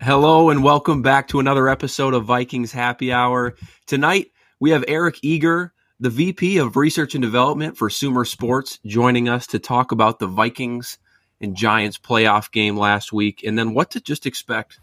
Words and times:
Hello 0.00 0.48
and 0.48 0.62
welcome 0.62 1.02
back 1.02 1.26
to 1.26 1.40
another 1.40 1.68
episode 1.68 2.14
of 2.14 2.24
Vikings 2.24 2.70
Happy 2.70 3.12
Hour. 3.12 3.56
Tonight 3.84 4.30
we 4.60 4.70
have 4.70 4.84
Eric 4.86 5.18
Eager, 5.22 5.72
the 5.98 6.08
VP 6.08 6.58
of 6.58 6.76
Research 6.76 7.16
and 7.16 7.22
Development 7.22 7.76
for 7.76 7.90
Sumer 7.90 8.24
Sports, 8.24 8.78
joining 8.86 9.28
us 9.28 9.48
to 9.48 9.58
talk 9.58 9.90
about 9.90 10.20
the 10.20 10.28
Vikings 10.28 10.98
and 11.40 11.56
Giants 11.56 11.98
playoff 11.98 12.52
game 12.52 12.76
last 12.76 13.12
week 13.12 13.42
and 13.44 13.58
then 13.58 13.74
what 13.74 13.90
to 13.90 14.00
just 14.00 14.24
expect 14.24 14.78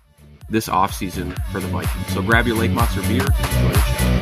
this 0.50 0.68
offseason 0.68 1.34
for 1.50 1.62
the 1.62 1.68
Vikings. 1.68 2.08
So 2.13 2.22
grab 2.22 2.46
your 2.46 2.58
Lake 2.58 2.72
Monster 2.72 3.02
beer 3.04 3.26
and 3.26 3.46
enjoy 3.46 3.72
the 3.72 3.79
show. 3.79 4.16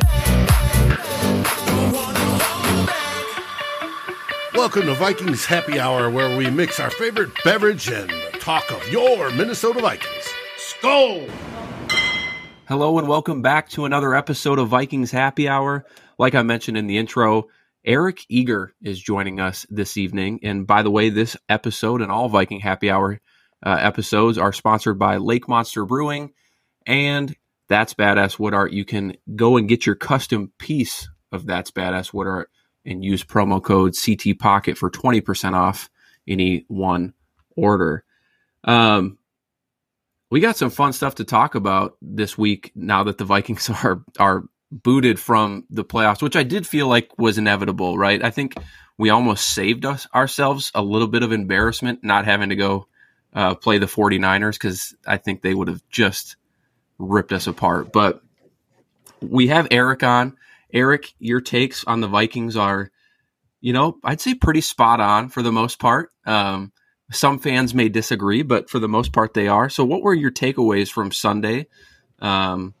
Welcome 4.54 4.82
to 4.82 4.94
Vikings 4.94 5.44
Happy 5.44 5.80
Hour, 5.80 6.08
where 6.08 6.38
we 6.38 6.48
mix 6.48 6.78
our 6.78 6.90
favorite 6.90 7.30
beverage 7.42 7.88
and 7.88 8.08
talk 8.34 8.70
of 8.70 8.88
your 8.88 9.30
Minnesota 9.32 9.80
Vikings. 9.80 10.23
Skol! 10.80 11.30
Hello 12.66 12.98
and 12.98 13.08
welcome 13.08 13.42
back 13.42 13.68
to 13.70 13.84
another 13.84 14.14
episode 14.14 14.58
of 14.58 14.68
Vikings 14.68 15.10
Happy 15.10 15.48
Hour. 15.48 15.84
Like 16.18 16.34
I 16.34 16.42
mentioned 16.42 16.76
in 16.76 16.86
the 16.86 16.98
intro, 16.98 17.48
Eric 17.84 18.24
Eager 18.28 18.74
is 18.82 19.00
joining 19.00 19.40
us 19.40 19.66
this 19.70 19.96
evening. 19.96 20.40
And 20.42 20.66
by 20.66 20.82
the 20.82 20.90
way, 20.90 21.10
this 21.10 21.36
episode 21.48 22.00
and 22.00 22.10
all 22.10 22.28
Viking 22.28 22.60
Happy 22.60 22.90
Hour 22.90 23.20
uh, 23.64 23.76
episodes 23.80 24.38
are 24.38 24.52
sponsored 24.52 24.98
by 24.98 25.18
Lake 25.18 25.48
Monster 25.48 25.84
Brewing 25.84 26.32
and 26.86 27.34
That's 27.68 27.94
Badass 27.94 28.38
Wood 28.38 28.54
Art. 28.54 28.72
You 28.72 28.84
can 28.84 29.16
go 29.36 29.56
and 29.56 29.68
get 29.68 29.86
your 29.86 29.94
custom 29.94 30.52
piece 30.58 31.08
of 31.30 31.46
That's 31.46 31.70
Badass 31.70 32.12
Wood 32.12 32.26
Art 32.26 32.50
and 32.84 33.04
use 33.04 33.24
promo 33.24 33.62
code 33.62 33.94
CT 33.94 34.38
Pocket 34.38 34.76
for 34.78 34.90
20% 34.90 35.54
off 35.54 35.88
any 36.26 36.64
one 36.68 37.14
order. 37.56 38.04
Um, 38.64 39.18
we 40.30 40.40
got 40.40 40.56
some 40.56 40.70
fun 40.70 40.92
stuff 40.92 41.16
to 41.16 41.24
talk 41.24 41.54
about 41.54 41.96
this 42.00 42.36
week 42.36 42.72
now 42.74 43.04
that 43.04 43.18
the 43.18 43.24
Vikings 43.24 43.70
are 43.84 44.02
are 44.18 44.44
booted 44.70 45.20
from 45.20 45.64
the 45.70 45.84
playoffs, 45.84 46.22
which 46.22 46.36
I 46.36 46.42
did 46.42 46.66
feel 46.66 46.88
like 46.88 47.16
was 47.18 47.38
inevitable, 47.38 47.96
right? 47.96 48.22
I 48.22 48.30
think 48.30 48.54
we 48.98 49.10
almost 49.10 49.54
saved 49.54 49.84
us 49.84 50.06
ourselves 50.14 50.70
a 50.74 50.82
little 50.82 51.08
bit 51.08 51.22
of 51.22 51.32
embarrassment 51.32 52.02
not 52.02 52.24
having 52.24 52.48
to 52.48 52.56
go 52.56 52.86
uh, 53.32 53.54
play 53.54 53.78
the 53.78 53.86
49ers 53.86 54.52
because 54.52 54.94
I 55.06 55.16
think 55.16 55.42
they 55.42 55.54
would 55.54 55.68
have 55.68 55.82
just 55.90 56.36
ripped 56.98 57.32
us 57.32 57.46
apart. 57.46 57.92
But 57.92 58.22
we 59.20 59.48
have 59.48 59.68
Eric 59.70 60.02
on. 60.02 60.36
Eric, 60.72 61.14
your 61.18 61.40
takes 61.40 61.84
on 61.84 62.00
the 62.00 62.08
Vikings 62.08 62.56
are, 62.56 62.90
you 63.60 63.72
know, 63.72 63.96
I'd 64.02 64.20
say 64.20 64.34
pretty 64.34 64.60
spot 64.60 65.00
on 65.00 65.28
for 65.28 65.42
the 65.42 65.52
most 65.52 65.78
part. 65.78 66.10
Um, 66.26 66.72
some 67.12 67.38
fans 67.38 67.74
may 67.74 67.88
disagree, 67.88 68.42
but 68.42 68.70
for 68.70 68.78
the 68.78 68.88
most 68.88 69.12
part, 69.12 69.34
they 69.34 69.48
are. 69.48 69.68
So, 69.68 69.84
what 69.84 70.02
were 70.02 70.14
your 70.14 70.30
takeaways 70.30 70.90
from 70.90 71.12
Sunday? 71.12 71.66
Um, 72.20 72.74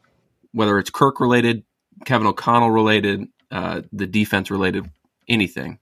whether 0.52 0.78
it's 0.78 0.90
Kirk 0.90 1.20
related, 1.20 1.64
Kevin 2.04 2.26
O'Connell 2.26 2.70
related, 2.70 3.26
uh, 3.50 3.82
the 3.92 4.06
defense 4.06 4.50
related, 4.50 4.90
anything. 5.28 5.78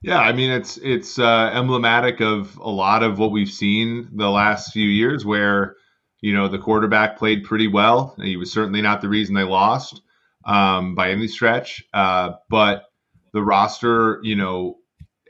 Yeah, 0.00 0.18
I 0.18 0.32
mean 0.32 0.50
it's 0.50 0.76
it's 0.76 1.18
uh, 1.18 1.50
emblematic 1.52 2.20
of 2.20 2.56
a 2.58 2.70
lot 2.70 3.02
of 3.02 3.18
what 3.18 3.32
we've 3.32 3.50
seen 3.50 4.08
the 4.12 4.30
last 4.30 4.72
few 4.72 4.88
years, 4.88 5.24
where 5.24 5.74
you 6.20 6.34
know 6.34 6.48
the 6.48 6.58
quarterback 6.58 7.18
played 7.18 7.44
pretty 7.44 7.66
well. 7.66 8.14
He 8.22 8.36
was 8.36 8.52
certainly 8.52 8.80
not 8.80 9.00
the 9.00 9.08
reason 9.08 9.34
they 9.34 9.42
lost 9.42 10.00
um, 10.44 10.94
by 10.94 11.10
any 11.10 11.26
stretch, 11.26 11.82
uh, 11.92 12.32
but 12.48 12.84
the 13.32 13.42
roster, 13.42 14.20
you 14.22 14.36
know, 14.36 14.76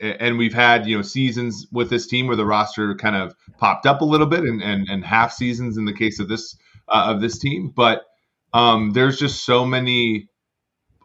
and 0.01 0.37
we've 0.37 0.53
had 0.53 0.87
you 0.87 0.97
know 0.97 1.01
seasons 1.01 1.67
with 1.71 1.89
this 1.89 2.07
team 2.07 2.27
where 2.27 2.35
the 2.35 2.45
roster 2.45 2.95
kind 2.95 3.15
of 3.15 3.35
popped 3.57 3.85
up 3.85 4.01
a 4.01 4.05
little 4.05 4.27
bit, 4.27 4.41
and 4.41 4.61
and, 4.61 4.87
and 4.89 5.03
half 5.05 5.31
seasons 5.31 5.77
in 5.77 5.85
the 5.85 5.93
case 5.93 6.19
of 6.19 6.27
this 6.27 6.57
uh, 6.87 7.05
of 7.07 7.21
this 7.21 7.37
team, 7.37 7.71
but 7.75 8.05
um, 8.53 8.91
there's 8.93 9.19
just 9.19 9.45
so 9.45 9.65
many 9.65 10.27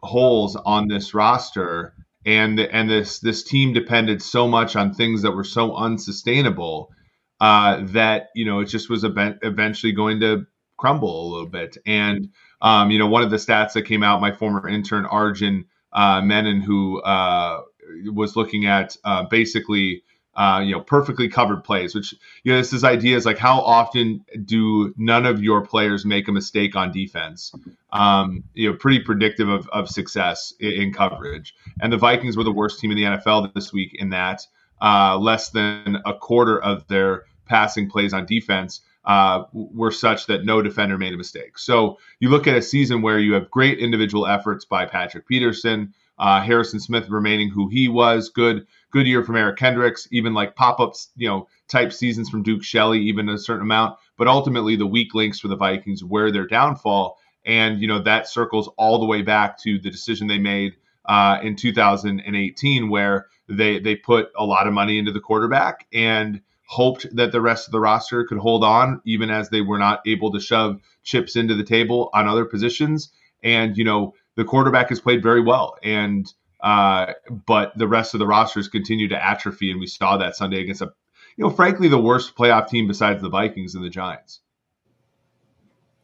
holes 0.01 0.55
on 0.55 0.87
this 0.87 1.13
roster 1.13 1.93
and 2.25 2.59
and 2.59 2.89
this 2.89 3.19
this 3.19 3.43
team 3.43 3.73
depended 3.73 4.21
so 4.21 4.47
much 4.47 4.75
on 4.75 4.93
things 4.93 5.21
that 5.21 5.31
were 5.31 5.43
so 5.43 5.75
unsustainable 5.75 6.91
uh, 7.39 7.81
that 7.83 8.29
you 8.35 8.45
know 8.45 8.59
it 8.59 8.65
just 8.65 8.89
was 8.89 9.03
eventually 9.03 9.91
going 9.91 10.19
to 10.19 10.45
crumble 10.77 11.27
a 11.27 11.29
little 11.31 11.49
bit. 11.49 11.77
And 11.85 12.29
um, 12.61 12.91
you 12.91 12.99
know, 12.99 13.07
one 13.07 13.23
of 13.23 13.29
the 13.29 13.37
stats 13.37 13.73
that 13.73 13.83
came 13.83 14.03
out, 14.03 14.21
my 14.21 14.31
former 14.31 14.67
intern 14.67 15.05
Arjun 15.05 15.65
uh, 15.93 16.21
Menon, 16.21 16.61
who 16.61 17.01
uh, 17.01 17.61
was 18.05 18.35
looking 18.35 18.65
at 18.65 18.97
uh, 19.03 19.23
basically 19.23 20.03
uh, 20.35 20.59
you 20.59 20.73
know, 20.73 20.81
perfectly 20.81 21.29
covered 21.29 21.63
plays, 21.63 21.95
which, 21.95 22.13
you 22.43 22.51
know, 22.51 22.57
this 22.57 22.73
is 22.73 22.83
idea 22.83 23.15
is 23.15 23.25
like 23.25 23.37
how 23.37 23.61
often 23.61 24.25
do 24.43 24.93
none 24.97 25.25
of 25.25 25.41
your 25.41 25.61
players 25.61 26.05
make 26.05 26.27
a 26.27 26.31
mistake 26.31 26.75
on 26.75 26.91
defense? 26.91 27.53
Um, 27.93 28.43
you 28.53 28.69
know, 28.69 28.75
pretty 28.75 28.99
predictive 28.99 29.47
of, 29.47 29.69
of 29.69 29.87
success 29.87 30.53
in, 30.59 30.71
in, 30.73 30.93
coverage. 30.93 31.55
And 31.79 31.91
the 31.91 31.97
Vikings 31.97 32.35
were 32.35 32.43
the 32.43 32.51
worst 32.51 32.79
team 32.79 32.91
in 32.91 32.97
the 32.97 33.03
NFL 33.03 33.53
this 33.53 33.71
week 33.71 33.95
in 33.95 34.09
that 34.09 34.45
uh, 34.81 35.17
less 35.17 35.51
than 35.51 36.01
a 36.05 36.13
quarter 36.13 36.61
of 36.61 36.85
their 36.87 37.23
passing 37.45 37.89
plays 37.89 38.13
on 38.13 38.25
defense 38.25 38.81
uh, 39.05 39.43
were 39.53 39.91
such 39.91 40.25
that 40.25 40.43
no 40.43 40.61
defender 40.61 40.97
made 40.97 41.13
a 41.13 41.17
mistake. 41.17 41.57
So 41.57 41.97
you 42.19 42.29
look 42.29 42.47
at 42.47 42.57
a 42.57 42.61
season 42.61 43.01
where 43.01 43.19
you 43.19 43.33
have 43.33 43.49
great 43.51 43.79
individual 43.79 44.25
efforts 44.25 44.65
by 44.65 44.85
Patrick 44.85 45.27
Peterson, 45.27 45.93
uh, 46.17 46.41
Harrison 46.41 46.79
Smith 46.79 47.09
remaining 47.09 47.49
who 47.49 47.67
he 47.69 47.87
was, 47.87 48.29
good 48.29 48.65
good 48.91 49.07
year 49.07 49.23
from 49.23 49.35
Eric 49.35 49.57
Kendricks, 49.57 50.07
even 50.11 50.33
like 50.33 50.55
pop 50.55 50.79
ups, 50.79 51.09
you 51.17 51.27
know, 51.27 51.47
type 51.67 51.91
seasons 51.91 52.29
from 52.29 52.43
Duke 52.43 52.63
Shelley, 52.63 53.01
even 53.01 53.27
a 53.27 53.37
certain 53.37 53.63
amount. 53.63 53.97
But 54.17 54.29
ultimately, 54.29 54.77
the 54.77 54.87
weak 54.87 55.13
links 55.13 55.39
for 55.39 55.49
the 55.49 55.57
Vikings 55.57 56.03
were 56.03 56.31
their 56.31 56.47
downfall. 56.47 57.17
And, 57.45 57.81
you 57.81 57.87
know, 57.87 58.01
that 58.03 58.29
circles 58.29 58.69
all 58.77 58.97
the 58.99 59.05
way 59.05 59.21
back 59.21 59.59
to 59.63 59.77
the 59.79 59.91
decision 59.91 60.27
they 60.27 60.39
made 60.39 60.75
uh, 61.05 61.39
in 61.43 61.55
2018, 61.57 62.89
where 62.89 63.27
they, 63.49 63.79
they 63.79 63.97
put 63.97 64.29
a 64.37 64.45
lot 64.45 64.65
of 64.65 64.73
money 64.73 64.97
into 64.97 65.11
the 65.11 65.19
quarterback 65.19 65.85
and 65.93 66.41
hoped 66.67 67.05
that 67.15 67.31
the 67.31 67.41
rest 67.41 67.67
of 67.67 67.71
the 67.71 67.79
roster 67.79 68.23
could 68.23 68.39
hold 68.39 68.63
on, 68.63 69.01
even 69.05 69.29
as 69.29 69.49
they 69.49 69.61
were 69.61 69.77
not 69.77 69.99
able 70.07 70.31
to 70.31 70.39
shove 70.39 70.79
chips 71.03 71.35
into 71.35 71.53
the 71.53 71.63
table 71.63 72.09
on 72.13 72.27
other 72.27 72.45
positions. 72.45 73.11
And, 73.43 73.77
you 73.77 73.83
know, 73.83 74.15
the 74.35 74.43
quarterback 74.43 74.89
has 74.89 74.99
played 74.99 75.23
very 75.23 75.41
well. 75.41 75.77
And, 75.83 76.31
uh, 76.61 77.13
but 77.45 77.77
the 77.77 77.87
rest 77.87 78.13
of 78.13 78.19
the 78.19 78.27
rosters 78.27 78.67
continue 78.67 79.07
to 79.09 79.23
atrophy, 79.23 79.71
and 79.71 79.79
we 79.79 79.87
saw 79.87 80.17
that 80.17 80.35
Sunday 80.35 80.61
against 80.61 80.81
a, 80.81 80.91
you 81.37 81.43
know, 81.43 81.49
frankly, 81.49 81.87
the 81.87 81.99
worst 81.99 82.35
playoff 82.35 82.69
team 82.69 82.87
besides 82.87 83.21
the 83.21 83.29
Vikings 83.29 83.75
and 83.75 83.83
the 83.83 83.89
Giants. 83.89 84.41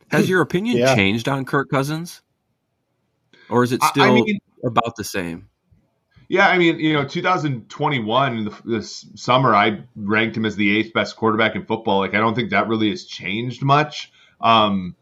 Has 0.10 0.28
your 0.28 0.42
opinion 0.42 0.78
yeah. 0.78 0.94
changed 0.94 1.30
on 1.30 1.46
Kirk 1.46 1.70
Cousins, 1.70 2.22
or 3.50 3.64
is 3.64 3.72
it 3.72 3.82
still 3.84 4.04
I 4.04 4.12
mean, 4.12 4.40
about 4.64 4.98
the 4.98 5.06
same? 5.06 5.48
Yeah, 6.28 6.48
I 6.48 6.58
mean, 6.58 6.80
you 6.80 6.94
know, 6.94 7.06
2021, 7.06 8.56
this 8.64 9.06
summer, 9.16 9.54
I 9.54 9.84
ranked 9.96 10.36
him 10.36 10.46
as 10.46 10.56
the 10.56 10.78
eighth 10.78 10.94
best 10.94 11.16
quarterback 11.16 11.56
in 11.56 11.66
football. 11.66 12.00
Like, 12.00 12.14
I 12.14 12.20
don't 12.20 12.36
think 12.36 12.52
that 12.52 12.68
really 12.68 12.90
has 12.90 13.06
changed 13.06 13.62
much. 13.64 14.12
Um, 14.40 14.96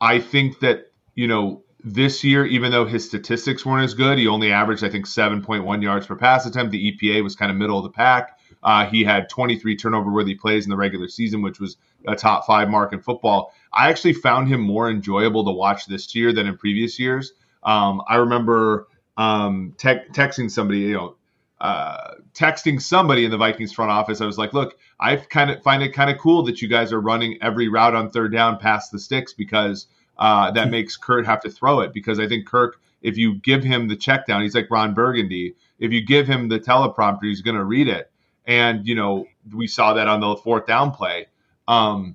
I 0.00 0.18
think 0.18 0.60
that 0.60 0.92
you 1.14 1.28
know 1.28 1.62
this 1.84 2.22
year, 2.22 2.46
even 2.46 2.70
though 2.70 2.84
his 2.84 3.04
statistics 3.04 3.66
weren't 3.66 3.84
as 3.84 3.94
good, 3.94 4.18
he 4.18 4.28
only 4.28 4.52
averaged, 4.52 4.84
I 4.84 4.88
think, 4.88 5.06
7.1 5.06 5.82
yards 5.82 6.06
per 6.06 6.16
pass 6.16 6.46
attempt. 6.46 6.72
The 6.72 6.92
EPA 6.92 7.22
was 7.22 7.34
kind 7.34 7.50
of 7.50 7.56
middle 7.56 7.78
of 7.78 7.84
the 7.84 7.90
pack. 7.90 8.38
Uh, 8.62 8.86
he 8.86 9.02
had 9.02 9.28
23 9.28 9.76
turnover 9.76 10.12
worthy 10.12 10.34
plays 10.34 10.64
in 10.64 10.70
the 10.70 10.76
regular 10.76 11.08
season, 11.08 11.42
which 11.42 11.58
was 11.58 11.76
a 12.06 12.14
top 12.14 12.46
five 12.46 12.68
mark 12.68 12.92
in 12.92 13.00
football. 13.00 13.52
I 13.72 13.88
actually 13.88 14.12
found 14.12 14.48
him 14.48 14.60
more 14.60 14.88
enjoyable 14.88 15.44
to 15.44 15.50
watch 15.50 15.86
this 15.86 16.14
year 16.14 16.32
than 16.32 16.46
in 16.46 16.56
previous 16.56 16.98
years. 16.98 17.32
Um, 17.64 18.02
I 18.08 18.16
remember 18.16 18.86
um, 19.16 19.74
te- 19.78 20.06
texting 20.12 20.50
somebody, 20.50 20.80
you 20.80 20.94
know, 20.94 21.16
uh, 21.60 22.14
texting 22.34 22.80
somebody 22.80 23.24
in 23.24 23.30
the 23.30 23.36
Vikings 23.36 23.72
front 23.72 23.90
office. 23.90 24.20
I 24.20 24.26
was 24.26 24.38
like, 24.38 24.52
look, 24.52 24.76
I 25.00 25.16
kind 25.16 25.50
of 25.50 25.62
find 25.62 25.82
it 25.82 25.92
kind 25.92 26.10
of 26.10 26.18
cool 26.18 26.42
that 26.44 26.60
you 26.60 26.68
guys 26.68 26.92
are 26.92 27.00
running 27.00 27.38
every 27.40 27.68
route 27.68 27.94
on 27.94 28.10
third 28.10 28.32
down 28.32 28.58
past 28.58 28.92
the 28.92 29.00
sticks 29.00 29.32
because– 29.32 29.88
uh, 30.22 30.52
that 30.52 30.70
makes 30.70 30.96
Kirk 30.96 31.26
have 31.26 31.40
to 31.40 31.50
throw 31.50 31.80
it 31.80 31.92
because 31.92 32.20
I 32.20 32.28
think 32.28 32.46
Kirk, 32.46 32.80
if 33.02 33.18
you 33.18 33.34
give 33.34 33.64
him 33.64 33.88
the 33.88 33.96
check 33.96 34.24
down, 34.24 34.42
he's 34.42 34.54
like 34.54 34.70
Ron 34.70 34.94
Burgundy. 34.94 35.56
If 35.80 35.90
you 35.90 36.06
give 36.06 36.28
him 36.28 36.48
the 36.48 36.60
teleprompter, 36.60 37.24
he's 37.24 37.42
going 37.42 37.56
to 37.56 37.64
read 37.64 37.88
it. 37.88 38.08
And, 38.46 38.86
you 38.86 38.94
know, 38.94 39.26
we 39.52 39.66
saw 39.66 39.94
that 39.94 40.06
on 40.06 40.20
the 40.20 40.36
fourth 40.36 40.64
down 40.64 40.92
play. 40.92 41.26
Um, 41.66 42.14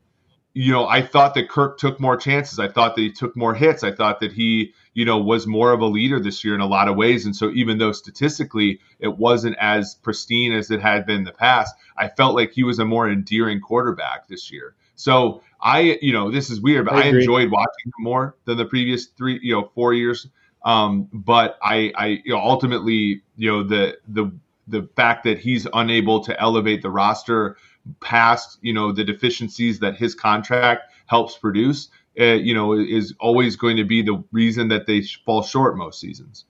you 0.53 0.71
know, 0.71 0.87
I 0.87 1.01
thought 1.01 1.33
that 1.33 1.49
Kirk 1.49 1.77
took 1.77 1.99
more 1.99 2.15
chances. 2.15 2.59
I 2.59 2.69
thought 2.69 2.95
that 2.95 3.01
he 3.01 3.11
took 3.11 3.35
more 3.35 3.53
hits. 3.53 3.83
I 3.83 3.91
thought 3.91 4.21
that 4.21 4.31
he, 4.31 4.73
you 4.93 5.03
know, 5.03 5.17
was 5.17 5.45
more 5.45 5.73
of 5.73 5.81
a 5.81 5.85
leader 5.85 6.17
this 6.17 6.45
year 6.45 6.55
in 6.55 6.61
a 6.61 6.65
lot 6.65 6.87
of 6.87 6.95
ways. 6.95 7.25
And 7.25 7.35
so, 7.35 7.51
even 7.51 7.77
though 7.77 7.91
statistically 7.91 8.79
it 8.99 9.17
wasn't 9.17 9.57
as 9.59 9.95
pristine 9.95 10.53
as 10.53 10.71
it 10.71 10.81
had 10.81 11.05
been 11.05 11.17
in 11.17 11.23
the 11.25 11.33
past, 11.33 11.75
I 11.97 12.07
felt 12.07 12.35
like 12.35 12.53
he 12.53 12.63
was 12.63 12.79
a 12.79 12.85
more 12.85 13.11
endearing 13.11 13.59
quarterback 13.59 14.29
this 14.29 14.49
year. 14.49 14.75
So 14.95 15.43
I, 15.61 15.97
you 16.01 16.13
know, 16.13 16.31
this 16.31 16.49
is 16.49 16.61
weird, 16.61 16.85
but 16.85 16.95
I, 16.95 17.03
I 17.03 17.05
enjoyed 17.05 17.51
watching 17.51 17.85
him 17.85 18.03
more 18.03 18.35
than 18.45 18.57
the 18.57 18.65
previous 18.65 19.07
three, 19.07 19.39
you 19.41 19.53
know, 19.53 19.71
four 19.73 19.93
years. 19.93 20.27
Um, 20.63 21.07
but 21.13 21.57
I, 21.61 21.91
I, 21.95 22.05
you 22.25 22.33
know, 22.33 22.39
ultimately, 22.39 23.21
you 23.37 23.51
know, 23.51 23.63
the 23.63 23.97
the 24.07 24.31
the 24.67 24.87
fact 24.95 25.23
that 25.23 25.39
he's 25.39 25.65
unable 25.73 26.23
to 26.25 26.39
elevate 26.39 26.81
the 26.81 26.89
roster 26.89 27.57
past, 28.01 28.59
you 28.61 28.73
know, 28.73 28.91
the 28.91 29.03
deficiencies 29.03 29.79
that 29.79 29.95
his 29.95 30.13
contract 30.13 30.91
helps 31.05 31.37
produce, 31.37 31.89
uh, 32.19 32.23
you 32.25 32.53
know, 32.53 32.73
is 32.73 33.13
always 33.19 33.55
going 33.55 33.77
to 33.77 33.85
be 33.85 34.01
the 34.01 34.23
reason 34.31 34.67
that 34.67 34.85
they 34.85 35.01
fall 35.25 35.41
short 35.41 35.77
most 35.77 35.99
seasons. 35.99 36.45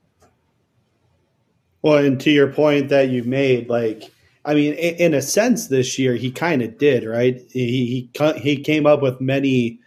Well, 1.83 2.03
and 2.03 2.19
to 2.21 2.31
your 2.31 2.51
point 2.51 2.89
that 2.89 3.09
you've 3.09 3.27
made, 3.27 3.69
like, 3.69 4.11
I 4.47 4.53
mean, 4.53 4.73
in 4.75 5.13
a 5.13 5.21
sense, 5.21 5.67
this 5.67 5.99
year 5.99 6.15
he 6.15 6.31
kind 6.31 6.61
of 6.61 6.77
did, 6.77 7.03
right? 7.03 7.41
He 7.51 8.09
he 8.13 8.39
he 8.39 8.63
came 8.63 8.85
up 8.85 9.01
with 9.01 9.19
many 9.19 9.81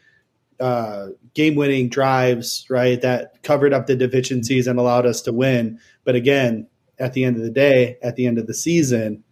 uh, 0.60 1.08
game-winning 1.32 1.88
drives, 1.88 2.66
right? 2.68 3.00
That 3.00 3.42
covered 3.42 3.72
up 3.72 3.86
the 3.86 3.96
deficiencies 3.96 4.66
and 4.66 4.78
allowed 4.78 5.06
us 5.06 5.22
to 5.22 5.32
win. 5.32 5.80
But 6.04 6.14
again, 6.14 6.68
at 6.98 7.14
the 7.14 7.24
end 7.24 7.36
of 7.36 7.42
the 7.42 7.50
day, 7.50 7.96
at 8.02 8.16
the 8.16 8.26
end 8.26 8.36
of 8.36 8.46
the 8.46 8.52
season, 8.52 9.24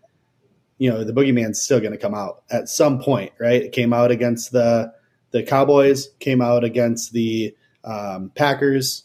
you 0.79 0.91
know, 0.91 1.05
the 1.05 1.13
boogeyman's 1.13 1.61
still 1.61 1.81
going 1.81 1.93
to 1.93 1.99
come 1.99 2.15
out 2.15 2.43
at 2.51 2.71
some 2.71 2.99
point, 2.99 3.33
right? 3.39 3.63
It 3.63 3.73
came 3.73 3.93
out 3.93 4.11
against 4.11 4.53
the 4.53 4.95
the 5.33 5.43
Cowboys, 5.43 6.09
came 6.21 6.41
out 6.41 6.65
against 6.65 7.13
the 7.13 7.55
um, 7.85 8.33
Packers, 8.35 9.05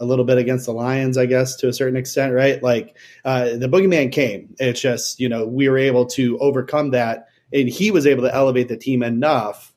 a 0.00 0.04
little 0.04 0.24
bit 0.24 0.38
against 0.38 0.66
the 0.66 0.72
Lions, 0.72 1.18
I 1.18 1.26
guess, 1.26 1.54
to 1.56 1.68
a 1.68 1.72
certain 1.72 1.96
extent, 1.96 2.32
right? 2.32 2.62
Like 2.62 2.96
uh, 3.24 3.56
the 3.56 3.68
boogeyman 3.68 4.10
came. 4.10 4.54
It's 4.58 4.80
just, 4.80 5.20
you 5.20 5.28
know, 5.28 5.46
we 5.46 5.68
were 5.68 5.78
able 5.78 6.06
to 6.06 6.38
overcome 6.38 6.90
that, 6.92 7.28
and 7.52 7.68
he 7.68 7.90
was 7.90 8.06
able 8.06 8.22
to 8.22 8.34
elevate 8.34 8.68
the 8.68 8.78
team 8.78 9.02
enough, 9.02 9.74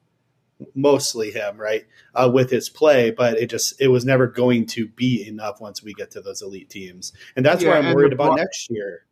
mostly 0.75 1.29
him, 1.29 1.57
right, 1.57 1.85
uh, 2.15 2.31
with 2.33 2.49
his 2.49 2.69
play. 2.69 3.11
But 3.11 3.37
it 3.37 3.49
just, 3.49 3.79
it 3.81 3.89
was 3.89 4.05
never 4.05 4.27
going 4.27 4.65
to 4.67 4.87
be 4.87 5.27
enough 5.27 5.59
once 5.59 5.83
we 5.83 5.93
get 5.93 6.11
to 6.11 6.21
those 6.21 6.41
elite 6.41 6.69
teams, 6.69 7.11
and 7.35 7.45
that's 7.45 7.61
yeah, 7.61 7.69
where 7.69 7.83
I'm 7.83 7.93
worried 7.93 8.13
about 8.13 8.37
next 8.37 8.69
year. 8.71 9.05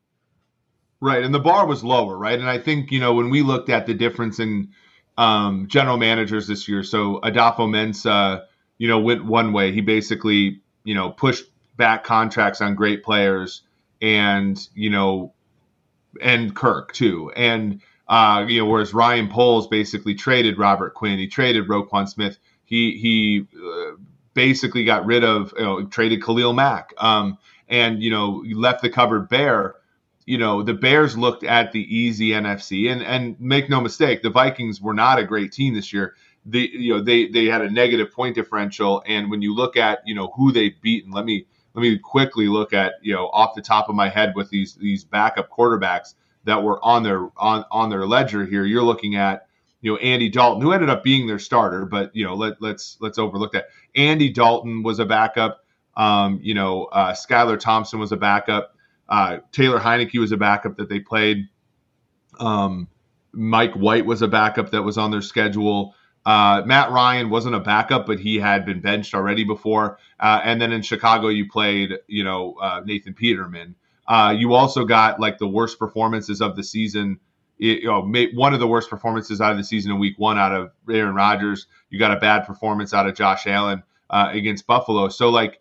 Right, 1.01 1.23
and 1.23 1.33
the 1.33 1.39
bar 1.39 1.65
was 1.65 1.83
lower, 1.83 2.17
right? 2.17 2.39
And 2.39 2.49
I 2.49 2.57
think 2.57 2.89
you 2.89 3.01
know 3.01 3.13
when 3.13 3.29
we 3.29 3.41
looked 3.41 3.69
at 3.69 3.85
the 3.85 3.93
difference 3.93 4.39
in 4.39 4.69
um, 5.17 5.67
general 5.67 5.97
managers 5.97 6.47
this 6.47 6.69
year, 6.69 6.83
so 6.83 7.19
Adofo-Mensah, 7.21 8.45
you 8.77 8.87
know, 8.87 8.99
went 8.99 9.25
one 9.25 9.51
way. 9.51 9.73
He 9.73 9.81
basically 9.81 10.61
you 10.83 10.95
know, 10.95 11.11
push 11.11 11.41
back 11.77 12.03
contracts 12.03 12.61
on 12.61 12.75
great 12.75 13.03
players 13.03 13.61
and, 14.01 14.67
you 14.73 14.89
know, 14.89 15.33
and 16.21 16.55
Kirk 16.55 16.93
too. 16.93 17.31
And, 17.35 17.81
uh, 18.07 18.45
you 18.47 18.59
know, 18.59 18.65
whereas 18.65 18.93
Ryan 18.93 19.29
Poles 19.29 19.67
basically 19.67 20.15
traded 20.15 20.57
Robert 20.57 20.93
Quinn, 20.93 21.19
he 21.19 21.27
traded 21.27 21.67
Roquan 21.67 22.07
Smith, 22.07 22.37
he, 22.65 22.97
he 22.97 23.47
uh, 23.57 23.95
basically 24.33 24.83
got 24.83 25.05
rid 25.05 25.23
of, 25.23 25.53
you 25.57 25.63
know, 25.63 25.85
traded 25.85 26.23
Khalil 26.23 26.53
Mack, 26.53 26.93
um, 26.97 27.37
and, 27.69 28.01
you 28.01 28.09
know, 28.09 28.43
left 28.53 28.81
the 28.81 28.89
cupboard 28.89 29.29
bare. 29.29 29.75
You 30.25 30.37
know, 30.37 30.61
the 30.61 30.73
Bears 30.73 31.17
looked 31.17 31.43
at 31.43 31.71
the 31.71 31.97
easy 31.97 32.29
NFC 32.29 32.91
and, 32.91 33.01
and 33.01 33.39
make 33.41 33.69
no 33.69 33.81
mistake, 33.81 34.21
the 34.21 34.29
Vikings 34.29 34.79
were 34.79 34.93
not 34.93 35.19
a 35.19 35.25
great 35.25 35.51
team 35.51 35.73
this 35.73 35.91
year 35.91 36.15
they 36.45 36.69
you 36.69 36.93
know 36.93 37.01
they 37.01 37.27
they 37.27 37.45
had 37.45 37.61
a 37.61 37.69
negative 37.69 38.11
point 38.11 38.35
differential. 38.35 39.03
And 39.07 39.29
when 39.29 39.41
you 39.41 39.53
look 39.53 39.77
at 39.77 39.99
you 40.05 40.15
know 40.15 40.31
who 40.35 40.51
they've 40.51 40.79
beaten 40.81 41.11
let 41.11 41.25
me 41.25 41.45
let 41.73 41.81
me 41.81 41.97
quickly 41.97 42.47
look 42.47 42.73
at 42.73 42.93
you 43.01 43.13
know 43.13 43.27
off 43.29 43.55
the 43.55 43.61
top 43.61 43.89
of 43.89 43.95
my 43.95 44.09
head 44.09 44.33
with 44.35 44.49
these 44.49 44.75
these 44.75 45.03
backup 45.03 45.49
quarterbacks 45.49 46.15
that 46.43 46.61
were 46.61 46.83
on 46.83 47.03
their 47.03 47.29
on 47.37 47.65
on 47.71 47.89
their 47.89 48.05
ledger 48.05 48.45
here 48.45 48.65
you're 48.65 48.83
looking 48.83 49.15
at 49.15 49.47
you 49.81 49.91
know 49.91 49.97
Andy 49.97 50.29
Dalton 50.29 50.61
who 50.61 50.71
ended 50.71 50.89
up 50.89 51.03
being 51.03 51.27
their 51.27 51.39
starter 51.39 51.85
but 51.85 52.15
you 52.15 52.25
know 52.25 52.35
let 52.35 52.61
let's 52.61 52.97
let's 52.99 53.17
overlook 53.17 53.51
that. 53.53 53.67
Andy 53.95 54.29
Dalton 54.31 54.83
was 54.83 54.99
a 54.99 55.05
backup. 55.05 55.63
Um, 55.95 56.39
you 56.41 56.53
know 56.53 56.85
uh, 56.85 57.13
Skylar 57.13 57.59
Thompson 57.59 57.99
was 57.99 58.11
a 58.11 58.17
backup. 58.17 58.75
Uh, 59.09 59.39
Taylor 59.51 59.79
Heinicke 59.79 60.19
was 60.19 60.31
a 60.31 60.37
backup 60.37 60.77
that 60.77 60.87
they 60.87 60.99
played. 60.99 61.49
Um, 62.39 62.87
Mike 63.33 63.73
White 63.73 64.05
was 64.05 64.21
a 64.21 64.27
backup 64.27 64.71
that 64.71 64.81
was 64.81 64.97
on 64.97 65.11
their 65.11 65.21
schedule 65.21 65.93
uh, 66.25 66.61
Matt 66.65 66.91
Ryan 66.91 67.29
wasn't 67.29 67.55
a 67.55 67.59
backup, 67.59 68.05
but 68.05 68.19
he 68.19 68.37
had 68.37 68.65
been 68.65 68.79
benched 68.79 69.13
already 69.15 69.43
before. 69.43 69.97
Uh, 70.19 70.39
and 70.43 70.61
then 70.61 70.71
in 70.71 70.81
Chicago, 70.81 71.29
you 71.29 71.49
played, 71.49 71.97
you 72.07 72.23
know, 72.23 72.55
uh, 72.61 72.81
Nathan 72.85 73.13
Peterman. 73.13 73.75
Uh, 74.07 74.35
you 74.37 74.53
also 74.53 74.85
got 74.85 75.19
like 75.19 75.37
the 75.37 75.47
worst 75.47 75.79
performances 75.79 76.41
of 76.41 76.55
the 76.55 76.63
season. 76.63 77.19
It, 77.59 77.81
you 77.81 77.87
know, 77.87 78.01
one 78.33 78.53
of 78.53 78.59
the 78.59 78.67
worst 78.67 78.89
performances 78.89 79.41
out 79.41 79.51
of 79.51 79.57
the 79.57 79.63
season 79.63 79.91
in 79.91 79.99
Week 79.99 80.15
One 80.17 80.37
out 80.37 80.53
of 80.53 80.71
Aaron 80.89 81.15
Rodgers. 81.15 81.67
You 81.89 81.97
got 81.97 82.15
a 82.15 82.19
bad 82.19 82.45
performance 82.45 82.93
out 82.93 83.07
of 83.07 83.15
Josh 83.15 83.47
Allen 83.47 83.83
uh, 84.09 84.29
against 84.31 84.67
Buffalo. 84.67 85.09
So 85.09 85.29
like 85.29 85.59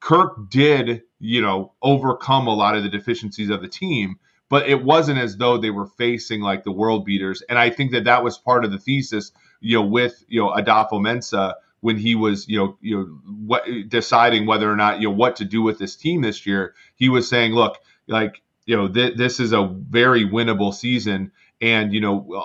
Kirk 0.00 0.50
did, 0.50 1.02
you 1.20 1.40
know, 1.40 1.72
overcome 1.80 2.48
a 2.48 2.54
lot 2.54 2.76
of 2.76 2.82
the 2.82 2.88
deficiencies 2.88 3.50
of 3.50 3.62
the 3.62 3.68
team 3.68 4.18
but 4.52 4.68
it 4.68 4.84
wasn't 4.84 5.18
as 5.18 5.38
though 5.38 5.56
they 5.56 5.70
were 5.70 5.86
facing 5.86 6.42
like 6.42 6.62
the 6.62 6.70
world 6.70 7.06
beaters. 7.06 7.42
And 7.48 7.58
I 7.58 7.70
think 7.70 7.90
that 7.92 8.04
that 8.04 8.22
was 8.22 8.36
part 8.36 8.66
of 8.66 8.70
the 8.70 8.76
thesis 8.76 9.32
you 9.62 9.78
know, 9.78 9.86
with 9.86 10.24
you 10.28 10.40
know 10.40 10.50
Adofo-Mensah 10.50 11.54
when 11.80 11.96
he 11.96 12.14
was 12.14 12.48
you 12.48 12.58
know 12.58 12.76
you 12.80 12.96
know 12.96 13.04
what 13.46 13.64
deciding 13.88 14.46
whether 14.46 14.70
or 14.70 14.76
not 14.76 15.00
you 15.00 15.08
know 15.08 15.14
what 15.14 15.36
to 15.36 15.44
do 15.44 15.62
with 15.62 15.78
this 15.78 15.96
team 15.96 16.22
this 16.22 16.46
year. 16.46 16.74
He 16.94 17.08
was 17.08 17.28
saying, 17.28 17.52
look, 17.52 17.78
like 18.06 18.42
you 18.66 18.76
know 18.76 18.88
th- 18.88 19.16
this 19.16 19.40
is 19.40 19.52
a 19.52 19.66
very 19.66 20.26
winnable 20.26 20.74
season 20.74 21.32
and 21.60 21.94
you 21.94 22.00
know 22.00 22.44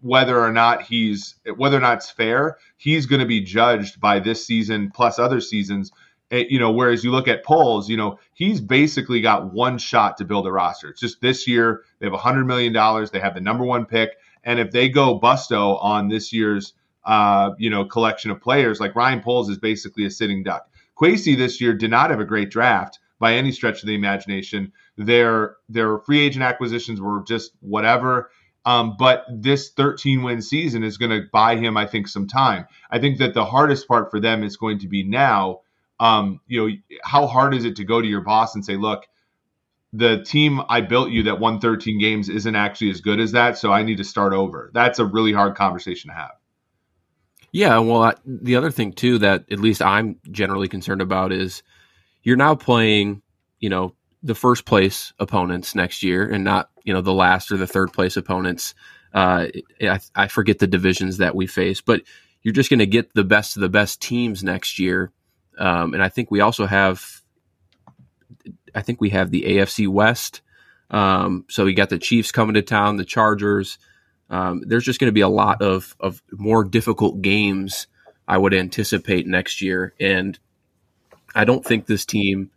whether 0.00 0.38
or 0.40 0.52
not 0.52 0.82
he's 0.82 1.34
whether 1.56 1.76
or 1.76 1.80
not 1.80 1.98
it's 1.98 2.10
fair 2.10 2.58
he's 2.76 3.06
going 3.06 3.20
to 3.20 3.26
be 3.26 3.40
judged 3.40 4.00
by 4.00 4.20
this 4.20 4.46
season 4.46 4.90
plus 4.94 5.18
other 5.18 5.40
seasons 5.40 5.90
eh, 6.30 6.44
you 6.48 6.58
know 6.58 6.70
whereas 6.70 7.04
you 7.04 7.10
look 7.10 7.28
at 7.28 7.44
Poles 7.44 7.88
you 7.88 7.96
know 7.96 8.18
he's 8.34 8.60
basically 8.60 9.20
got 9.20 9.52
one 9.52 9.78
shot 9.78 10.16
to 10.18 10.24
build 10.24 10.46
a 10.46 10.52
roster 10.52 10.88
it's 10.90 11.00
just 11.00 11.20
this 11.20 11.46
year 11.46 11.82
they 11.98 12.06
have 12.06 12.14
a 12.14 12.18
hundred 12.18 12.46
million 12.46 12.72
dollars 12.72 13.10
they 13.10 13.20
have 13.20 13.34
the 13.34 13.40
number 13.40 13.64
one 13.64 13.84
pick 13.84 14.16
and 14.48 14.58
if 14.58 14.70
they 14.70 14.88
go 14.88 15.20
busto 15.20 15.78
on 15.82 16.08
this 16.08 16.32
year's 16.32 16.72
uh, 17.04 17.50
you 17.58 17.68
know 17.68 17.84
collection 17.84 18.30
of 18.30 18.40
players, 18.40 18.80
like 18.80 18.96
Ryan 18.96 19.20
Poles 19.20 19.50
is 19.50 19.58
basically 19.58 20.06
a 20.06 20.10
sitting 20.10 20.42
duck. 20.42 20.66
Kwesi 20.98 21.36
this 21.36 21.60
year 21.60 21.74
did 21.74 21.90
not 21.90 22.08
have 22.08 22.18
a 22.18 22.24
great 22.24 22.50
draft 22.50 22.98
by 23.20 23.34
any 23.34 23.52
stretch 23.52 23.82
of 23.82 23.86
the 23.86 23.94
imagination. 23.94 24.72
Their 24.96 25.56
their 25.68 25.98
free 25.98 26.20
agent 26.20 26.42
acquisitions 26.42 26.98
were 26.98 27.22
just 27.24 27.52
whatever. 27.60 28.30
Um, 28.64 28.96
but 28.98 29.24
this 29.30 29.70
13 29.70 30.22
win 30.22 30.42
season 30.42 30.82
is 30.82 30.96
going 30.96 31.10
to 31.10 31.26
buy 31.32 31.56
him, 31.56 31.76
I 31.76 31.86
think, 31.86 32.08
some 32.08 32.26
time. 32.26 32.66
I 32.90 32.98
think 32.98 33.18
that 33.18 33.32
the 33.34 33.44
hardest 33.44 33.86
part 33.86 34.10
for 34.10 34.18
them 34.18 34.42
is 34.42 34.56
going 34.56 34.78
to 34.80 34.88
be 34.88 35.02
now. 35.02 35.60
Um, 36.00 36.40
you 36.46 36.68
know, 36.68 36.76
how 37.02 37.26
hard 37.26 37.54
is 37.54 37.64
it 37.64 37.76
to 37.76 37.84
go 37.84 38.00
to 38.00 38.06
your 38.06 38.20
boss 38.22 38.54
and 38.54 38.64
say, 38.64 38.76
look, 38.76 39.06
the 39.92 40.22
team 40.22 40.60
I 40.68 40.80
built 40.80 41.10
you 41.10 41.24
that 41.24 41.40
won 41.40 41.60
13 41.60 41.98
games 41.98 42.28
isn't 42.28 42.54
actually 42.54 42.90
as 42.90 43.00
good 43.00 43.20
as 43.20 43.32
that, 43.32 43.56
so 43.56 43.72
I 43.72 43.82
need 43.82 43.96
to 43.98 44.04
start 44.04 44.32
over. 44.32 44.70
That's 44.74 44.98
a 44.98 45.04
really 45.04 45.32
hard 45.32 45.56
conversation 45.56 46.10
to 46.10 46.16
have. 46.16 46.32
Yeah, 47.52 47.78
well, 47.78 48.02
I, 48.02 48.14
the 48.26 48.56
other 48.56 48.70
thing 48.70 48.92
too 48.92 49.18
that 49.18 49.46
at 49.50 49.58
least 49.58 49.80
I'm 49.80 50.16
generally 50.30 50.68
concerned 50.68 51.00
about 51.00 51.32
is 51.32 51.62
you're 52.22 52.36
now 52.36 52.54
playing, 52.54 53.22
you 53.58 53.70
know, 53.70 53.94
the 54.22 54.34
first 54.34 54.66
place 54.66 55.12
opponents 55.18 55.74
next 55.74 56.02
year, 56.02 56.28
and 56.28 56.44
not 56.44 56.70
you 56.84 56.92
know 56.92 57.00
the 57.00 57.14
last 57.14 57.50
or 57.50 57.56
the 57.56 57.66
third 57.66 57.92
place 57.92 58.16
opponents. 58.16 58.74
Uh, 59.14 59.46
I, 59.80 60.00
I 60.14 60.28
forget 60.28 60.58
the 60.58 60.66
divisions 60.66 61.18
that 61.18 61.34
we 61.34 61.46
face, 61.46 61.80
but 61.80 62.02
you're 62.42 62.52
just 62.52 62.68
going 62.68 62.80
to 62.80 62.86
get 62.86 63.14
the 63.14 63.24
best 63.24 63.56
of 63.56 63.62
the 63.62 63.68
best 63.68 64.02
teams 64.02 64.44
next 64.44 64.78
year. 64.78 65.12
Um, 65.58 65.94
and 65.94 66.02
I 66.02 66.08
think 66.08 66.30
we 66.30 66.40
also 66.40 66.66
have 66.66 67.22
I 68.78 68.82
think 68.82 69.00
we 69.00 69.10
have 69.10 69.32
the 69.32 69.42
AFC 69.42 69.88
West. 69.88 70.40
Um, 70.88 71.44
so 71.48 71.66
you 71.66 71.74
got 71.74 71.90
the 71.90 71.98
Chiefs 71.98 72.30
coming 72.30 72.54
to 72.54 72.62
town, 72.62 72.96
the 72.96 73.04
Chargers. 73.04 73.76
Um, 74.30 74.62
there's 74.64 74.84
just 74.84 75.00
going 75.00 75.08
to 75.08 75.12
be 75.12 75.20
a 75.20 75.28
lot 75.28 75.62
of 75.62 75.96
of 75.98 76.22
more 76.30 76.62
difficult 76.62 77.20
games. 77.20 77.88
I 78.28 78.38
would 78.38 78.54
anticipate 78.54 79.26
next 79.26 79.60
year, 79.60 79.94
and 79.98 80.38
I 81.34 81.44
don't 81.44 81.64
think 81.64 81.86
this 81.86 82.04
team 82.04 82.52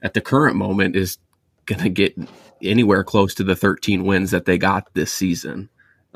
at 0.00 0.14
the 0.14 0.22
current 0.22 0.56
moment 0.56 0.96
is 0.96 1.18
going 1.66 1.82
to 1.82 1.90
get 1.90 2.16
anywhere 2.62 3.04
close 3.04 3.34
to 3.34 3.44
the 3.44 3.56
13 3.56 4.04
wins 4.04 4.30
that 4.30 4.46
they 4.46 4.56
got 4.56 4.94
this 4.94 5.12
season. 5.12 5.68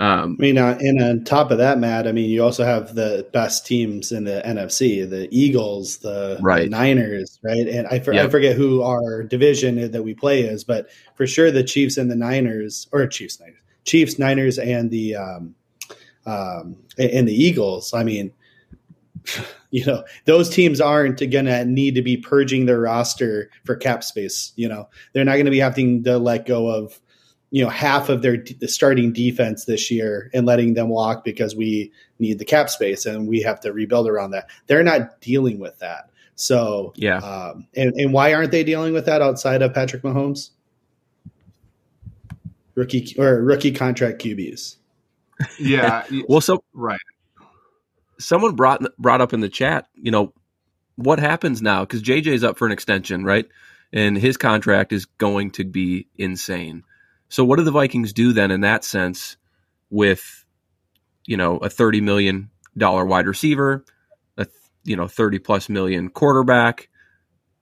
Um, 0.03 0.37
I 0.41 0.43
mean, 0.43 0.59
uh, 0.59 0.77
and 0.81 1.01
on 1.01 1.23
top 1.23 1.53
of 1.53 1.59
that, 1.59 1.79
Matt, 1.79 2.09
I 2.09 2.13
mean, 2.13 2.29
you 2.29 2.43
also 2.43 2.65
have 2.65 2.97
the 2.97 3.25
best 3.33 3.65
teams 3.65 4.11
in 4.11 4.25
the 4.25 4.43
NFC, 4.45 5.09
the 5.09 5.29
Eagles, 5.31 5.99
the, 5.99 6.39
right. 6.41 6.69
Niners, 6.69 7.39
right? 7.45 7.69
And 7.69 7.87
I, 7.87 8.01
for, 8.01 8.13
yep. 8.13 8.27
I 8.27 8.29
forget 8.29 8.57
who 8.57 8.83
our 8.83 9.23
division 9.23 9.93
that 9.93 10.03
we 10.03 10.13
play 10.13 10.43
is, 10.43 10.65
but 10.65 10.89
for 11.15 11.25
sure 11.25 11.53
the 11.53 11.63
Chiefs 11.63 11.99
and 11.99 12.11
the 12.11 12.17
Niners, 12.17 12.89
or 12.91 13.07
Chiefs, 13.07 13.39
Niners, 13.39 13.61
Chiefs, 13.85 14.19
Niners, 14.19 14.59
and 14.59 14.91
the 14.91 15.15
um, 15.15 15.55
um, 16.27 16.77
and 16.99 17.29
the 17.29 17.35
Eagles. 17.35 17.95
I 17.95 18.03
mean, 18.03 18.33
you 19.71 19.87
know, 19.87 20.03
those 20.25 20.51
teams 20.51 20.81
aren't 20.81 21.21
going 21.31 21.45
to 21.45 21.65
need 21.65 21.95
to 21.95 22.03
be 22.03 22.17
purging 22.17 22.67
their 22.67 22.81
roster 22.81 23.51
for 23.65 23.77
cap 23.77 24.03
space. 24.03 24.53
You 24.57 24.69
know, 24.69 24.89
they're 25.13 25.25
not 25.25 25.35
going 25.35 25.45
to 25.45 25.53
be 25.53 25.61
having 25.61 26.03
to 26.05 26.19
let 26.19 26.45
go 26.45 26.67
of 26.67 27.01
you 27.53 27.63
know 27.63 27.71
half 27.71 28.09
of 28.09 28.23
their 28.23 28.45
the 28.59 28.67
starting 28.67 29.13
defense 29.13 29.67
this 29.67 29.91
year 29.91 30.29
and 30.35 30.45
letting 30.45 30.75
them 30.75 30.89
walk 30.89 31.25
because 31.25 31.55
we 31.55 31.93
need 32.19 32.41
the 32.41 32.45
cap 32.45 32.69
space 32.69 33.07
and 33.07 33.29
we 33.29 33.43
have 33.43 33.61
to 33.61 33.73
rebuild 33.73 34.09
around 34.09 34.33
that. 34.33 34.51
They're 34.67 34.83
not 34.83 35.21
dealing 35.21 35.61
with 35.61 35.79
that. 35.79 36.11
So 36.35 36.93
yeah, 36.97 37.19
um, 37.19 37.69
and 37.77 37.93
and 37.95 38.13
why 38.13 38.35
aren't 38.35 38.51
they 38.51 38.65
dealing 38.65 38.93
with 38.93 39.07
that 39.07 39.23
outside 39.23 39.63
of 39.63 39.73
Patrick 39.73 40.03
Mahomes? 40.03 40.51
rookie 42.75 43.15
or 43.19 43.43
rookie 43.43 43.73
contract 43.73 44.23
QBs. 44.23 44.77
Yeah. 45.59 46.05
well, 46.29 46.41
so 46.41 46.63
right. 46.73 47.01
Someone 48.19 48.55
brought 48.55 48.83
brought 48.99 49.21
up 49.21 49.33
in 49.33 49.41
the 49.41 49.49
chat, 49.49 49.87
you 49.95 50.11
know, 50.11 50.33
what 50.97 51.19
happens 51.19 51.61
now 51.61 51.81
because 51.81 52.03
JJ's 52.03 52.45
up 52.45 52.57
for 52.59 52.67
an 52.67 52.73
extension, 52.73 53.25
right? 53.25 53.47
And 53.93 54.17
his 54.17 54.37
contract 54.37 54.93
is 54.93 55.07
going 55.07 55.51
to 55.53 55.65
be 55.65 56.07
insane. 56.17 56.85
So 57.33 57.47
what 57.47 57.57
do 57.57 57.65
the 57.65 57.71
Vikings 57.71 58.13
do 58.13 58.35
then 58.35 58.51
in 58.51 58.61
that 58.61 58.85
sense 58.85 59.39
with 59.89 60.45
you 61.25 61.39
know 61.39 61.57
a 61.57 61.71
thirty 61.71 62.03
million 62.03 62.51
dollar 62.77 63.07
wide 63.07 63.27
receiver, 63.27 63.87
a 64.37 64.47
you 64.85 64.97
know 64.97 65.09
thirty 65.09 65.39
plus 65.39 65.71
million 65.71 66.11
quarterback, 66.11 66.91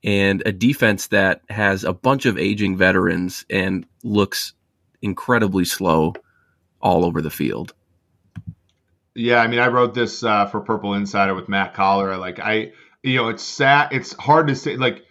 and 0.03 0.43
a 0.45 0.51
defense 0.51 1.07
that 1.09 1.43
has 1.49 1.85
a 1.85 1.93
bunch 1.93 2.27
of 2.27 2.37
aging 2.37 2.79
veterans 2.79 3.47
and 3.49 3.87
looks 4.03 4.55
incredibly 5.03 5.65
slow 5.65 6.15
all 6.83 7.05
over 7.05 7.23
the 7.23 7.31
field. 7.31 7.73
Yeah, 9.15 9.37
I 9.37 9.47
mean, 9.47 9.61
I 9.61 9.69
wrote 9.69 9.95
this 9.95 10.25
uh, 10.25 10.47
for 10.47 10.61
Purple 10.63 10.95
Insider 10.95 11.37
with 11.37 11.49
Matt 11.49 11.75
Coller. 11.75 12.17
Like, 12.17 12.41
I, 12.41 12.73
you 13.05 13.19
know, 13.19 13.29
it's 13.29 13.45
sad. 13.45 13.91
It's 13.93 14.15
hard 14.15 14.49
to 14.49 14.57
say. 14.57 14.77
Like, 14.77 15.05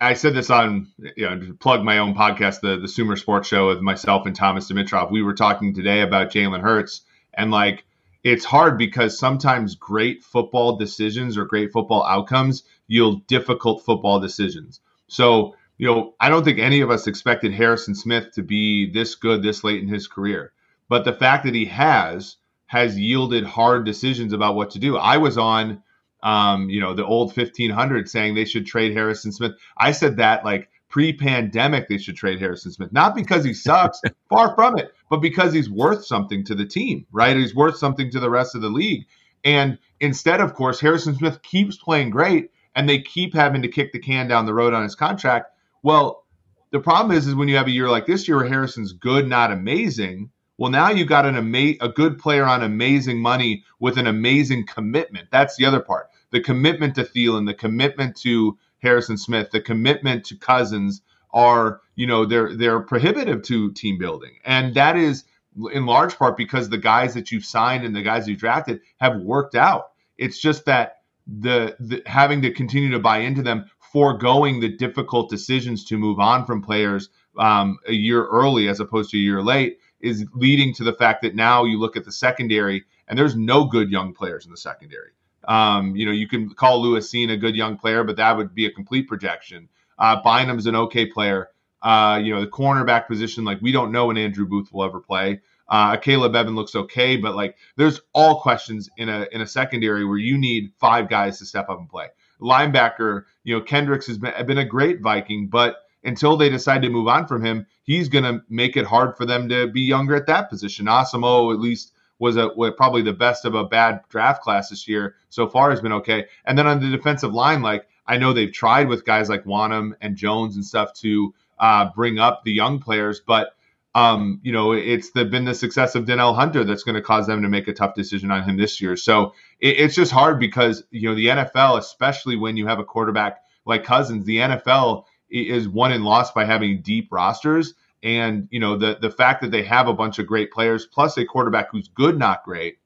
I 0.00 0.14
said 0.14 0.34
this 0.34 0.50
on, 0.50 0.88
you 1.16 1.28
know, 1.28 1.54
plug 1.58 1.82
my 1.82 1.98
own 1.98 2.14
podcast, 2.14 2.60
the 2.60 2.78
the 2.78 2.88
Sumer 2.88 3.16
Sports 3.16 3.48
Show 3.48 3.68
with 3.68 3.80
myself 3.80 4.26
and 4.26 4.36
Thomas 4.36 4.70
Dimitroff. 4.70 5.10
We 5.10 5.22
were 5.22 5.34
talking 5.34 5.74
today 5.74 6.02
about 6.02 6.30
Jalen 6.30 6.60
Hurts, 6.60 7.02
and 7.32 7.50
like, 7.50 7.84
it's 8.22 8.44
hard 8.44 8.76
because 8.76 9.18
sometimes 9.18 9.74
great 9.74 10.22
football 10.22 10.76
decisions 10.76 11.38
or 11.38 11.46
great 11.46 11.72
football 11.72 12.04
outcomes 12.04 12.64
yield 12.86 13.26
difficult 13.26 13.84
football 13.84 14.20
decisions. 14.20 14.80
So, 15.08 15.56
you 15.78 15.86
know, 15.86 16.14
I 16.20 16.28
don't 16.28 16.44
think 16.44 16.58
any 16.58 16.82
of 16.82 16.90
us 16.90 17.06
expected 17.06 17.52
Harrison 17.52 17.94
Smith 17.94 18.32
to 18.34 18.42
be 18.42 18.90
this 18.90 19.14
good 19.14 19.42
this 19.42 19.64
late 19.64 19.82
in 19.82 19.88
his 19.88 20.06
career. 20.06 20.52
But 20.88 21.04
the 21.04 21.14
fact 21.14 21.44
that 21.44 21.54
he 21.54 21.64
has 21.66 22.36
has 22.66 22.98
yielded 22.98 23.44
hard 23.44 23.84
decisions 23.84 24.32
about 24.32 24.54
what 24.54 24.70
to 24.70 24.78
do. 24.78 24.96
I 24.96 25.16
was 25.16 25.36
on 25.36 25.82
um, 26.22 26.68
you 26.68 26.80
know, 26.80 26.94
the 26.94 27.04
old 27.04 27.36
1500 27.36 28.08
saying 28.08 28.34
they 28.34 28.44
should 28.44 28.66
trade 28.66 28.92
Harrison 28.92 29.32
Smith. 29.32 29.52
I 29.78 29.92
said 29.92 30.16
that 30.16 30.44
like 30.44 30.68
pre-pandemic 30.88 31.88
they 31.88 31.98
should 31.98 32.16
trade 32.16 32.38
Harrison 32.38 32.70
Smith, 32.70 32.92
not 32.92 33.14
because 33.14 33.44
he 33.44 33.54
sucks, 33.54 34.00
far 34.28 34.54
from 34.54 34.78
it, 34.78 34.94
but 35.08 35.18
because 35.18 35.52
he's 35.52 35.70
worth 35.70 36.04
something 36.04 36.44
to 36.44 36.54
the 36.54 36.66
team, 36.66 37.06
right? 37.12 37.36
He's 37.36 37.54
worth 37.54 37.76
something 37.78 38.10
to 38.10 38.20
the 38.20 38.30
rest 38.30 38.54
of 38.54 38.62
the 38.62 38.68
league. 38.68 39.06
And 39.44 39.78
instead, 40.00 40.40
of 40.40 40.54
course, 40.54 40.80
Harrison 40.80 41.14
Smith 41.14 41.42
keeps 41.42 41.76
playing 41.76 42.10
great 42.10 42.50
and 42.74 42.88
they 42.88 43.00
keep 43.00 43.34
having 43.34 43.62
to 43.62 43.68
kick 43.68 43.92
the 43.92 43.98
can 43.98 44.28
down 44.28 44.46
the 44.46 44.54
road 44.54 44.74
on 44.74 44.82
his 44.82 44.94
contract. 44.94 45.50
Well, 45.82 46.24
the 46.70 46.80
problem 46.80 47.16
is, 47.16 47.26
is 47.26 47.34
when 47.34 47.48
you 47.48 47.56
have 47.56 47.66
a 47.66 47.72
year 47.72 47.88
like 47.88 48.06
this 48.06 48.26
year 48.26 48.38
where 48.38 48.48
Harrison's 48.48 48.92
good, 48.92 49.28
not 49.28 49.52
amazing. 49.52 50.30
Well, 50.58 50.70
now 50.70 50.90
you 50.90 51.04
got 51.04 51.26
an 51.26 51.36
ama- 51.36 51.76
a 51.80 51.88
good 51.88 52.18
player 52.18 52.44
on 52.44 52.62
amazing 52.62 53.20
money 53.20 53.64
with 53.80 53.98
an 53.98 54.06
amazing 54.06 54.66
commitment. 54.66 55.28
That's 55.30 55.56
the 55.56 55.66
other 55.66 55.80
part. 55.80 56.08
The 56.32 56.40
commitment 56.40 56.96
to 56.96 57.04
Thielen, 57.04 57.46
the 57.46 57.54
commitment 57.54 58.16
to 58.22 58.58
Harrison 58.78 59.16
Smith, 59.16 59.50
the 59.52 59.60
commitment 59.60 60.24
to 60.26 60.36
Cousins 60.36 61.02
are, 61.32 61.80
you 61.94 62.06
know, 62.06 62.26
they're 62.26 62.54
they're 62.56 62.80
prohibitive 62.80 63.42
to 63.44 63.72
team 63.72 63.98
building, 63.98 64.32
and 64.44 64.74
that 64.74 64.96
is 64.96 65.24
in 65.72 65.86
large 65.86 66.16
part 66.16 66.36
because 66.36 66.68
the 66.68 66.78
guys 66.78 67.14
that 67.14 67.30
you've 67.30 67.44
signed 67.44 67.84
and 67.84 67.94
the 67.94 68.02
guys 68.02 68.26
you 68.26 68.36
drafted 68.36 68.80
have 68.98 69.20
worked 69.20 69.54
out. 69.54 69.92
It's 70.16 70.40
just 70.40 70.64
that 70.64 71.02
the, 71.26 71.76
the 71.78 72.02
having 72.06 72.42
to 72.42 72.52
continue 72.52 72.90
to 72.90 72.98
buy 72.98 73.18
into 73.18 73.42
them, 73.42 73.66
foregoing 73.78 74.60
the 74.60 74.74
difficult 74.76 75.30
decisions 75.30 75.84
to 75.84 75.98
move 75.98 76.18
on 76.18 76.46
from 76.46 76.62
players 76.62 77.10
um, 77.38 77.78
a 77.86 77.92
year 77.92 78.26
early 78.26 78.68
as 78.68 78.80
opposed 78.80 79.10
to 79.10 79.18
a 79.18 79.20
year 79.20 79.42
late, 79.42 79.78
is 80.00 80.26
leading 80.34 80.74
to 80.74 80.84
the 80.84 80.94
fact 80.94 81.22
that 81.22 81.34
now 81.34 81.64
you 81.64 81.78
look 81.78 81.96
at 81.96 82.04
the 82.04 82.12
secondary 82.12 82.84
and 83.06 83.18
there's 83.18 83.36
no 83.36 83.64
good 83.64 83.90
young 83.90 84.12
players 84.14 84.46
in 84.46 84.50
the 84.50 84.56
secondary. 84.56 85.10
Um, 85.48 85.96
you 85.96 86.06
know, 86.06 86.12
you 86.12 86.28
can 86.28 86.50
call 86.50 86.82
Lewis 86.82 87.10
Cine 87.10 87.32
a 87.32 87.36
good 87.36 87.56
young 87.56 87.76
player, 87.76 88.04
but 88.04 88.16
that 88.16 88.36
would 88.36 88.54
be 88.54 88.66
a 88.66 88.70
complete 88.70 89.08
projection. 89.08 89.68
Uh, 89.98 90.22
Bynum's 90.22 90.66
an 90.66 90.76
okay 90.76 91.06
player. 91.06 91.48
Uh, 91.82 92.20
you 92.22 92.32
know, 92.32 92.40
the 92.40 92.46
cornerback 92.46 93.08
position, 93.08 93.44
like 93.44 93.60
we 93.60 93.72
don't 93.72 93.90
know 93.90 94.06
when 94.06 94.16
Andrew 94.16 94.46
Booth 94.46 94.72
will 94.72 94.84
ever 94.84 95.00
play. 95.00 95.40
Uh, 95.68 95.96
Caleb 95.96 96.36
Evan 96.36 96.54
looks 96.54 96.74
okay, 96.74 97.16
but 97.16 97.34
like 97.34 97.56
there's 97.76 98.00
all 98.12 98.40
questions 98.40 98.90
in 98.98 99.08
a 99.08 99.26
in 99.32 99.40
a 99.40 99.46
secondary 99.46 100.04
where 100.04 100.18
you 100.18 100.38
need 100.38 100.72
five 100.78 101.08
guys 101.08 101.38
to 101.38 101.46
step 101.46 101.68
up 101.68 101.78
and 101.78 101.88
play. 101.88 102.08
Linebacker, 102.40 103.24
you 103.44 103.54
know, 103.54 103.60
Kendricks 103.60 104.06
has 104.06 104.18
been, 104.18 104.34
been 104.46 104.58
a 104.58 104.64
great 104.64 105.00
Viking, 105.00 105.46
but 105.48 105.76
until 106.04 106.36
they 106.36 106.48
decide 106.48 106.82
to 106.82 106.88
move 106.88 107.08
on 107.08 107.26
from 107.26 107.44
him, 107.44 107.66
he's 107.84 108.08
going 108.08 108.24
to 108.24 108.42
make 108.48 108.76
it 108.76 108.84
hard 108.84 109.16
for 109.16 109.24
them 109.24 109.48
to 109.48 109.68
be 109.68 109.82
younger 109.82 110.14
at 110.16 110.26
that 110.26 110.50
position. 110.50 110.86
Asamoah, 110.86 111.54
at 111.54 111.60
least, 111.60 111.92
was 112.22 112.36
a 112.36 112.50
was 112.54 112.72
probably 112.76 113.02
the 113.02 113.12
best 113.12 113.44
of 113.44 113.56
a 113.56 113.64
bad 113.64 114.00
draft 114.08 114.42
class 114.42 114.70
this 114.70 114.86
year 114.86 115.16
so 115.28 115.48
far 115.48 115.70
has 115.70 115.80
been 115.80 115.92
okay. 115.92 116.26
And 116.46 116.56
then 116.56 116.68
on 116.68 116.78
the 116.78 116.88
defensive 116.88 117.34
line, 117.34 117.62
like 117.62 117.88
I 118.06 118.16
know 118.16 118.32
they've 118.32 118.52
tried 118.52 118.86
with 118.86 119.04
guys 119.04 119.28
like 119.28 119.42
Wonnum 119.42 119.94
and 120.00 120.14
Jones 120.14 120.54
and 120.54 120.64
stuff 120.64 120.94
to 121.00 121.34
uh, 121.58 121.90
bring 121.96 122.20
up 122.20 122.44
the 122.44 122.52
young 122.52 122.78
players, 122.78 123.20
but 123.20 123.56
um, 123.96 124.40
you 124.44 124.52
know, 124.52 124.72
it's 124.72 125.10
the, 125.10 125.24
been 125.24 125.44
the 125.44 125.54
success 125.54 125.96
of 125.96 126.06
Danielle 126.06 126.32
Hunter 126.32 126.64
that's 126.64 126.84
going 126.84 126.94
to 126.94 127.02
cause 127.02 127.26
them 127.26 127.42
to 127.42 127.48
make 127.48 127.66
a 127.66 127.74
tough 127.74 127.94
decision 127.94 128.30
on 128.30 128.44
him 128.44 128.56
this 128.56 128.80
year. 128.80 128.96
So 128.96 129.34
it, 129.60 129.80
it's 129.80 129.96
just 129.96 130.12
hard 130.12 130.38
because 130.38 130.84
you 130.92 131.08
know 131.08 131.16
the 131.16 131.26
NFL, 131.26 131.76
especially 131.76 132.36
when 132.36 132.56
you 132.56 132.68
have 132.68 132.78
a 132.78 132.84
quarterback 132.84 133.42
like 133.66 133.82
Cousins, 133.84 134.24
the 134.24 134.36
NFL 134.36 135.04
is 135.28 135.68
won 135.68 135.92
and 135.92 136.04
lost 136.04 136.34
by 136.34 136.44
having 136.44 136.82
deep 136.82 137.08
rosters. 137.10 137.74
And 138.02 138.48
you 138.50 138.58
know 138.58 138.76
the 138.76 138.98
the 139.00 139.10
fact 139.10 139.42
that 139.42 139.50
they 139.50 139.62
have 139.64 139.86
a 139.86 139.94
bunch 139.94 140.18
of 140.18 140.26
great 140.26 140.50
players 140.50 140.86
plus 140.86 141.16
a 141.18 141.24
quarterback 141.24 141.70
who's 141.70 141.88
good, 141.88 142.18
not 142.18 142.42
great, 142.44 142.78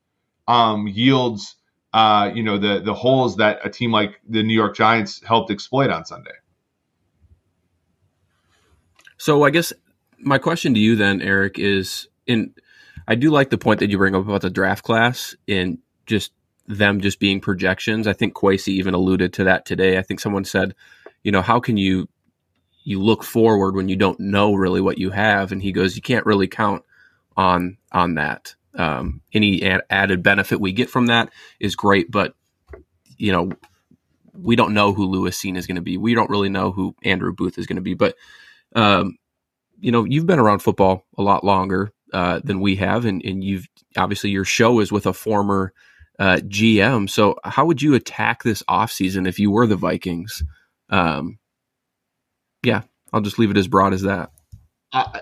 um, 0.46 0.86
yields 0.86 1.56
uh, 1.96 2.30
you 2.34 2.42
know 2.42 2.58
the 2.58 2.80
the 2.80 2.92
holes 2.92 3.36
that 3.36 3.58
a 3.64 3.70
team 3.70 3.90
like 3.90 4.20
the 4.28 4.42
New 4.42 4.54
York 4.54 4.76
Giants 4.76 5.22
helped 5.24 5.50
exploit 5.50 5.88
on 5.88 6.04
Sunday. 6.04 6.34
So 9.16 9.44
I 9.44 9.50
guess 9.50 9.72
my 10.18 10.36
question 10.36 10.74
to 10.74 10.80
you 10.80 10.94
then, 10.94 11.22
Eric, 11.22 11.58
is 11.58 12.06
in 12.26 12.52
I 13.08 13.14
do 13.14 13.30
like 13.30 13.48
the 13.48 13.56
point 13.56 13.80
that 13.80 13.88
you 13.88 13.96
bring 13.96 14.14
up 14.14 14.24
about 14.26 14.42
the 14.42 14.50
draft 14.50 14.84
class 14.84 15.34
and 15.48 15.78
just 16.04 16.32
them 16.66 17.00
just 17.00 17.18
being 17.18 17.40
projections. 17.40 18.06
I 18.06 18.12
think 18.12 18.34
Kwesi 18.34 18.68
even 18.68 18.92
alluded 18.92 19.32
to 19.34 19.44
that 19.44 19.64
today. 19.64 19.96
I 19.96 20.02
think 20.02 20.20
someone 20.20 20.44
said, 20.44 20.74
you 21.22 21.32
know, 21.32 21.40
how 21.40 21.60
can 21.60 21.78
you 21.78 22.08
you 22.86 23.02
look 23.02 23.24
forward 23.24 23.74
when 23.74 23.88
you 23.88 23.96
don't 23.96 24.20
know 24.20 24.54
really 24.54 24.80
what 24.80 24.96
you 24.96 25.10
have? 25.10 25.50
And 25.50 25.60
he 25.60 25.72
goes, 25.72 25.96
you 25.96 26.02
can't 26.02 26.24
really 26.24 26.46
count 26.46 26.84
on 27.36 27.78
on 27.90 28.14
that. 28.14 28.54
Um, 28.76 29.22
any 29.32 29.64
ad- 29.64 29.82
added 29.90 30.22
benefit 30.22 30.60
we 30.60 30.70
get 30.70 30.88
from 30.88 31.06
that 31.06 31.30
is 31.58 31.74
great, 31.74 32.12
but 32.12 32.34
you 33.18 33.32
know, 33.32 33.50
we 34.32 34.54
don't 34.54 34.72
know 34.72 34.92
who 34.92 35.06
Lewis 35.06 35.36
Cine 35.42 35.56
is 35.56 35.66
going 35.66 35.76
to 35.76 35.82
be. 35.82 35.96
We 35.96 36.14
don't 36.14 36.30
really 36.30 36.48
know 36.48 36.70
who 36.70 36.94
Andrew 37.02 37.32
Booth 37.32 37.58
is 37.58 37.66
going 37.66 37.76
to 37.76 37.82
be, 37.82 37.94
but 37.94 38.14
um, 38.76 39.18
you 39.80 39.90
know, 39.90 40.04
you've 40.04 40.26
been 40.26 40.38
around 40.38 40.60
football 40.60 41.06
a 41.18 41.22
lot 41.22 41.42
longer 41.42 41.92
uh, 42.12 42.40
than 42.44 42.60
we 42.60 42.76
have, 42.76 43.04
and, 43.04 43.20
and 43.24 43.42
you've 43.42 43.66
obviously 43.96 44.30
your 44.30 44.44
show 44.44 44.78
is 44.78 44.92
with 44.92 45.06
a 45.06 45.12
former 45.12 45.72
uh, 46.20 46.36
GM. 46.36 47.10
So, 47.10 47.36
how 47.42 47.64
would 47.64 47.82
you 47.82 47.94
attack 47.94 48.44
this 48.44 48.62
offseason 48.68 49.26
if 49.26 49.40
you 49.40 49.50
were 49.50 49.66
the 49.66 49.74
Vikings? 49.74 50.44
Um, 50.88 51.38
yeah, 52.66 52.82
I'll 53.12 53.20
just 53.20 53.38
leave 53.38 53.52
it 53.52 53.56
as 53.56 53.68
broad 53.68 53.94
as 53.94 54.02
that. 54.02 54.32
Uh, 54.92 55.20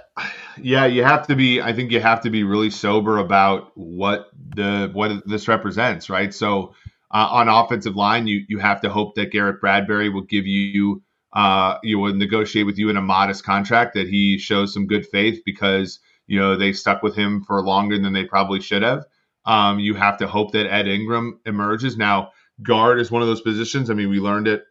yeah, 0.60 0.86
you 0.86 1.04
have 1.04 1.26
to 1.26 1.36
be. 1.36 1.60
I 1.60 1.74
think 1.74 1.92
you 1.92 2.00
have 2.00 2.22
to 2.22 2.30
be 2.30 2.42
really 2.42 2.70
sober 2.70 3.18
about 3.18 3.70
what 3.76 4.30
the 4.56 4.90
what 4.92 5.28
this 5.28 5.46
represents, 5.46 6.08
right? 6.08 6.32
So, 6.32 6.74
uh, 7.10 7.28
on 7.30 7.48
offensive 7.48 7.96
line, 7.96 8.26
you 8.26 8.44
you 8.48 8.58
have 8.58 8.80
to 8.80 8.90
hope 8.90 9.14
that 9.16 9.30
Garrett 9.30 9.60
Bradbury 9.60 10.08
will 10.08 10.22
give 10.22 10.46
you 10.46 11.02
uh, 11.34 11.76
you 11.82 11.98
would 11.98 12.16
negotiate 12.16 12.64
with 12.64 12.78
you 12.78 12.88
in 12.88 12.96
a 12.96 13.02
modest 13.02 13.44
contract 13.44 13.94
that 13.94 14.08
he 14.08 14.38
shows 14.38 14.72
some 14.72 14.86
good 14.86 15.06
faith 15.06 15.42
because 15.44 15.98
you 16.26 16.38
know 16.38 16.56
they 16.56 16.72
stuck 16.72 17.02
with 17.02 17.14
him 17.14 17.44
for 17.44 17.62
longer 17.62 17.98
than 17.98 18.14
they 18.14 18.24
probably 18.24 18.60
should 18.60 18.82
have. 18.82 19.04
Um, 19.44 19.78
you 19.78 19.94
have 19.94 20.16
to 20.18 20.26
hope 20.26 20.52
that 20.52 20.72
Ed 20.72 20.88
Ingram 20.88 21.40
emerges. 21.44 21.98
Now, 21.98 22.30
guard 22.62 23.00
is 23.00 23.10
one 23.10 23.20
of 23.20 23.28
those 23.28 23.42
positions. 23.42 23.90
I 23.90 23.94
mean, 23.94 24.08
we 24.08 24.18
learned 24.18 24.48
it 24.48 24.64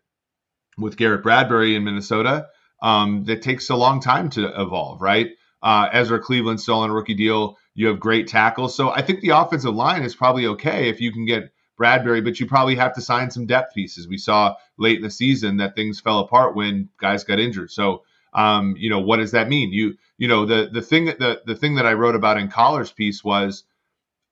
with 0.77 0.97
Garrett 0.97 1.21
Bradbury 1.21 1.75
in 1.75 1.83
Minnesota. 1.83 2.47
Um, 2.83 3.23
that 3.23 3.41
takes 3.41 3.69
a 3.69 3.75
long 3.75 4.01
time 4.01 4.29
to 4.31 4.61
evolve, 4.61 5.01
right? 5.01 5.31
Uh, 5.63 5.87
Ezra 5.93 6.19
Cleveland 6.19 6.59
still 6.59 6.79
on 6.79 6.89
a 6.89 6.93
rookie 6.93 7.13
deal. 7.15 7.57
You 7.73 7.87
have 7.87 7.99
great 7.99 8.27
tackles, 8.27 8.75
so 8.75 8.89
I 8.89 9.01
think 9.01 9.21
the 9.21 9.29
offensive 9.29 9.73
line 9.73 10.03
is 10.03 10.15
probably 10.15 10.45
okay 10.47 10.89
if 10.89 10.99
you 10.99 11.11
can 11.13 11.25
get 11.25 11.53
Bradbury, 11.77 12.21
but 12.21 12.39
you 12.39 12.45
probably 12.45 12.75
have 12.75 12.93
to 12.95 13.01
sign 13.01 13.31
some 13.31 13.47
depth 13.47 13.73
pieces. 13.73 14.07
We 14.07 14.17
saw 14.17 14.55
late 14.77 14.97
in 14.97 15.01
the 15.01 15.09
season 15.09 15.57
that 15.57 15.75
things 15.75 15.99
fell 15.99 16.19
apart 16.19 16.55
when 16.55 16.89
guys 16.99 17.23
got 17.23 17.39
injured. 17.39 17.71
So, 17.71 18.03
um, 18.33 18.75
you 18.77 18.89
know, 18.89 18.99
what 18.99 19.17
does 19.17 19.31
that 19.31 19.49
mean? 19.49 19.71
You, 19.71 19.95
you 20.17 20.27
know, 20.27 20.45
the 20.45 20.69
the 20.71 20.81
thing 20.81 21.05
that 21.05 21.19
the 21.19 21.41
the 21.45 21.55
thing 21.55 21.75
that 21.75 21.85
I 21.85 21.93
wrote 21.93 22.15
about 22.15 22.37
in 22.37 22.49
Coller's 22.49 22.91
piece 22.91 23.23
was, 23.23 23.63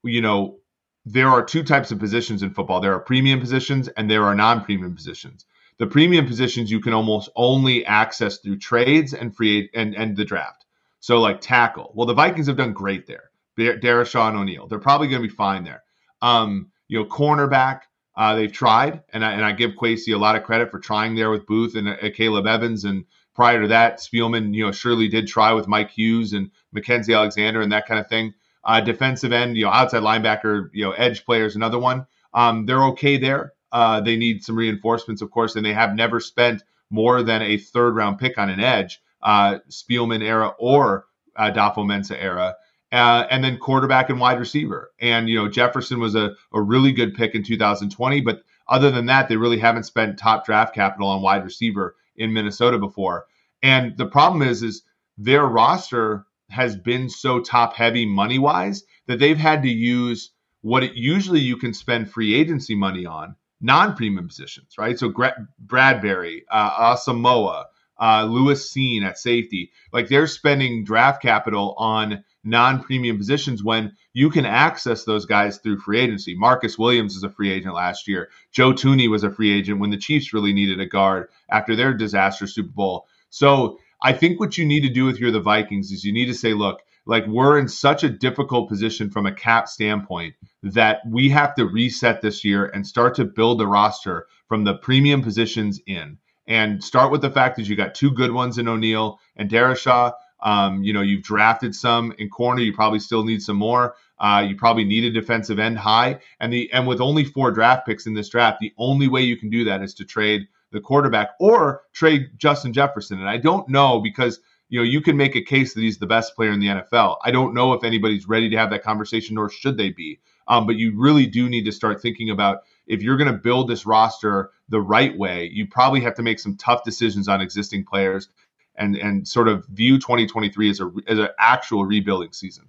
you 0.03 0.21
know, 0.21 0.59
there 1.05 1.29
are 1.29 1.43
two 1.43 1.63
types 1.63 1.91
of 1.91 1.99
positions 1.99 2.43
in 2.43 2.53
football. 2.53 2.79
There 2.79 2.93
are 2.93 2.99
premium 2.99 3.39
positions 3.39 3.87
and 3.87 4.09
there 4.09 4.23
are 4.23 4.35
non-premium 4.35 4.95
positions. 4.95 5.45
The 5.81 5.87
premium 5.87 6.27
positions 6.27 6.69
you 6.69 6.79
can 6.79 6.93
almost 6.93 7.31
only 7.35 7.83
access 7.87 8.37
through 8.37 8.59
trades 8.59 9.15
and 9.15 9.35
free 9.35 9.67
and 9.73 9.95
and 9.95 10.15
the 10.15 10.23
draft. 10.23 10.63
So 10.99 11.19
like 11.19 11.41
tackle. 11.41 11.91
Well, 11.95 12.05
the 12.05 12.13
Vikings 12.13 12.45
have 12.45 12.55
done 12.55 12.73
great 12.73 13.07
there. 13.07 13.31
Darrisaw 13.57 14.29
and 14.29 14.37
O'Neill. 14.37 14.67
They're 14.67 14.77
probably 14.77 15.07
going 15.07 15.23
to 15.23 15.27
be 15.27 15.33
fine 15.33 15.63
there. 15.63 15.81
Um, 16.21 16.69
you 16.87 16.99
know, 16.99 17.05
cornerback. 17.05 17.81
Uh, 18.15 18.35
they've 18.35 18.51
tried, 18.51 19.01
and 19.11 19.25
I, 19.25 19.31
and 19.31 19.43
I 19.43 19.53
give 19.53 19.71
Kwesi 19.71 20.13
a 20.13 20.19
lot 20.19 20.35
of 20.35 20.43
credit 20.43 20.69
for 20.69 20.77
trying 20.77 21.15
there 21.15 21.31
with 21.31 21.47
Booth 21.47 21.75
and 21.75 21.89
uh, 21.89 22.11
Caleb 22.13 22.45
Evans. 22.45 22.83
And 22.83 23.05
prior 23.33 23.63
to 23.63 23.69
that, 23.69 24.01
Spielman, 24.01 24.53
you 24.53 24.63
know, 24.63 24.71
surely 24.71 25.07
did 25.07 25.27
try 25.27 25.51
with 25.51 25.67
Mike 25.67 25.89
Hughes 25.89 26.33
and 26.33 26.51
Mackensie 26.75 27.17
Alexander 27.17 27.59
and 27.59 27.71
that 27.71 27.87
kind 27.87 27.99
of 27.99 28.07
thing. 28.07 28.35
Uh, 28.63 28.81
defensive 28.81 29.31
end, 29.31 29.57
you 29.57 29.65
know, 29.65 29.71
outside 29.71 30.03
linebacker, 30.03 30.69
you 30.73 30.85
know, 30.85 30.91
edge 30.91 31.25
players, 31.25 31.55
another 31.55 31.79
one. 31.79 32.05
Um, 32.35 32.67
they're 32.67 32.83
okay 32.83 33.17
there. 33.17 33.53
Uh, 33.71 34.01
they 34.01 34.15
need 34.15 34.43
some 34.43 34.55
reinforcements, 34.55 35.21
of 35.21 35.31
course, 35.31 35.55
and 35.55 35.65
they 35.65 35.73
have 35.73 35.95
never 35.95 36.19
spent 36.19 36.63
more 36.89 37.23
than 37.23 37.41
a 37.41 37.57
third 37.57 37.95
round 37.95 38.19
pick 38.19 38.37
on 38.37 38.49
an 38.49 38.59
edge, 38.59 39.01
uh, 39.21 39.59
Spielman 39.69 40.21
era 40.21 40.53
or 40.59 41.05
uh, 41.35 41.51
Dafo 41.51 42.11
era. 42.19 42.55
Uh, 42.91 43.25
and 43.31 43.41
then 43.41 43.57
quarterback 43.57 44.09
and 44.09 44.19
wide 44.19 44.37
receiver. 44.37 44.91
And, 44.99 45.29
you 45.29 45.35
know, 45.35 45.47
Jefferson 45.47 46.01
was 46.01 46.13
a, 46.13 46.35
a 46.53 46.61
really 46.61 46.91
good 46.91 47.13
pick 47.13 47.35
in 47.35 47.43
2020. 47.43 48.19
But 48.19 48.43
other 48.67 48.91
than 48.91 49.05
that, 49.05 49.29
they 49.29 49.37
really 49.37 49.59
haven't 49.59 49.85
spent 49.85 50.19
top 50.19 50.45
draft 50.45 50.75
capital 50.75 51.07
on 51.07 51.21
wide 51.21 51.45
receiver 51.45 51.95
in 52.17 52.33
Minnesota 52.33 52.77
before. 52.77 53.27
And 53.63 53.95
the 53.95 54.07
problem 54.07 54.41
is, 54.41 54.61
is 54.61 54.83
their 55.17 55.45
roster 55.45 56.25
has 56.49 56.75
been 56.75 57.09
so 57.09 57.39
top 57.39 57.75
heavy 57.75 58.05
money 58.05 58.39
wise 58.39 58.83
that 59.07 59.19
they've 59.19 59.37
had 59.37 59.63
to 59.63 59.69
use 59.69 60.31
what 60.61 60.83
it 60.83 60.93
usually 60.93 61.39
you 61.39 61.57
can 61.57 61.73
spend 61.73 62.11
free 62.11 62.33
agency 62.35 62.75
money 62.75 63.05
on 63.05 63.35
non-premium 63.61 64.27
positions, 64.27 64.75
right? 64.77 64.97
So 64.97 65.13
Bradbury, 65.59 66.45
uh, 66.49 66.95
Asamoah, 66.95 67.65
uh, 67.99 68.25
Lewis 68.25 68.73
Cine 68.73 69.03
at 69.03 69.17
safety, 69.17 69.71
like 69.93 70.07
they're 70.07 70.27
spending 70.27 70.83
draft 70.83 71.21
capital 71.21 71.75
on 71.77 72.23
non-premium 72.43 73.17
positions 73.17 73.63
when 73.63 73.93
you 74.13 74.31
can 74.31 74.45
access 74.45 75.03
those 75.03 75.25
guys 75.25 75.59
through 75.59 75.79
free 75.79 75.99
agency. 75.99 76.35
Marcus 76.35 76.79
Williams 76.79 77.15
is 77.15 77.23
a 77.23 77.29
free 77.29 77.51
agent 77.51 77.75
last 77.75 78.07
year. 78.07 78.29
Joe 78.51 78.73
Thuney 78.73 79.07
was 79.07 79.23
a 79.23 79.31
free 79.31 79.51
agent 79.51 79.79
when 79.79 79.91
the 79.91 79.97
Chiefs 79.97 80.33
really 80.33 80.51
needed 80.51 80.79
a 80.79 80.87
guard 80.87 81.27
after 81.49 81.75
their 81.75 81.93
disaster 81.93 82.47
Super 82.47 82.71
Bowl. 82.71 83.05
So 83.29 83.77
I 84.01 84.13
think 84.13 84.39
what 84.39 84.57
you 84.57 84.65
need 84.65 84.81
to 84.81 84.89
do 84.89 85.09
if 85.09 85.19
you're 85.19 85.31
the 85.31 85.39
Vikings 85.39 85.91
is 85.91 86.03
you 86.03 86.11
need 86.11 86.25
to 86.25 86.33
say, 86.33 86.53
look, 86.53 86.81
like 87.05 87.25
we're 87.27 87.57
in 87.57 87.67
such 87.67 88.03
a 88.03 88.09
difficult 88.09 88.69
position 88.69 89.09
from 89.09 89.25
a 89.25 89.33
cap 89.33 89.67
standpoint 89.67 90.35
that 90.63 90.99
we 91.07 91.29
have 91.29 91.55
to 91.55 91.65
reset 91.65 92.21
this 92.21 92.43
year 92.43 92.65
and 92.65 92.85
start 92.85 93.15
to 93.15 93.25
build 93.25 93.59
the 93.59 93.67
roster 93.67 94.27
from 94.47 94.63
the 94.63 94.75
premium 94.75 95.21
positions 95.21 95.79
in 95.87 96.17
and 96.47 96.83
start 96.83 97.11
with 97.11 97.21
the 97.21 97.31
fact 97.31 97.55
that 97.55 97.67
you 97.67 97.75
got 97.75 97.95
two 97.95 98.11
good 98.11 98.31
ones 98.31 98.57
in 98.57 98.67
O'Neill 98.67 99.19
and 99.35 99.49
Darrisaw. 99.49 100.11
Um, 100.43 100.83
you 100.83 100.91
know, 100.91 101.01
you've 101.01 101.23
drafted 101.23 101.75
some 101.75 102.13
in 102.17 102.29
corner. 102.29 102.61
You 102.61 102.73
probably 102.73 102.99
still 102.99 103.23
need 103.23 103.41
some 103.41 103.57
more. 103.57 103.95
Uh, 104.19 104.45
you 104.47 104.55
probably 104.55 104.83
need 104.83 105.03
a 105.03 105.11
defensive 105.11 105.59
end 105.59 105.79
high, 105.79 106.19
and 106.39 106.53
the 106.53 106.71
and 106.73 106.87
with 106.87 107.01
only 107.01 107.23
four 107.23 107.51
draft 107.51 107.87
picks 107.87 108.05
in 108.05 108.13
this 108.13 108.29
draft, 108.29 108.59
the 108.59 108.73
only 108.77 109.07
way 109.07 109.21
you 109.21 109.37
can 109.37 109.49
do 109.49 109.63
that 109.63 109.81
is 109.81 109.93
to 109.95 110.05
trade 110.05 110.47
the 110.71 110.79
quarterback 110.79 111.29
or 111.39 111.81
trade 111.93 112.29
Justin 112.37 112.73
Jefferson. 112.73 113.19
And 113.19 113.29
I 113.29 113.37
don't 113.37 113.67
know 113.67 113.99
because 113.99 114.39
you 114.71 114.79
know, 114.79 114.85
you 114.85 115.01
can 115.01 115.17
make 115.17 115.35
a 115.35 115.41
case 115.41 115.73
that 115.73 115.81
he's 115.81 115.97
the 115.97 116.07
best 116.07 116.33
player 116.33 116.49
in 116.49 116.61
the 116.61 116.67
NFL. 116.67 117.17
I 117.25 117.29
don't 117.29 117.53
know 117.53 117.73
if 117.73 117.83
anybody's 117.83 118.29
ready 118.29 118.49
to 118.49 118.55
have 118.55 118.69
that 118.69 118.83
conversation, 118.83 119.35
nor 119.35 119.49
should 119.49 119.75
they 119.75 119.89
be. 119.89 120.19
Um, 120.47 120.65
but 120.65 120.77
you 120.77 120.97
really 120.97 121.25
do 121.27 121.49
need 121.49 121.65
to 121.65 121.73
start 121.73 122.01
thinking 122.01 122.29
about 122.29 122.63
if 122.87 123.03
you're 123.03 123.17
going 123.17 123.31
to 123.31 123.37
build 123.37 123.69
this 123.69 123.85
roster 123.85 124.51
the 124.69 124.79
right 124.79 125.15
way, 125.17 125.49
you 125.51 125.67
probably 125.67 125.99
have 125.99 126.15
to 126.15 126.23
make 126.23 126.39
some 126.39 126.55
tough 126.55 126.85
decisions 126.85 127.27
on 127.27 127.41
existing 127.41 127.83
players 127.83 128.29
and 128.75 128.95
and 128.95 129.27
sort 129.27 129.49
of 129.49 129.65
view 129.67 129.97
2023 129.97 130.69
as 130.69 130.79
a 130.79 130.89
as 131.05 131.19
an 131.19 131.27
actual 131.37 131.85
rebuilding 131.85 132.31
season. 132.31 132.65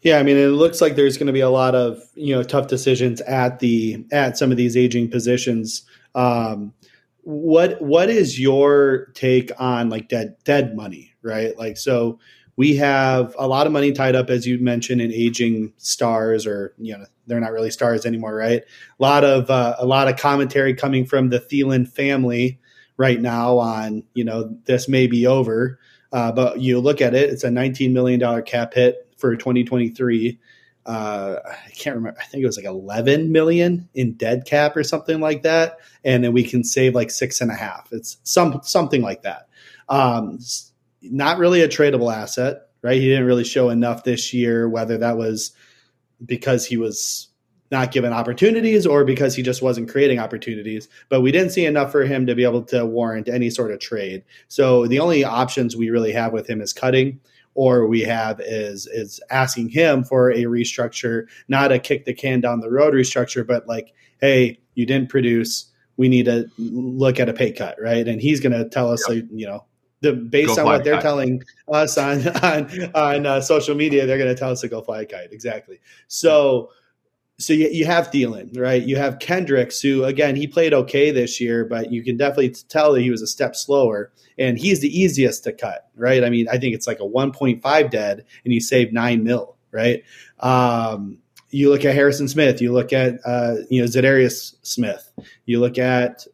Yeah, 0.00 0.18
I 0.18 0.22
mean, 0.22 0.38
it 0.38 0.48
looks 0.48 0.80
like 0.80 0.96
there's 0.96 1.18
going 1.18 1.26
to 1.26 1.32
be 1.34 1.40
a 1.40 1.50
lot 1.50 1.74
of 1.74 2.02
you 2.14 2.34
know 2.34 2.42
tough 2.42 2.68
decisions 2.68 3.20
at 3.20 3.58
the 3.58 4.06
at 4.12 4.38
some 4.38 4.50
of 4.50 4.56
these 4.56 4.78
aging 4.78 5.10
positions. 5.10 5.82
Um, 6.14 6.72
what 7.30 7.80
what 7.80 8.10
is 8.10 8.40
your 8.40 9.06
take 9.14 9.52
on 9.58 9.88
like 9.88 10.08
dead 10.08 10.36
dead 10.44 10.74
money 10.74 11.10
right? 11.22 11.56
Like 11.58 11.76
so 11.76 12.18
we 12.56 12.76
have 12.76 13.34
a 13.38 13.46
lot 13.46 13.66
of 13.66 13.72
money 13.72 13.92
tied 13.92 14.14
up 14.14 14.30
as 14.30 14.46
you 14.46 14.58
mentioned 14.58 15.00
in 15.00 15.12
aging 15.12 15.72
stars 15.76 16.46
or 16.46 16.74
you 16.78 16.96
know 16.96 17.04
they're 17.26 17.40
not 17.40 17.52
really 17.52 17.70
stars 17.70 18.04
anymore 18.04 18.34
right? 18.34 18.62
A 18.62 19.02
lot 19.02 19.24
of 19.24 19.50
uh, 19.50 19.76
a 19.78 19.86
lot 19.86 20.08
of 20.08 20.18
commentary 20.18 20.74
coming 20.74 21.06
from 21.06 21.30
the 21.30 21.40
Thielen 21.40 21.88
family 21.88 22.58
right 22.96 23.20
now 23.20 23.58
on 23.58 24.02
you 24.14 24.24
know 24.24 24.56
this 24.64 24.88
may 24.88 25.06
be 25.06 25.26
over. 25.26 25.78
Uh, 26.12 26.32
but 26.32 26.60
you 26.60 26.80
look 26.80 27.00
at 27.00 27.14
it 27.14 27.30
it's 27.30 27.44
a 27.44 27.50
19 27.50 27.92
million 27.92 28.18
dollar 28.18 28.42
cap 28.42 28.74
hit 28.74 29.06
for 29.16 29.36
2023 29.36 30.38
uh, 30.86 31.36
I 31.44 31.70
can't 31.70 31.96
remember. 31.96 32.18
I 32.20 32.24
think 32.24 32.42
it 32.42 32.46
was 32.46 32.56
like 32.56 32.66
11 32.66 33.30
million 33.30 33.88
in 33.94 34.14
dead 34.14 34.44
cap 34.46 34.76
or 34.76 34.82
something 34.82 35.20
like 35.20 35.42
that, 35.42 35.78
and 36.04 36.24
then 36.24 36.32
we 36.32 36.42
can 36.42 36.64
save 36.64 36.94
like 36.94 37.10
six 37.10 37.40
and 37.40 37.50
a 37.50 37.54
half. 37.54 37.88
It's 37.92 38.18
some 38.24 38.60
something 38.62 39.02
like 39.02 39.22
that. 39.22 39.48
Um, 39.88 40.38
not 41.02 41.38
really 41.38 41.62
a 41.62 41.68
tradable 41.68 42.12
asset, 42.12 42.68
right? 42.82 43.00
He 43.00 43.08
didn't 43.08 43.26
really 43.26 43.44
show 43.44 43.68
enough 43.68 44.04
this 44.04 44.32
year. 44.32 44.68
Whether 44.68 44.98
that 44.98 45.16
was 45.16 45.52
because 46.24 46.66
he 46.66 46.76
was 46.76 47.28
not 47.70 47.92
given 47.92 48.12
opportunities 48.12 48.84
or 48.84 49.04
because 49.04 49.34
he 49.34 49.42
just 49.42 49.62
wasn't 49.62 49.88
creating 49.88 50.18
opportunities. 50.18 50.88
But 51.08 51.20
we 51.20 51.30
didn't 51.30 51.50
see 51.50 51.66
enough 51.66 51.92
for 51.92 52.04
him 52.04 52.26
to 52.26 52.34
be 52.34 52.42
able 52.42 52.62
to 52.64 52.84
warrant 52.84 53.28
any 53.28 53.48
sort 53.48 53.70
of 53.70 53.78
trade. 53.78 54.24
So 54.48 54.86
the 54.86 54.98
only 54.98 55.24
options 55.24 55.76
we 55.76 55.90
really 55.90 56.12
have 56.12 56.32
with 56.32 56.50
him 56.50 56.60
is 56.60 56.72
cutting 56.72 57.20
or 57.54 57.86
we 57.86 58.00
have 58.02 58.40
is 58.40 58.86
is 58.86 59.20
asking 59.30 59.68
him 59.70 60.04
for 60.04 60.30
a 60.30 60.44
restructure, 60.44 61.26
not 61.48 61.72
a 61.72 61.78
kick 61.78 62.04
the 62.04 62.14
can 62.14 62.40
down 62.40 62.60
the 62.60 62.70
road 62.70 62.94
restructure, 62.94 63.46
but 63.46 63.66
like, 63.66 63.92
hey, 64.20 64.58
you 64.74 64.86
didn't 64.86 65.08
produce. 65.08 65.66
We 65.96 66.08
need 66.08 66.24
to 66.26 66.48
look 66.58 67.20
at 67.20 67.28
a 67.28 67.32
pay 67.32 67.52
cut, 67.52 67.76
right? 67.80 68.06
And 68.06 68.20
he's 68.20 68.40
going 68.40 68.52
to 68.52 68.68
tell 68.68 68.90
us, 68.90 69.04
yep. 69.06 69.16
like, 69.16 69.30
you 69.32 69.46
know, 69.46 69.66
the 70.00 70.14
based 70.14 70.56
go 70.56 70.62
on 70.62 70.64
what 70.64 70.84
they're 70.84 70.94
kite. 70.94 71.02
telling 71.02 71.42
us 71.70 71.98
on 71.98 72.26
on 72.42 72.90
on 72.94 73.26
uh, 73.26 73.40
social 73.40 73.74
media, 73.74 74.06
they're 74.06 74.18
going 74.18 74.34
to 74.34 74.38
tell 74.38 74.50
us 74.50 74.60
to 74.62 74.68
go 74.68 74.80
fly 74.80 75.02
a 75.02 75.06
kite. 75.06 75.32
Exactly. 75.32 75.78
So 76.08 76.70
so 77.40 77.54
you, 77.54 77.68
you 77.68 77.86
have 77.86 78.10
Thielen, 78.10 78.56
right? 78.58 78.82
You 78.82 78.96
have 78.96 79.18
Kendricks, 79.18 79.80
who 79.80 80.04
again 80.04 80.36
he 80.36 80.46
played 80.46 80.74
okay 80.74 81.10
this 81.10 81.40
year, 81.40 81.64
but 81.64 81.90
you 81.90 82.04
can 82.04 82.16
definitely 82.18 82.50
tell 82.50 82.92
that 82.92 83.00
he 83.00 83.10
was 83.10 83.22
a 83.22 83.26
step 83.26 83.56
slower, 83.56 84.12
and 84.38 84.58
he's 84.58 84.80
the 84.80 84.96
easiest 84.96 85.44
to 85.44 85.52
cut, 85.52 85.88
right? 85.96 86.22
I 86.22 86.28
mean, 86.28 86.48
I 86.48 86.58
think 86.58 86.74
it's 86.74 86.86
like 86.86 87.00
a 87.00 87.04
1.5 87.04 87.90
dead, 87.90 88.24
and 88.44 88.52
you 88.52 88.60
save 88.60 88.92
nine 88.92 89.24
mil, 89.24 89.56
right? 89.72 90.04
Um, 90.40 91.18
you 91.48 91.70
look 91.70 91.84
at 91.84 91.94
Harrison 91.94 92.28
Smith, 92.28 92.60
you 92.60 92.72
look 92.72 92.92
at 92.92 93.18
uh, 93.24 93.56
you 93.70 93.80
know 93.80 93.88
Za'Darius 93.88 94.56
Smith, 94.62 95.10
you 95.46 95.60
look 95.60 95.78
at 95.78 96.26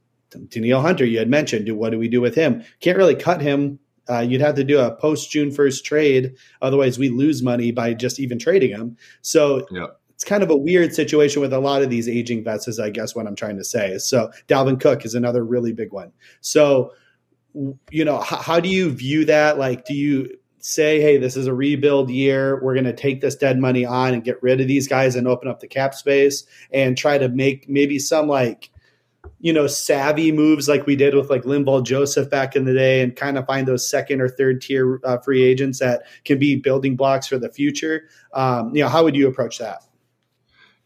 Daniel 0.48 0.82
Hunter. 0.82 1.04
You 1.04 1.20
had 1.20 1.30
mentioned, 1.30 1.66
do 1.66 1.76
what 1.76 1.90
do 1.90 1.98
we 1.98 2.08
do 2.08 2.20
with 2.20 2.34
him? 2.34 2.64
Can't 2.80 2.98
really 2.98 3.14
cut 3.14 3.40
him. 3.40 3.78
Uh, 4.08 4.20
you'd 4.20 4.40
have 4.40 4.54
to 4.56 4.64
do 4.64 4.78
a 4.78 4.94
post 4.96 5.30
June 5.30 5.52
first 5.52 5.84
trade, 5.84 6.34
otherwise 6.62 6.98
we 6.98 7.10
lose 7.10 7.44
money 7.44 7.70
by 7.70 7.94
just 7.94 8.18
even 8.18 8.40
trading 8.40 8.70
him. 8.70 8.96
So. 9.22 9.64
Yeah 9.70 9.86
it's 10.16 10.24
kind 10.24 10.42
of 10.42 10.48
a 10.48 10.56
weird 10.56 10.94
situation 10.94 11.42
with 11.42 11.52
a 11.52 11.58
lot 11.58 11.82
of 11.82 11.90
these 11.90 12.08
aging 12.08 12.42
vets, 12.42 12.66
is 12.66 12.80
I 12.80 12.88
guess 12.88 13.14
what 13.14 13.26
I'm 13.26 13.36
trying 13.36 13.58
to 13.58 13.64
say. 13.64 13.98
So 13.98 14.30
Dalvin 14.48 14.80
Cook 14.80 15.04
is 15.04 15.14
another 15.14 15.44
really 15.44 15.74
big 15.74 15.92
one. 15.92 16.10
So, 16.40 16.94
you 17.90 18.02
know, 18.02 18.20
how, 18.20 18.58
do 18.58 18.70
you 18.70 18.90
view 18.90 19.26
that? 19.26 19.58
Like, 19.58 19.84
do 19.84 19.92
you 19.92 20.30
say, 20.58 21.02
hey, 21.02 21.18
this 21.18 21.36
is 21.36 21.46
a 21.46 21.54
rebuild 21.54 22.08
year. 22.08 22.62
We're 22.62 22.72
going 22.72 22.86
to 22.86 22.94
take 22.94 23.20
this 23.20 23.36
dead 23.36 23.58
money 23.58 23.84
on 23.84 24.14
and 24.14 24.24
get 24.24 24.42
rid 24.42 24.58
of 24.58 24.68
these 24.68 24.88
guys 24.88 25.16
and 25.16 25.28
open 25.28 25.48
up 25.48 25.60
the 25.60 25.68
cap 25.68 25.94
space 25.94 26.44
and 26.72 26.96
try 26.96 27.18
to 27.18 27.28
make 27.28 27.68
maybe 27.68 27.98
some 27.98 28.26
like, 28.26 28.70
you 29.38 29.52
know, 29.52 29.66
savvy 29.66 30.32
moves 30.32 30.66
like 30.66 30.86
we 30.86 30.96
did 30.96 31.14
with 31.14 31.28
like 31.28 31.42
Linval 31.42 31.84
Joseph 31.84 32.30
back 32.30 32.56
in 32.56 32.64
the 32.64 32.72
day 32.72 33.02
and 33.02 33.14
kind 33.14 33.36
of 33.36 33.46
find 33.46 33.68
those 33.68 33.88
second 33.88 34.22
or 34.22 34.28
third 34.28 34.62
tier 34.62 34.98
uh, 35.04 35.18
free 35.18 35.44
agents 35.44 35.78
that 35.78 36.04
can 36.24 36.38
be 36.38 36.56
building 36.56 36.96
blocks 36.96 37.26
for 37.26 37.38
the 37.38 37.50
future. 37.50 38.08
Um, 38.32 38.74
you 38.74 38.82
know, 38.82 38.88
how 38.88 39.04
would 39.04 39.14
you 39.14 39.28
approach 39.28 39.58
that? 39.58 39.85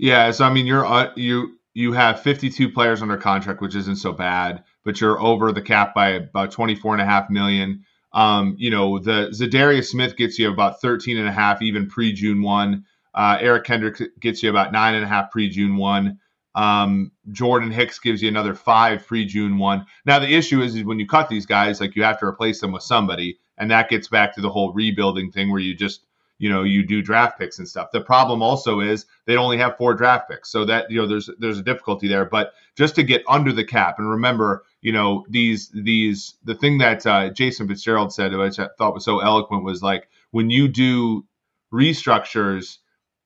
Yeah, 0.00 0.30
so 0.30 0.46
I 0.46 0.50
mean, 0.50 0.66
you're 0.66 0.86
uh, 0.86 1.12
you 1.14 1.58
you 1.74 1.92
have 1.92 2.22
52 2.22 2.70
players 2.70 3.02
under 3.02 3.18
contract, 3.18 3.60
which 3.60 3.74
isn't 3.74 3.96
so 3.96 4.12
bad, 4.12 4.64
but 4.82 4.98
you're 4.98 5.20
over 5.20 5.52
the 5.52 5.60
cap 5.60 5.94
by 5.94 6.08
about 6.08 6.52
24 6.52 6.94
and 6.94 7.02
a 7.02 7.04
half 7.04 7.28
million. 7.28 7.84
Um, 8.14 8.56
you 8.58 8.70
know, 8.70 8.98
the 8.98 9.28
Za'Darius 9.28 9.88
Smith 9.90 10.16
gets 10.16 10.38
you 10.38 10.50
about 10.50 10.80
13 10.80 11.18
and 11.18 11.28
a 11.28 11.32
half, 11.32 11.60
even 11.60 11.86
pre 11.86 12.14
June 12.14 12.40
one. 12.40 12.86
Uh, 13.14 13.36
Eric 13.40 13.64
Kendrick 13.64 14.00
gets 14.20 14.42
you 14.42 14.48
about 14.48 14.72
nine 14.72 14.94
and 14.94 15.04
a 15.04 15.06
half 15.06 15.30
pre 15.30 15.50
June 15.50 15.76
one. 15.76 16.18
Um, 16.54 17.12
Jordan 17.30 17.70
Hicks 17.70 17.98
gives 17.98 18.22
you 18.22 18.28
another 18.30 18.54
five 18.54 19.06
pre 19.06 19.26
June 19.26 19.58
one. 19.58 19.84
Now 20.06 20.18
the 20.18 20.34
issue 20.34 20.62
is, 20.62 20.76
is 20.76 20.84
when 20.84 20.98
you 20.98 21.06
cut 21.06 21.28
these 21.28 21.44
guys, 21.44 21.78
like 21.78 21.94
you 21.94 22.04
have 22.04 22.18
to 22.20 22.26
replace 22.26 22.58
them 22.62 22.72
with 22.72 22.82
somebody, 22.82 23.38
and 23.58 23.70
that 23.70 23.90
gets 23.90 24.08
back 24.08 24.34
to 24.34 24.40
the 24.40 24.50
whole 24.50 24.72
rebuilding 24.72 25.30
thing 25.30 25.50
where 25.50 25.60
you 25.60 25.76
just 25.76 26.06
you 26.40 26.48
know 26.48 26.62
you 26.64 26.82
do 26.82 27.02
draft 27.02 27.38
picks 27.38 27.58
and 27.58 27.68
stuff. 27.68 27.92
The 27.92 28.00
problem 28.00 28.42
also 28.42 28.80
is 28.80 29.04
they 29.26 29.36
only 29.36 29.58
have 29.58 29.76
four 29.76 29.94
draft 29.94 30.28
picks, 30.28 30.50
so 30.50 30.64
that 30.64 30.90
you 30.90 31.00
know 31.00 31.06
there's 31.06 31.28
there's 31.38 31.58
a 31.58 31.62
difficulty 31.62 32.08
there. 32.08 32.24
But 32.24 32.54
just 32.76 32.94
to 32.96 33.02
get 33.02 33.22
under 33.28 33.52
the 33.52 33.64
cap, 33.64 33.98
and 33.98 34.10
remember 34.10 34.64
you 34.80 34.90
know 34.90 35.24
these 35.28 35.68
these 35.68 36.34
the 36.42 36.54
thing 36.54 36.78
that 36.78 37.06
uh, 37.06 37.28
Jason 37.30 37.68
Fitzgerald 37.68 38.12
said, 38.12 38.32
which 38.34 38.58
I 38.58 38.68
thought 38.78 38.94
was 38.94 39.04
so 39.04 39.20
eloquent, 39.20 39.64
was 39.64 39.82
like 39.82 40.08
when 40.30 40.48
you 40.48 40.66
do 40.66 41.26
restructures, 41.72 42.78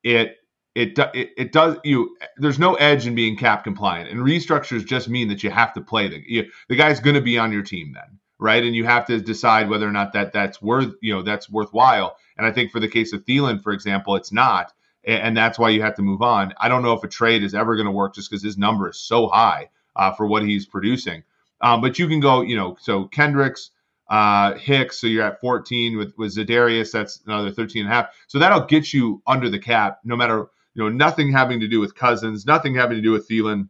it 0.03 0.39
it, 0.75 0.99
it 1.15 1.31
it 1.37 1.53
does 1.53 1.77
you 1.85 2.17
there's 2.37 2.59
no 2.59 2.75
edge 2.75 3.07
in 3.07 3.15
being 3.15 3.37
cap 3.37 3.63
compliant 3.63 4.11
and 4.11 4.21
restructures 4.21 4.85
just 4.85 5.09
mean 5.09 5.29
that 5.29 5.45
you 5.45 5.51
have 5.51 5.73
to 5.75 5.81
play 5.81 6.09
the 6.09 6.21
you, 6.27 6.45
the 6.69 6.75
guy's 6.75 6.99
going 6.99 7.15
to 7.15 7.23
be 7.23 7.39
on 7.39 7.53
your 7.53 7.63
team 7.63 7.93
then 7.95 8.19
right? 8.45 8.63
And 8.63 8.77
you 8.77 8.85
have 8.85 9.07
to 9.07 9.21
decide 9.21 9.71
whether 9.71 9.89
or 9.89 9.93
not 9.93 10.13
that 10.13 10.33
that's 10.33 10.61
worth 10.61 10.95
you 11.01 11.15
know 11.15 11.23
that's 11.23 11.49
worthwhile. 11.51 12.17
And 12.37 12.47
i 12.47 12.53
think 12.53 12.71
for 12.71 12.81
the 12.81 12.89
case 12.89 13.13
of 13.13 13.25
Thielen 13.25 13.63
for 13.63 13.73
example 13.73 14.17
it's 14.17 14.33
not. 14.33 14.73
And 15.07 15.37
that's 15.37 15.59
why 15.59 15.69
you 15.69 15.83
have 15.83 15.97
to 15.97 16.03
move 16.03 16.23
on. 16.23 16.55
I 16.59 16.69
don't 16.69 16.83
know 16.83 16.95
if 16.95 17.05
a 17.05 17.09
trade 17.09 17.43
is 17.43 17.55
ever 17.55 17.77
going 17.77 17.87
to 17.87 17.93
work 17.93 18.15
just 18.15 18.31
because 18.31 18.43
his 18.43 18.57
number 18.57 18.89
is 18.89 18.99
so 18.99 19.29
high 19.29 19.69
uh, 19.97 20.13
for 20.13 20.27
what 20.27 20.43
he's 20.43 20.65
producing. 20.65 21.25
Um, 21.61 21.83
but 21.83 21.99
you 21.99 22.07
can 22.09 22.21
go 22.21 22.43
you 22.43 22.57
know 22.57 22.77
so 22.81 23.05
kendricks 23.07 23.71
uh, 24.11 24.55
Hicks, 24.57 25.01
so 25.01 25.07
you're 25.07 25.25
at 25.25 25.41
14 25.41 25.97
with 25.97 26.13
with 26.19 26.37
Za'Darius, 26.37 26.93
that's 26.93 27.21
another 27.27 27.51
13 27.51 27.85
and 27.85 27.91
a 27.91 27.95
half. 27.95 28.15
So 28.27 28.39
that'll 28.39 28.67
get 28.67 28.93
you 28.93 29.23
under 29.27 29.49
the 29.49 29.59
cap, 29.59 30.01
no 30.05 30.15
matter 30.15 30.47
you 30.75 30.83
know, 30.83 30.89
nothing 30.89 31.33
having 31.33 31.61
to 31.61 31.69
do 31.69 31.81
with 31.81 31.95
Cousins, 31.95 32.45
nothing 32.45 32.75
having 32.75 32.97
to 32.97 33.03
do 33.03 33.13
with 33.13 33.29
Thielen, 33.29 33.69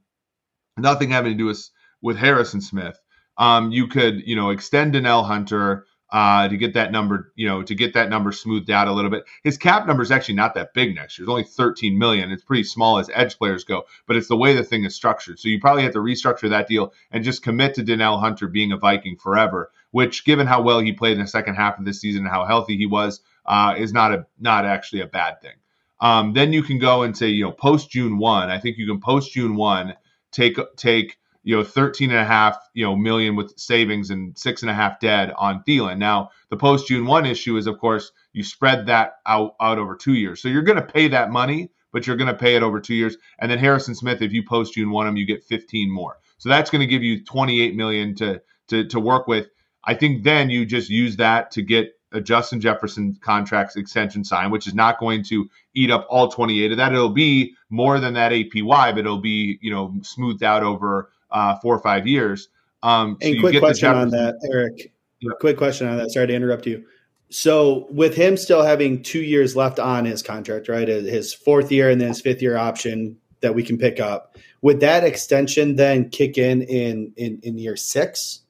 nothing 0.77 1.11
having 1.11 1.33
to 1.33 1.39
do 1.39 1.47
with 1.47 1.71
with 2.03 2.17
Harrison 2.17 2.61
Smith. 2.61 2.99
Um, 3.37 3.73
you 3.73 3.87
could, 3.89 4.27
you 4.27 4.37
know, 4.37 4.51
extend 4.51 4.93
Danielle 4.93 5.25
Hunter 5.25 5.87
uh, 6.15 6.47
to 6.47 6.57
get 6.57 6.75
that 6.75 6.93
number, 6.93 7.33
you 7.35 7.49
know, 7.49 7.63
to 7.63 7.75
get 7.75 7.95
that 7.95 8.09
number 8.09 8.31
smoothed 8.31 8.71
out 8.71 8.87
a 8.87 8.93
little 8.93 9.11
bit. 9.11 9.25
His 9.43 9.59
cap 9.59 9.87
number 9.87 10.03
is 10.03 10.13
actually 10.13 10.37
not 10.37 10.55
that 10.55 10.73
big 10.73 10.95
next 10.95 11.19
year. 11.19 11.25
It's 11.25 11.31
only 11.31 11.43
13 11.43 11.99
million. 11.99 12.31
It's 12.31 12.45
pretty 12.45 12.63
small 12.63 12.99
as 12.99 13.11
edge 13.13 13.37
players 13.37 13.65
go, 13.65 13.87
but 14.07 14.15
it's 14.17 14.29
the 14.29 14.37
way 14.37 14.55
the 14.55 14.63
thing 14.63 14.85
is 14.85 14.95
structured. 14.95 15.41
So 15.41 15.49
you 15.49 15.59
probably 15.61 15.83
have 15.83 15.95
to 15.95 15.99
restructure 15.99 16.51
that 16.51 16.69
deal 16.69 16.93
and 17.11 17.25
just 17.25 17.43
commit 17.43 17.75
to 17.75 17.83
Danielle 17.83 18.21
Hunter 18.21 18.47
being 18.47 18.71
a 18.71 18.77
Viking 18.77 19.17
forever. 19.17 19.73
Which, 19.91 20.25
given 20.25 20.49
how 20.49 20.63
well 20.63 20.81
he 20.81 20.93
played 20.93 21.15
in 21.15 21.21
the 21.21 21.27
second 21.29 21.55
half 21.55 21.79
of 21.79 21.85
this 21.85 22.01
season 22.01 22.23
and 22.23 22.31
how 22.31 22.45
healthy 22.45 22.77
he 22.77 22.87
was, 22.87 23.21
uh, 23.47 23.75
is 23.79 23.93
not 23.93 24.13
a 24.13 24.27
not 24.41 24.65
actually 24.65 25.03
a 25.03 25.07
bad 25.07 25.41
thing. 25.41 25.55
Um, 26.01 26.33
then 26.33 26.53
you 26.53 26.63
can 26.63 26.79
go 26.79 27.03
and 27.03 27.17
say, 27.17 27.29
you 27.29 27.45
know, 27.45 27.53
post 27.53 27.91
June 27.91 28.19
one. 28.19 28.51
I 28.51 28.59
think 28.59 28.77
you 28.77 28.87
can 28.87 29.01
post 29.01 29.33
June 29.33 29.55
one 29.57 29.95
take 30.31 30.59
take 30.77 31.17
you 31.45 31.57
know 31.57 31.63
13 31.63 32.11
and 32.11 32.19
a 32.19 32.25
half 32.25 32.59
you 32.73 32.85
know 32.85 32.97
million 32.97 33.37
with 33.37 33.59
savings 33.59 34.11
and 34.11 34.37
six 34.37 34.63
and 34.63 34.71
a 34.71 34.75
half 34.75 34.99
dead 34.99 35.33
on 35.37 35.63
Thielen. 35.63 35.99
Now 35.99 36.31
the 36.49 36.57
post 36.57 36.89
June 36.89 37.07
one 37.07 37.27
issue 37.27 37.57
is 37.57 37.67
of 37.67 37.79
course 37.79 38.11
you 38.33 38.43
spread 38.43 38.87
that 38.87 39.19
out 39.27 39.55
out 39.61 39.79
over 39.79 39.95
two 39.95 40.15
years, 40.15 40.43
so 40.43 40.49
you're 40.49 40.63
going 40.63 40.81
to 40.81 40.93
pay 40.93 41.09
that 41.09 41.31
money, 41.31 41.71
but 41.93 42.07
you're 42.07 42.17
going 42.17 42.29
to 42.29 42.35
pay 42.35 42.57
it 42.57 42.63
over 42.63 42.81
two 42.81 42.95
years. 42.95 43.17
And 43.39 43.51
then 43.51 43.59
Harrison 43.59 43.95
Smith, 43.95 44.23
if 44.23 44.33
you 44.33 44.43
post 44.43 44.75
June 44.75 44.91
one 44.91 45.07
him, 45.07 45.17
you 45.17 45.27
get 45.27 45.45
15 45.45 45.91
more. 45.91 46.19
So 46.39 46.49
that's 46.49 46.71
going 46.71 46.81
to 46.81 46.87
give 46.87 47.03
you 47.03 47.25
28 47.25 47.77
million 47.77 48.15
to 48.17 48.43
to 48.69 48.87
to 48.89 49.01
work 49.01 49.29
with. 49.29 49.49
I 49.85 49.95
think 49.95 50.25
then 50.25 50.51
you 50.51 50.65
just 50.65 50.89
use 50.89 51.17
that 51.17 51.51
to 51.53 51.63
get 51.63 51.93
a 52.13 52.21
Justin 52.21 52.61
Jefferson 52.61 53.19
contracts 53.21 53.77
extension 53.77 54.25
signed, 54.25 54.53
which 54.53 54.67
is 54.67 54.75
not 54.75 54.99
going 54.99 55.25
to 55.25 55.51
eat 55.75 55.91
up 55.91 56.07
all 56.09 56.29
28 56.29 56.71
of 56.71 56.79
that. 56.79 56.93
It'll 56.93 57.09
be 57.09 57.55
more 57.71 57.99
than 57.99 58.15
that 58.15 58.33
APY, 58.33 58.65
but 58.93 58.99
it'll 58.99 59.21
be 59.21 59.59
you 59.61 59.71
know 59.71 59.95
smoothed 60.03 60.43
out 60.43 60.63
over 60.63 61.11
uh, 61.35 61.57
four 61.57 61.75
or 61.75 61.81
five 61.81 62.07
years. 62.07 62.49
Um, 62.83 63.19
so 63.21 63.29
and 63.29 63.41
quick 63.41 63.59
question 63.59 63.89
on 63.89 64.11
that, 64.11 64.37
Eric. 64.51 64.93
Yeah. 65.21 65.33
Quick 65.41 65.59
question 65.59 65.87
on 65.87 65.99
that. 65.99 66.11
Sorry 66.11 66.27
to 66.27 66.35
interrupt 66.35 66.67
you. 66.67 66.85
So 67.31 67.89
with 67.91 68.15
him 68.15 68.37
still 68.37 68.63
having 68.63 69.03
two 69.03 69.23
years 69.23 69.57
left 69.57 69.79
on 69.79 70.05
his 70.05 70.23
contract, 70.23 70.69
right? 70.69 70.87
His 70.87 71.35
fourth 71.35 71.73
year 71.73 71.91
and 71.91 72.01
then 72.01 72.09
his 72.09 72.21
fifth 72.21 72.41
year 72.41 72.57
option 72.57 73.17
that 73.41 73.55
we 73.55 73.63
can 73.63 73.77
pick 73.77 74.01
up. 74.01 74.37
Would 74.63 74.81
that 74.81 75.05
extension 75.05 75.77
then 75.77 76.09
kick 76.11 76.39
in 76.39 76.63
in 76.63 77.13
in, 77.17 77.41
in 77.43 77.59
year 77.59 77.77
six? 77.77 78.41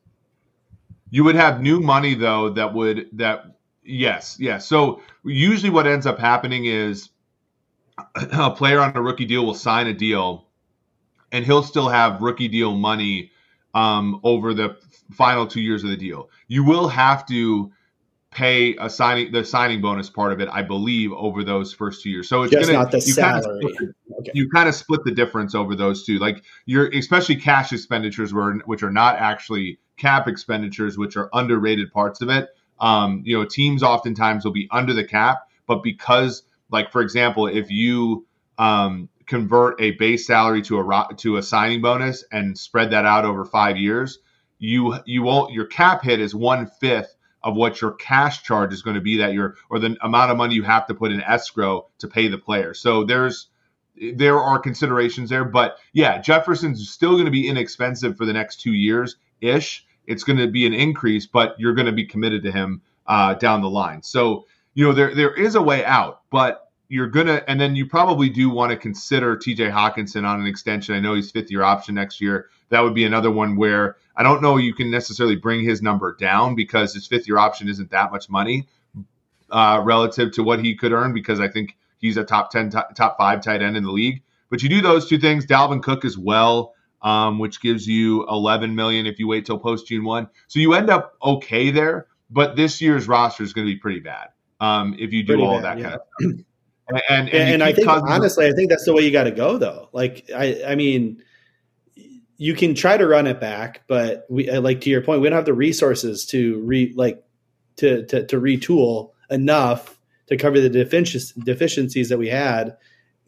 You 1.11 1.25
would 1.25 1.35
have 1.35 1.63
new 1.63 1.81
money 1.81 2.15
though 2.15 2.51
that 2.51 2.75
would 2.75 3.09
that 3.13 3.57
yes 3.85 4.37
yes. 4.39 4.67
So 4.67 5.01
usually 5.25 5.71
what 5.71 5.87
ends 5.87 6.07
up 6.07 6.19
happening 6.19 6.67
is 6.67 7.11
a 8.33 8.51
player 8.51 8.81
on 8.81 8.97
a 8.97 9.03
rookie 9.03 9.25
deal 9.25 9.47
will 9.47 9.55
sign 9.55 9.87
a 9.87 9.95
deal, 9.95 10.47
and 11.35 11.45
he'll 11.45 11.65
still 11.65 11.89
have 11.89 12.23
rookie 12.23 12.47
deal 12.47 12.77
money 12.77 13.33
um, 13.75 14.21
over 14.23 14.55
the 14.55 14.79
final 15.11 15.49
two 15.49 15.61
years 15.61 15.83
of 15.83 15.91
the 15.91 15.97
deal. 15.97 16.31
You 16.47 16.63
will 16.63 16.87
have 16.87 17.27
to 17.27 17.73
pay 18.31 18.77
a 18.77 18.89
signing 18.89 19.33
the 19.33 19.45
signing 19.45 19.83
bonus 19.83 20.09
part 20.09 20.33
of 20.33 20.41
it, 20.41 20.49
I 20.51 20.63
believe, 20.63 21.13
over 21.13 21.43
those 21.43 21.75
first 21.75 22.03
two 22.03 22.11
years. 22.11 22.29
So 22.29 22.45
it's 22.45 22.53
Just 22.53 22.71
gonna 22.71 22.79
not 22.79 22.93
the 22.93 22.99
you 22.99 23.13
salary. 23.13 23.63
Kind 23.63 23.95
of 24.11 24.19
okay. 24.21 24.31
You 24.33 24.49
kind 24.49 24.69
of 24.69 24.77
split 24.77 25.03
the 25.05 25.11
difference 25.11 25.57
over 25.57 25.75
those 25.75 26.05
two. 26.05 26.19
Like 26.19 26.45
you're 26.67 26.89
especially 26.95 27.35
cash 27.35 27.73
expenditures 27.73 28.33
were 28.33 28.55
which 28.65 28.85
are 28.85 28.93
not 28.93 29.17
actually 29.17 29.81
cap 29.97 30.29
expenditures, 30.29 30.97
which 30.97 31.17
are 31.17 31.29
underrated 31.33 31.93
parts 31.93 32.21
of 32.21 32.31
it. 32.31 32.49
Um, 32.79 33.23
you 33.25 33.37
know, 33.37 33.45
teams 33.45 33.83
oftentimes 33.83 34.45
will 34.45 34.53
be 34.53 34.69
under 34.71 34.93
the 34.93 35.05
cap, 35.05 35.49
but 35.67 35.83
because, 35.83 36.45
like 36.71 36.93
for 36.93 37.03
example, 37.03 37.49
if 37.49 37.73
you 37.73 38.25
um, 38.57 39.09
convert 39.27 39.81
a 39.81 39.93
base 39.93 40.27
salary 40.27 40.63
to 40.63 40.81
a 40.81 41.09
to 41.17 41.37
a 41.37 41.43
signing 41.43 41.83
bonus 41.83 42.25
and 42.33 42.57
spread 42.59 42.91
that 42.91 43.05
out 43.05 43.25
over 43.25 43.45
five 43.45 43.77
years, 43.77 44.19
you 44.59 44.97
you 45.07 45.23
won't 45.23 45.53
your 45.53 45.67
cap 45.67 46.03
hit 46.03 46.21
is 46.21 46.35
one 46.35 46.67
fifth 46.67 47.17
of 47.43 47.55
what 47.55 47.81
your 47.81 47.93
cash 47.93 48.43
charge 48.43 48.73
is 48.73 48.83
going 48.83 48.95
to 48.95 49.03
be 49.03 49.19
that 49.19 49.35
year, 49.35 49.57
or 49.69 49.79
the 49.79 49.97
amount 50.01 50.31
of 50.31 50.37
money 50.37 50.55
you 50.55 50.63
have 50.63 50.87
to 50.87 50.95
put 50.95 51.13
in 51.13 51.21
escrow 51.21 51.87
to 51.99 52.09
pay 52.09 52.27
the 52.27 52.39
player. 52.39 52.73
So 52.73 53.05
there's 53.05 53.49
there 54.15 54.41
are 54.41 54.59
considerations 54.59 55.31
there, 55.31 55.45
but 55.45 55.79
yeah, 55.93 56.19
Jefferson's 56.19 56.89
still 56.89 57.13
going 57.13 57.27
to 57.27 57.31
be 57.31 57.47
inexpensive 57.47 58.17
for 58.17 58.25
the 58.25 58.33
next 58.33 58.61
two 58.61 58.73
years 58.73 59.17
ish. 59.41 59.87
It's 60.07 60.25
going 60.25 60.39
to 60.39 60.49
be 60.49 60.67
an 60.67 60.75
increase, 60.75 61.27
but 61.27 61.55
you're 61.59 61.75
going 61.75 61.87
to 61.87 61.93
be 61.93 62.05
committed 62.05 62.43
to 62.43 62.53
him 62.53 62.83
uh, 63.07 63.35
down 63.35 63.63
the 63.63 63.71
line. 63.71 64.03
So 64.03 64.47
you 64.75 64.85
know 64.85 64.93
there 64.93 65.15
there 65.15 65.35
is 65.35 65.55
a 65.55 65.63
way 65.63 65.85
out, 65.85 66.23
but 66.31 66.64
you're 66.89 67.09
gonna 67.09 67.43
and 67.49 67.61
then 67.61 67.77
you 67.77 67.87
probably 67.87 68.29
do 68.29 68.51
want 68.51 68.71
to 68.71 68.77
consider 68.77 69.37
TJ 69.37 69.73
Hockenson 69.73 70.27
on 70.27 70.41
an 70.41 70.47
extension. 70.47 70.95
I 70.95 71.01
know 71.01 71.15
he's 71.15 71.31
fifth 71.31 71.51
year 71.51 71.63
option 71.63 71.95
next 71.95 72.21
year. 72.21 72.49
That 72.69 72.81
would 72.81 72.95
be 72.95 73.05
another 73.05 73.31
one 73.31 73.57
where 73.57 73.97
I 74.17 74.23
don't 74.23 74.43
know 74.43 74.57
you 74.57 74.75
can 74.75 74.91
necessarily 74.91 75.37
bring 75.37 75.65
his 75.65 75.83
number 75.83 76.15
down 76.15 76.55
because 76.55 76.95
his 76.95 77.07
fifth 77.07 77.27
year 77.27 77.39
option 77.39 77.69
isn't 77.69 77.91
that 77.91 78.13
much 78.13 78.29
money 78.29 78.67
uh, 79.51 79.81
relative 79.85 80.33
to 80.33 80.43
what 80.43 80.61
he 80.61 80.77
could 80.77 80.93
earn 80.93 81.13
because 81.13 81.41
I 81.41 81.49
think 81.49 81.77
he's 81.99 82.17
a 82.17 82.25
top 82.25 82.51
10 82.51 82.71
top 82.71 83.17
5 83.19 83.43
tight 83.43 83.63
end 83.63 83.77
in 83.77 83.85
the 83.85 83.93
league. 83.93 84.23
But 84.51 84.63
you 84.63 84.69
do 84.69 84.81
those 84.81 85.09
two 85.09 85.19
things, 85.19 85.47
Dalvin 85.47 85.83
Cook 85.83 86.05
as 86.05 86.17
well 86.19 86.75
um, 87.05 87.39
which 87.39 87.61
gives 87.61 87.87
you 87.87 88.27
11 88.29 88.75
million 88.75 89.07
if 89.07 89.19
you 89.19 89.29
wait 89.29 89.45
till 89.45 89.59
post 89.59 89.87
June 89.87 90.05
one. 90.05 90.29
So 90.49 90.59
you 90.59 90.73
end 90.73 90.91
up 90.91 91.15
okay 91.23 91.71
there, 91.71 92.07
but 92.31 92.57
this 92.57 92.81
year's 92.81 93.07
roster 93.07 93.45
is 93.45 93.53
going 93.53 93.67
to 93.67 93.73
be 93.73 93.79
pretty 93.79 94.01
bad 94.01 94.29
um, 94.59 94.97
if 94.99 95.13
you 95.13 95.23
do 95.23 95.35
pretty 95.35 95.43
all 95.43 95.61
bad, 95.61 95.77
that 95.77 95.79
yeah. 95.79 95.85
kind 95.85 95.95
of 95.95 96.01
stuff. 96.31 96.47
And, 96.89 97.03
and, 97.09 97.29
and, 97.31 97.49
and 97.55 97.63
I 97.63 97.73
think 97.73 97.89
honestly, 97.89 98.47
I 98.47 98.53
think 98.53 98.71
that's 98.71 98.85
the 98.85 98.93
way 98.93 99.03
you 99.03 99.11
got 99.11 99.25
to 99.25 99.31
go 99.31 99.57
though. 99.57 99.89
Like 99.93 100.31
I, 100.35 100.63
I 100.67 100.75
mean, 100.75 101.23
you 102.37 102.55
can 102.55 102.75
try 102.75 102.97
to 102.97 103.07
run 103.07 103.27
it 103.27 103.41
back, 103.41 103.83
but 103.87 104.27
we 104.29 104.51
uh, 104.51 104.61
like 104.61 104.81
to 104.83 104.91
your 104.91 105.01
point, 105.01 105.21
we 105.21 105.29
don't 105.29 105.37
have 105.37 105.47
the 105.47 105.55
resources 105.55 106.27
to 106.27 106.61
re 106.61 106.93
like 106.95 107.23
to 107.77 108.05
to, 108.07 108.27
to 108.27 108.41
retool 108.41 109.13
enough 109.31 109.99
to 110.27 110.37
cover 110.37 110.61
the 110.61 110.69
deficiencies 110.69 112.09
that 112.09 112.19
we 112.19 112.29
had 112.29 112.77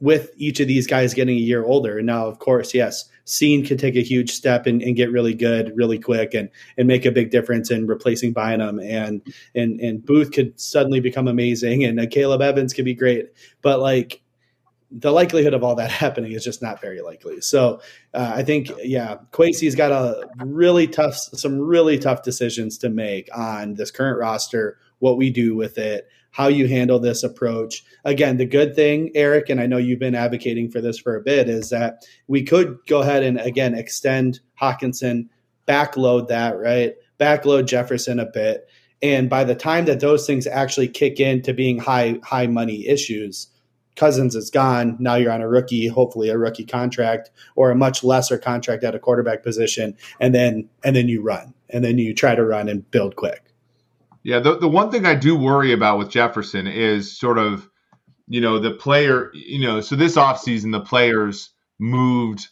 with 0.01 0.31
each 0.37 0.61
of 0.61 0.69
these 0.69 0.87
guys 0.87 1.15
getting 1.15 1.37
a 1.37 1.41
year 1.41 1.65
older. 1.65 1.99
And 1.99 2.07
now, 2.07 2.27
of 2.27 2.39
course, 2.39 2.75
yes, 2.75 3.09
Cine 3.27 3.67
could 3.67 3.79
take 3.79 3.97
a 3.97 4.03
huge 4.03 4.31
step 4.31 4.67
and, 4.67 4.81
and, 4.83 4.97
get 4.97 5.11
really 5.11 5.35
good 5.35 5.73
really 5.77 5.99
quick 5.99 6.33
and 6.33 6.49
and 6.79 6.87
make 6.87 7.05
a 7.05 7.11
big 7.11 7.31
difference 7.31 7.71
in 7.71 7.87
replacing 7.87 8.33
Bynum 8.33 8.79
and 8.81 9.21
and 9.55 9.81
and 9.81 10.05
Booth 10.05 10.33
could 10.33 10.59
suddenly 10.59 11.01
become 11.01 11.27
amazing 11.29 11.85
and 11.85 11.99
uh, 11.99 12.07
Caleb 12.07 12.41
Evans 12.41 12.73
could 12.73 12.85
be 12.85 12.95
great. 12.95 13.31
But 13.63 13.81
like 13.81 14.23
the 14.91 15.13
likelihood 15.13 15.55
of 15.55 15.65
all 15.65 15.75
that 15.75 15.91
happening 16.03 16.33
is 16.33 16.45
just 16.45 16.63
not 16.63 16.81
very 16.81 17.01
likely. 17.01 17.41
So 17.41 17.81
uh, 18.15 18.33
I 18.35 18.43
think, 18.43 18.71
yeah, 18.83 19.17
Kwesi's 19.33 19.75
got 19.75 19.93
a 19.93 20.29
really 20.45 20.87
tough, 20.87 21.17
some 21.17 21.59
really 21.59 21.99
tough 21.99 22.23
decisions 22.23 22.79
to 22.79 22.89
make 22.89 23.29
on 23.37 23.75
this 23.75 23.91
current 23.91 24.19
roster, 24.19 24.79
what 24.99 25.17
we 25.17 25.31
do 25.31 25.55
with 25.55 25.79
it, 25.79 26.09
how 26.37 26.49
you 26.49 26.69
handle 26.69 26.99
this 26.99 27.23
approach. 27.23 27.83
Again, 28.05 28.37
the 28.37 28.45
good 28.45 28.77
thing, 28.77 29.11
Eric, 29.15 29.49
and 29.49 29.59
I 29.59 29.65
know 29.65 29.79
you've 29.79 29.99
been 29.99 30.15
advocating 30.15 30.71
for 30.71 30.83
this 30.83 30.99
for 30.99 31.17
a 31.17 31.23
bit, 31.23 31.49
is 31.49 31.71
that 31.71 32.05
we 32.29 32.43
could 32.43 32.77
go 32.87 33.01
ahead 33.01 33.23
and 33.23 33.41
again 33.41 33.75
extend 33.75 34.41
Hockenson, 34.61 35.31
backload 35.67 36.29
that, 36.29 36.59
right? 36.59 36.93
Backload 37.19 37.65
Jefferson 37.65 38.21
a 38.21 38.27
bit. 38.27 38.69
And 39.01 39.31
by 39.31 39.45
the 39.45 39.55
time 39.55 39.87
that 39.87 40.01
those 40.01 40.27
things 40.27 40.47
actually 40.47 40.89
kick 40.89 41.21
into 41.21 41.55
being 41.55 41.79
high, 41.79 42.19
high 42.23 42.49
money 42.49 42.87
issues, 42.87 43.49
Cousins 43.95 44.37
is 44.37 44.51
gone. 44.51 44.99
Now 45.01 45.15
you're 45.15 45.33
on 45.33 45.41
a 45.41 45.49
rookie, 45.49 45.89
hopefully 45.89 46.29
a 46.29 46.37
rookie 46.37 46.67
contract 46.67 47.31
or 47.55 47.71
a 47.71 47.75
much 47.75 48.05
lesser 48.05 48.37
contract 48.37 48.85
at 48.85 48.95
a 48.95 48.99
quarterback 48.99 49.43
position, 49.43 49.97
and 50.21 50.35
then 50.35 50.69
and 50.85 50.95
then 50.95 51.09
you 51.09 51.23
run, 51.23 51.55
and 51.71 51.83
then 51.83 51.97
you 51.97 52.13
try 52.13 52.35
to 52.35 52.45
run 52.45 52.69
and 52.69 52.91
build 52.91 53.17
quick. 53.17 53.46
Yeah, 54.27 54.41
the, 54.41 54.59
the 54.59 54.67
one 54.69 54.91
thing 54.91 55.07
I 55.07 55.15
do 55.15 55.37
worry 55.37 55.73
about 55.73 55.99
with 55.99 56.11
Jefferson 56.11 56.67
is 56.67 57.17
sort 57.17 57.39
of, 57.39 57.71
you 58.27 58.41
know, 58.41 58.59
the 58.59 58.73
player, 58.73 59.31
you 59.33 59.61
know, 59.61 59.81
so 59.81 59.95
this 59.95 60.17
offseason, 60.17 60.73
the 60.73 60.81
players 60.81 61.51
moved 61.79 62.49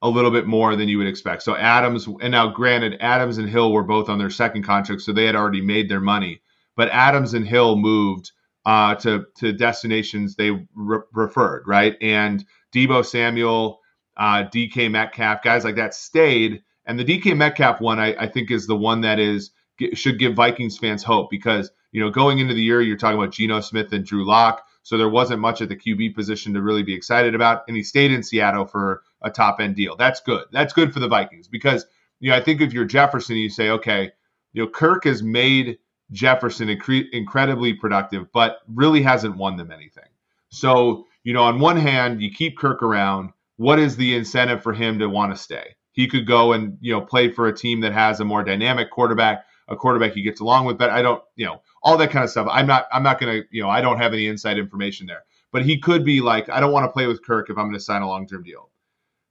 a 0.00 0.08
little 0.08 0.30
bit 0.30 0.46
more 0.46 0.76
than 0.76 0.88
you 0.88 0.96
would 0.96 1.08
expect. 1.08 1.42
So 1.42 1.56
Adams, 1.56 2.06
and 2.06 2.30
now 2.30 2.46
granted, 2.46 2.98
Adams 3.00 3.38
and 3.38 3.50
Hill 3.50 3.72
were 3.72 3.82
both 3.82 4.08
on 4.08 4.18
their 4.20 4.30
second 4.30 4.62
contract, 4.62 5.02
so 5.02 5.12
they 5.12 5.24
had 5.24 5.34
already 5.34 5.60
made 5.60 5.88
their 5.88 5.98
money. 5.98 6.40
But 6.76 6.88
Adams 6.90 7.34
and 7.34 7.44
Hill 7.44 7.74
moved 7.74 8.30
uh, 8.64 8.94
to 8.96 9.24
to 9.38 9.52
destinations 9.52 10.36
they 10.36 10.52
re- 10.76 11.00
preferred, 11.12 11.64
right? 11.66 11.96
And 12.00 12.44
Deebo 12.72 13.04
Samuel, 13.04 13.80
uh, 14.16 14.44
DK 14.44 14.88
Metcalf, 14.88 15.42
guys 15.42 15.64
like 15.64 15.74
that 15.76 15.94
stayed. 15.94 16.62
And 16.86 16.96
the 16.96 17.04
DK 17.04 17.36
Metcalf 17.36 17.80
one, 17.80 17.98
I, 17.98 18.14
I 18.14 18.28
think, 18.28 18.52
is 18.52 18.68
the 18.68 18.76
one 18.76 19.00
that 19.00 19.18
is 19.18 19.50
should 19.94 20.18
give 20.18 20.34
Vikings 20.34 20.78
fans 20.78 21.02
hope 21.02 21.30
because 21.30 21.70
you 21.92 22.00
know 22.00 22.10
going 22.10 22.38
into 22.38 22.54
the 22.54 22.62
year, 22.62 22.80
you're 22.80 22.96
talking 22.96 23.18
about 23.18 23.32
Geno 23.32 23.60
Smith 23.60 23.92
and 23.92 24.04
Drew 24.04 24.26
Lock, 24.26 24.64
so 24.82 24.96
there 24.96 25.08
wasn't 25.08 25.40
much 25.40 25.60
at 25.60 25.68
the 25.68 25.76
QB 25.76 26.14
position 26.14 26.54
to 26.54 26.62
really 26.62 26.82
be 26.82 26.94
excited 26.94 27.34
about, 27.34 27.64
and 27.68 27.76
he 27.76 27.82
stayed 27.82 28.10
in 28.10 28.22
Seattle 28.22 28.66
for 28.66 29.02
a 29.22 29.30
top 29.30 29.60
end 29.60 29.76
deal. 29.76 29.96
That's 29.96 30.20
good. 30.20 30.44
That's 30.52 30.72
good 30.72 30.92
for 30.92 31.00
the 31.00 31.08
Vikings 31.08 31.48
because 31.48 31.86
you 32.20 32.30
know 32.30 32.36
I 32.36 32.42
think 32.42 32.60
if 32.60 32.72
you're 32.72 32.84
Jefferson, 32.84 33.36
you 33.36 33.50
say, 33.50 33.70
okay, 33.70 34.10
you 34.52 34.62
know 34.62 34.68
Kirk 34.68 35.04
has 35.04 35.22
made 35.22 35.78
Jefferson 36.12 36.68
incre- 36.68 37.08
incredibly 37.12 37.74
productive, 37.74 38.32
but 38.32 38.58
really 38.74 39.02
hasn't 39.02 39.36
won 39.36 39.56
them 39.56 39.70
anything. 39.70 40.08
So 40.50 41.06
you 41.24 41.34
know, 41.34 41.42
on 41.42 41.60
one 41.60 41.76
hand, 41.76 42.22
you 42.22 42.30
keep 42.30 42.56
Kirk 42.56 42.82
around. 42.82 43.30
What 43.56 43.78
is 43.78 43.96
the 43.96 44.16
incentive 44.16 44.62
for 44.62 44.72
him 44.72 44.98
to 45.00 45.08
want 45.08 45.34
to 45.34 45.38
stay? 45.40 45.74
He 45.92 46.06
could 46.06 46.26
go 46.26 46.52
and 46.52 46.78
you 46.80 46.92
know 46.92 47.00
play 47.00 47.30
for 47.30 47.48
a 47.48 47.56
team 47.56 47.80
that 47.80 47.92
has 47.92 48.20
a 48.20 48.24
more 48.24 48.42
dynamic 48.42 48.90
quarterback, 48.90 49.44
a 49.68 49.76
quarterback 49.76 50.12
he 50.12 50.22
gets 50.22 50.40
along 50.40 50.64
with. 50.66 50.78
But 50.78 50.90
I 50.90 51.02
don't, 51.02 51.22
you 51.36 51.46
know, 51.46 51.62
all 51.82 51.96
that 51.96 52.10
kind 52.10 52.24
of 52.24 52.30
stuff. 52.30 52.48
I'm 52.50 52.66
not, 52.66 52.86
I'm 52.92 53.02
not 53.02 53.20
gonna, 53.20 53.42
you 53.50 53.62
know, 53.62 53.68
I 53.68 53.80
don't 53.80 53.98
have 53.98 54.12
any 54.12 54.26
inside 54.26 54.58
information 54.58 55.06
there. 55.06 55.24
But 55.50 55.64
he 55.64 55.78
could 55.78 56.04
be 56.04 56.20
like, 56.20 56.48
I 56.48 56.60
don't 56.60 56.72
want 56.72 56.84
to 56.84 56.92
play 56.92 57.06
with 57.06 57.24
Kirk 57.24 57.48
if 57.48 57.56
I'm 57.56 57.66
going 57.66 57.74
to 57.74 57.80
sign 57.80 58.02
a 58.02 58.08
long 58.08 58.26
term 58.26 58.42
deal. 58.42 58.70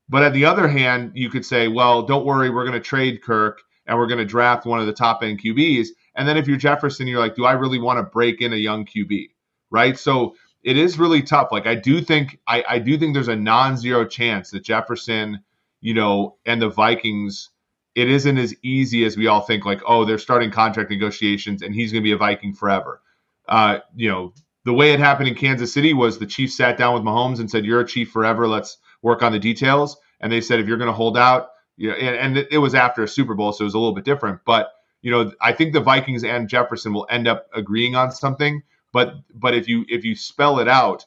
But 0.09 0.23
at 0.23 0.33
the 0.33 0.45
other 0.45 0.67
hand, 0.67 1.11
you 1.13 1.29
could 1.29 1.45
say, 1.45 1.67
well, 1.67 2.01
don't 2.03 2.25
worry, 2.25 2.49
we're 2.49 2.63
going 2.63 2.73
to 2.73 2.79
trade 2.79 3.21
Kirk 3.21 3.61
and 3.85 3.97
we're 3.97 4.07
going 4.07 4.19
to 4.19 4.25
draft 4.25 4.65
one 4.65 4.79
of 4.79 4.87
the 4.87 4.93
top 4.93 5.21
end 5.21 5.41
QBs. 5.41 5.89
And 6.15 6.27
then 6.27 6.37
if 6.37 6.47
you're 6.47 6.57
Jefferson, 6.57 7.07
you're 7.07 7.19
like, 7.19 7.35
do 7.35 7.45
I 7.45 7.53
really 7.53 7.79
want 7.79 7.97
to 7.99 8.03
break 8.03 8.41
in 8.41 8.53
a 8.53 8.57
young 8.57 8.85
QB? 8.85 9.29
Right. 9.69 9.99
So 9.99 10.35
it 10.63 10.77
is 10.77 10.97
really 10.97 11.21
tough. 11.21 11.49
Like 11.51 11.67
I 11.67 11.75
do 11.75 12.01
think 12.01 12.39
I, 12.47 12.63
I 12.67 12.79
do 12.79 12.97
think 12.97 13.13
there's 13.13 13.27
a 13.27 13.35
non-zero 13.35 14.05
chance 14.05 14.51
that 14.51 14.63
Jefferson, 14.63 15.43
you 15.81 15.93
know, 15.93 16.37
and 16.45 16.61
the 16.61 16.69
Vikings, 16.69 17.49
it 17.97 18.11
isn't 18.11 18.37
as 18.37 18.53
easy 18.61 19.05
as 19.05 19.17
we 19.17 19.25
all 19.25 19.41
think. 19.41 19.65
Like, 19.65 19.81
oh, 19.87 20.05
they're 20.05 20.19
starting 20.19 20.51
contract 20.51 20.91
negotiations 20.91 21.63
and 21.63 21.73
he's 21.73 21.91
going 21.91 22.03
to 22.03 22.07
be 22.07 22.11
a 22.11 22.17
Viking 22.17 22.53
forever. 22.53 23.01
Uh, 23.49 23.79
you 23.95 24.07
know, 24.07 24.35
the 24.65 24.73
way 24.73 24.93
it 24.93 24.99
happened 24.99 25.29
in 25.29 25.33
Kansas 25.33 25.73
City 25.73 25.93
was 25.93 26.19
the 26.19 26.27
Chiefs 26.27 26.55
sat 26.55 26.77
down 26.77 26.93
with 26.93 27.01
Mahomes 27.01 27.39
and 27.39 27.49
said, 27.49 27.65
"You're 27.65 27.79
a 27.79 27.87
Chief 27.87 28.11
forever. 28.11 28.47
Let's 28.47 28.77
work 29.01 29.23
on 29.23 29.31
the 29.31 29.39
details." 29.39 29.97
And 30.19 30.31
they 30.31 30.41
said, 30.41 30.59
if 30.59 30.67
you're 30.67 30.77
going 30.77 30.89
to 30.89 30.93
hold 30.93 31.17
out, 31.17 31.49
you 31.75 31.89
know, 31.89 31.95
and, 31.95 32.37
and 32.37 32.47
it 32.51 32.59
was 32.59 32.75
after 32.75 33.01
a 33.01 33.07
Super 33.07 33.33
Bowl, 33.33 33.51
so 33.51 33.63
it 33.63 33.65
was 33.65 33.73
a 33.73 33.79
little 33.79 33.95
bit 33.95 34.05
different. 34.05 34.41
But 34.45 34.71
you 35.01 35.09
know, 35.09 35.31
I 35.41 35.53
think 35.53 35.73
the 35.73 35.79
Vikings 35.79 36.23
and 36.23 36.49
Jefferson 36.49 36.93
will 36.93 37.07
end 37.09 37.27
up 37.27 37.47
agreeing 37.55 37.95
on 37.95 38.11
something. 38.11 38.61
But 38.93 39.15
but 39.33 39.55
if 39.55 39.67
you 39.67 39.85
if 39.89 40.05
you 40.05 40.15
spell 40.15 40.59
it 40.59 40.67
out, 40.67 41.05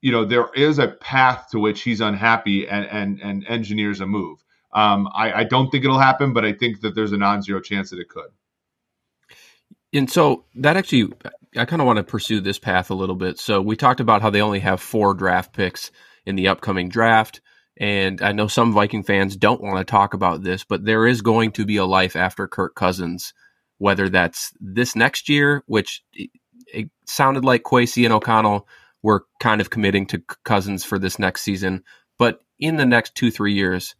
you 0.00 0.12
know, 0.12 0.24
there 0.24 0.48
is 0.54 0.78
a 0.78 0.88
path 0.88 1.48
to 1.50 1.58
which 1.58 1.82
he's 1.82 2.00
unhappy 2.00 2.66
and 2.68 2.86
and 2.86 3.20
and 3.20 3.46
engineers 3.48 4.00
a 4.00 4.06
move. 4.06 4.42
Um, 4.76 5.08
I, 5.14 5.32
I 5.32 5.44
don't 5.44 5.70
think 5.70 5.84
it'll 5.84 5.98
happen, 5.98 6.34
but 6.34 6.44
I 6.44 6.52
think 6.52 6.82
that 6.82 6.94
there's 6.94 7.12
a 7.12 7.16
non-zero 7.16 7.60
chance 7.60 7.90
that 7.90 7.98
it 7.98 8.10
could. 8.10 8.30
And 9.92 10.10
so 10.10 10.44
that 10.56 10.76
actually, 10.76 11.12
I 11.56 11.64
kind 11.64 11.80
of 11.80 11.86
want 11.86 11.96
to 11.96 12.04
pursue 12.04 12.40
this 12.40 12.58
path 12.58 12.90
a 12.90 12.94
little 12.94 13.14
bit. 13.14 13.38
So 13.38 13.62
we 13.62 13.74
talked 13.74 14.00
about 14.00 14.20
how 14.20 14.28
they 14.28 14.42
only 14.42 14.60
have 14.60 14.82
four 14.82 15.14
draft 15.14 15.54
picks 15.54 15.90
in 16.26 16.36
the 16.36 16.48
upcoming 16.48 16.90
draft. 16.90 17.40
And 17.78 18.20
I 18.20 18.32
know 18.32 18.48
some 18.48 18.74
Viking 18.74 19.02
fans 19.02 19.36
don't 19.36 19.62
want 19.62 19.78
to 19.78 19.90
talk 19.90 20.12
about 20.12 20.42
this, 20.42 20.62
but 20.64 20.84
there 20.84 21.06
is 21.06 21.22
going 21.22 21.52
to 21.52 21.64
be 21.64 21.78
a 21.78 21.86
life 21.86 22.14
after 22.14 22.46
Kirk 22.46 22.74
Cousins, 22.74 23.32
whether 23.78 24.10
that's 24.10 24.52
this 24.60 24.94
next 24.94 25.30
year, 25.30 25.62
which 25.66 26.02
it 26.12 26.90
sounded 27.06 27.46
like 27.46 27.62
Kwesi 27.62 28.04
and 28.04 28.12
O'Connell 28.12 28.68
were 29.02 29.24
kind 29.40 29.62
of 29.62 29.70
committing 29.70 30.06
to 30.06 30.22
Cousins 30.44 30.84
for 30.84 30.98
this 30.98 31.18
next 31.18 31.42
season. 31.42 31.82
But 32.18 32.40
in 32.58 32.76
the 32.76 32.86
next 32.86 33.14
two, 33.14 33.30
three 33.30 33.54
years, 33.54 33.94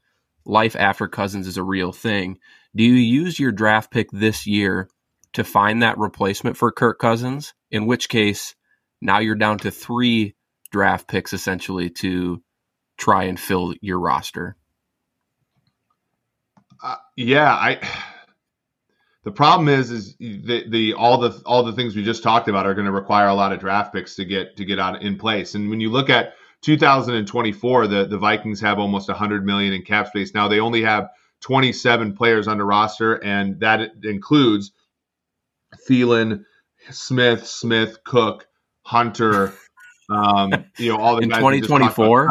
life 0.46 0.76
after 0.76 1.08
Cousins 1.08 1.46
is 1.46 1.56
a 1.56 1.62
real 1.62 1.92
thing. 1.92 2.38
Do 2.74 2.84
you 2.84 2.94
use 2.94 3.38
your 3.38 3.52
draft 3.52 3.90
pick 3.90 4.10
this 4.12 4.46
year 4.46 4.88
to 5.34 5.44
find 5.44 5.82
that 5.82 5.98
replacement 5.98 6.56
for 6.56 6.72
Kirk 6.72 6.98
Cousins? 6.98 7.54
In 7.70 7.86
which 7.86 8.08
case, 8.08 8.54
now 9.00 9.18
you're 9.18 9.34
down 9.34 9.58
to 9.58 9.70
three 9.70 10.34
draft 10.70 11.08
picks 11.08 11.32
essentially 11.32 11.90
to 11.90 12.42
try 12.96 13.24
and 13.24 13.38
fill 13.38 13.74
your 13.80 13.98
roster? 13.98 14.56
Uh, 16.82 16.96
yeah, 17.16 17.50
I. 17.52 17.80
The 19.24 19.32
problem 19.32 19.68
is, 19.68 19.90
is 19.90 20.14
the, 20.18 20.64
the 20.68 20.94
all 20.94 21.18
the 21.18 21.42
all 21.44 21.64
the 21.64 21.72
things 21.72 21.96
we 21.96 22.04
just 22.04 22.22
talked 22.22 22.48
about 22.48 22.64
are 22.64 22.74
going 22.74 22.86
to 22.86 22.92
require 22.92 23.26
a 23.26 23.34
lot 23.34 23.52
of 23.52 23.58
draft 23.58 23.92
picks 23.92 24.14
to 24.16 24.24
get 24.24 24.56
to 24.58 24.64
get 24.64 24.78
out 24.78 25.02
in 25.02 25.18
place. 25.18 25.56
And 25.56 25.68
when 25.68 25.80
you 25.80 25.90
look 25.90 26.10
at 26.10 26.34
2024, 26.62 27.86
the 27.86 28.06
the 28.06 28.18
Vikings 28.18 28.60
have 28.60 28.78
almost 28.78 29.08
100 29.08 29.44
million 29.44 29.72
in 29.72 29.82
cap 29.82 30.08
space. 30.08 30.34
Now 30.34 30.48
they 30.48 30.60
only 30.60 30.82
have 30.82 31.08
27 31.40 32.16
players 32.16 32.48
under 32.48 32.64
roster, 32.64 33.22
and 33.22 33.60
that 33.60 33.92
includes 34.02 34.72
Thielen, 35.88 36.44
Smith, 36.90 37.46
Smith, 37.46 37.98
Cook, 38.04 38.46
Hunter. 38.82 39.52
Um, 40.08 40.52
you 40.78 40.92
know 40.92 40.98
all 40.98 41.16
the 41.16 41.22
in 41.22 41.30
2024 41.30 42.30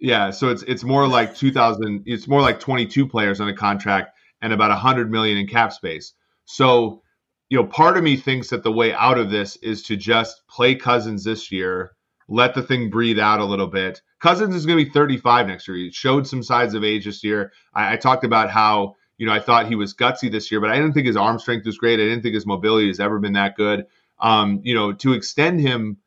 yeah, 0.00 0.30
so 0.30 0.48
it's 0.48 0.62
it's 0.62 0.84
more 0.84 1.06
like 1.08 1.34
2000 1.34 2.04
it's 2.06 2.28
more 2.28 2.40
like 2.40 2.60
22 2.60 3.06
players 3.08 3.40
on 3.40 3.48
a 3.48 3.54
contract 3.54 4.16
and 4.40 4.52
about 4.52 4.70
100 4.70 5.10
million 5.10 5.38
in 5.38 5.46
cap 5.46 5.72
space. 5.72 6.14
So, 6.44 7.02
you 7.48 7.58
know, 7.58 7.66
part 7.66 7.96
of 7.96 8.04
me 8.04 8.16
thinks 8.16 8.50
that 8.50 8.62
the 8.62 8.72
way 8.72 8.92
out 8.92 9.18
of 9.18 9.30
this 9.30 9.56
is 9.56 9.82
to 9.84 9.96
just 9.96 10.46
play 10.48 10.74
Cousins 10.76 11.24
this 11.24 11.50
year, 11.50 11.96
let 12.28 12.54
the 12.54 12.62
thing 12.62 12.90
breathe 12.90 13.18
out 13.18 13.40
a 13.40 13.44
little 13.44 13.66
bit. 13.66 14.02
Cousins 14.20 14.54
is 14.54 14.66
going 14.66 14.78
to 14.78 14.84
be 14.84 14.90
35 14.90 15.46
next 15.46 15.66
year. 15.66 15.76
He 15.76 15.90
showed 15.90 16.26
some 16.26 16.42
signs 16.42 16.74
of 16.74 16.84
age 16.84 17.04
this 17.04 17.24
year. 17.24 17.52
I, 17.74 17.94
I 17.94 17.96
talked 17.96 18.24
about 18.24 18.50
how 18.50 18.96
you 19.16 19.26
know 19.26 19.32
I 19.32 19.40
thought 19.40 19.66
he 19.66 19.74
was 19.74 19.94
gutsy 19.94 20.30
this 20.30 20.50
year, 20.50 20.60
but 20.60 20.70
I 20.70 20.76
didn't 20.76 20.92
think 20.92 21.06
his 21.06 21.16
arm 21.16 21.38
strength 21.38 21.66
was 21.66 21.78
great. 21.78 22.00
I 22.00 22.04
didn't 22.04 22.22
think 22.22 22.34
his 22.34 22.46
mobility 22.46 22.88
has 22.88 23.00
ever 23.00 23.18
been 23.18 23.32
that 23.34 23.56
good. 23.56 23.86
Um, 24.20 24.60
you 24.62 24.74
know, 24.74 24.92
to 24.92 25.12
extend 25.12 25.60
him 25.60 25.98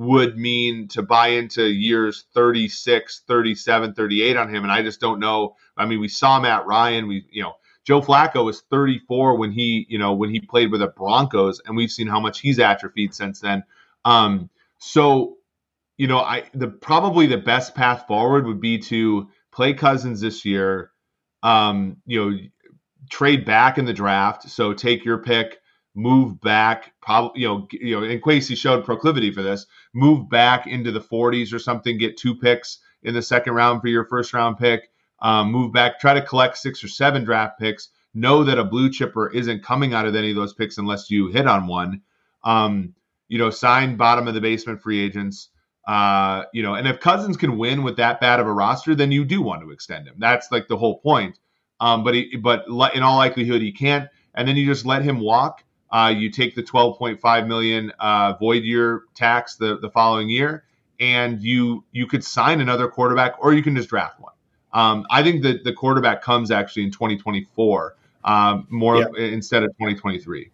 would 0.00 0.38
mean 0.38 0.88
to 0.88 1.02
buy 1.02 1.28
into 1.28 1.62
years 1.66 2.24
36, 2.32 3.22
37, 3.26 3.92
38 3.92 4.36
on 4.36 4.48
him. 4.48 4.62
And 4.62 4.72
I 4.72 4.82
just 4.82 4.98
don't 4.98 5.20
know. 5.20 5.56
I 5.76 5.84
mean, 5.84 6.00
we 6.00 6.08
saw 6.08 6.40
Matt 6.40 6.64
Ryan. 6.64 7.06
We, 7.06 7.26
you 7.30 7.42
know, 7.42 7.56
Joe 7.84 8.00
Flacco 8.00 8.42
was 8.44 8.62
34 8.70 9.36
when 9.36 9.52
he, 9.52 9.86
you 9.90 9.98
know, 9.98 10.14
when 10.14 10.30
he 10.30 10.40
played 10.40 10.70
with 10.70 10.80
the 10.80 10.86
Broncos, 10.86 11.60
and 11.66 11.76
we've 11.76 11.90
seen 11.90 12.06
how 12.06 12.18
much 12.18 12.40
he's 12.40 12.58
atrophied 12.58 13.14
since 13.14 13.40
then. 13.40 13.62
Um, 14.06 14.48
so, 14.78 15.36
you 16.00 16.06
know, 16.06 16.18
I 16.18 16.44
the 16.54 16.68
probably 16.68 17.26
the 17.26 17.38
best 17.38 17.74
path 17.74 18.06
forward 18.08 18.46
would 18.46 18.60
be 18.60 18.78
to 18.78 19.28
play 19.52 19.74
Cousins 19.74 20.20
this 20.20 20.44
year. 20.44 20.90
Um, 21.42 21.98
you 22.06 22.18
know, 22.30 22.38
trade 23.10 23.44
back 23.44 23.78
in 23.78 23.84
the 23.84 23.92
draft. 23.92 24.48
So 24.48 24.72
take 24.72 25.04
your 25.04 25.18
pick 25.18 25.58
move 25.94 26.40
back, 26.40 26.92
probably 27.00 27.42
you 27.42 27.48
know, 27.48 27.68
you 27.72 27.98
know, 27.98 28.06
and 28.06 28.22
Kwesi 28.22 28.56
showed 28.56 28.84
proclivity 28.84 29.30
for 29.30 29.42
this. 29.42 29.66
Move 29.92 30.28
back 30.28 30.66
into 30.66 30.92
the 30.92 31.00
40s 31.00 31.52
or 31.52 31.58
something, 31.58 31.98
get 31.98 32.16
two 32.16 32.34
picks 32.34 32.78
in 33.02 33.14
the 33.14 33.22
second 33.22 33.54
round 33.54 33.80
for 33.80 33.88
your 33.88 34.04
first 34.04 34.32
round 34.32 34.58
pick. 34.58 34.90
Um, 35.20 35.50
move 35.50 35.72
back, 35.72 36.00
try 36.00 36.14
to 36.14 36.22
collect 36.22 36.56
six 36.56 36.82
or 36.82 36.88
seven 36.88 37.24
draft 37.24 37.58
picks. 37.58 37.88
Know 38.14 38.44
that 38.44 38.58
a 38.58 38.64
blue 38.64 38.90
chipper 38.90 39.30
isn't 39.30 39.62
coming 39.62 39.92
out 39.94 40.06
of 40.06 40.16
any 40.16 40.30
of 40.30 40.36
those 40.36 40.54
picks 40.54 40.78
unless 40.78 41.10
you 41.10 41.28
hit 41.28 41.46
on 41.46 41.66
one. 41.66 42.02
Um, 42.42 42.94
you 43.28 43.38
know, 43.38 43.50
sign 43.50 43.96
bottom 43.96 44.26
of 44.26 44.34
the 44.34 44.40
basement 44.40 44.82
free 44.82 45.00
agents. 45.00 45.50
Uh, 45.86 46.44
you 46.52 46.62
know, 46.62 46.74
and 46.74 46.86
if 46.86 47.00
Cousins 47.00 47.36
can 47.36 47.58
win 47.58 47.82
with 47.82 47.96
that 47.96 48.20
bad 48.20 48.38
of 48.38 48.46
a 48.46 48.52
roster, 48.52 48.94
then 48.94 49.10
you 49.10 49.24
do 49.24 49.42
want 49.42 49.62
to 49.62 49.70
extend 49.70 50.06
him. 50.06 50.14
That's 50.18 50.52
like 50.52 50.68
the 50.68 50.76
whole 50.76 50.98
point. 50.98 51.38
Um, 51.80 52.04
but 52.04 52.14
he, 52.14 52.36
but 52.36 52.66
in 52.94 53.02
all 53.02 53.16
likelihood, 53.16 53.62
he 53.62 53.72
can't. 53.72 54.08
And 54.34 54.46
then 54.46 54.56
you 54.56 54.66
just 54.66 54.86
let 54.86 55.02
him 55.02 55.20
walk 55.20 55.64
uh, 55.90 56.12
you 56.16 56.30
take 56.30 56.54
the 56.54 56.62
12.5 56.62 57.46
million 57.46 57.92
uh, 57.98 58.34
void 58.34 58.62
year 58.62 59.02
tax 59.14 59.56
the, 59.56 59.78
the 59.78 59.90
following 59.90 60.28
year, 60.28 60.64
and 61.00 61.42
you 61.42 61.84
you 61.92 62.06
could 62.06 62.22
sign 62.22 62.60
another 62.60 62.88
quarterback, 62.88 63.34
or 63.40 63.52
you 63.52 63.62
can 63.62 63.74
just 63.74 63.88
draft 63.88 64.20
one. 64.20 64.32
Um, 64.72 65.04
I 65.10 65.22
think 65.22 65.42
that 65.42 65.64
the 65.64 65.72
quarterback 65.72 66.22
comes 66.22 66.52
actually 66.52 66.84
in 66.84 66.92
2024 66.92 67.96
um, 68.22 68.66
more 68.70 68.98
yeah. 68.98 69.06
instead 69.16 69.64
of 69.64 69.70
2023. 69.70 70.50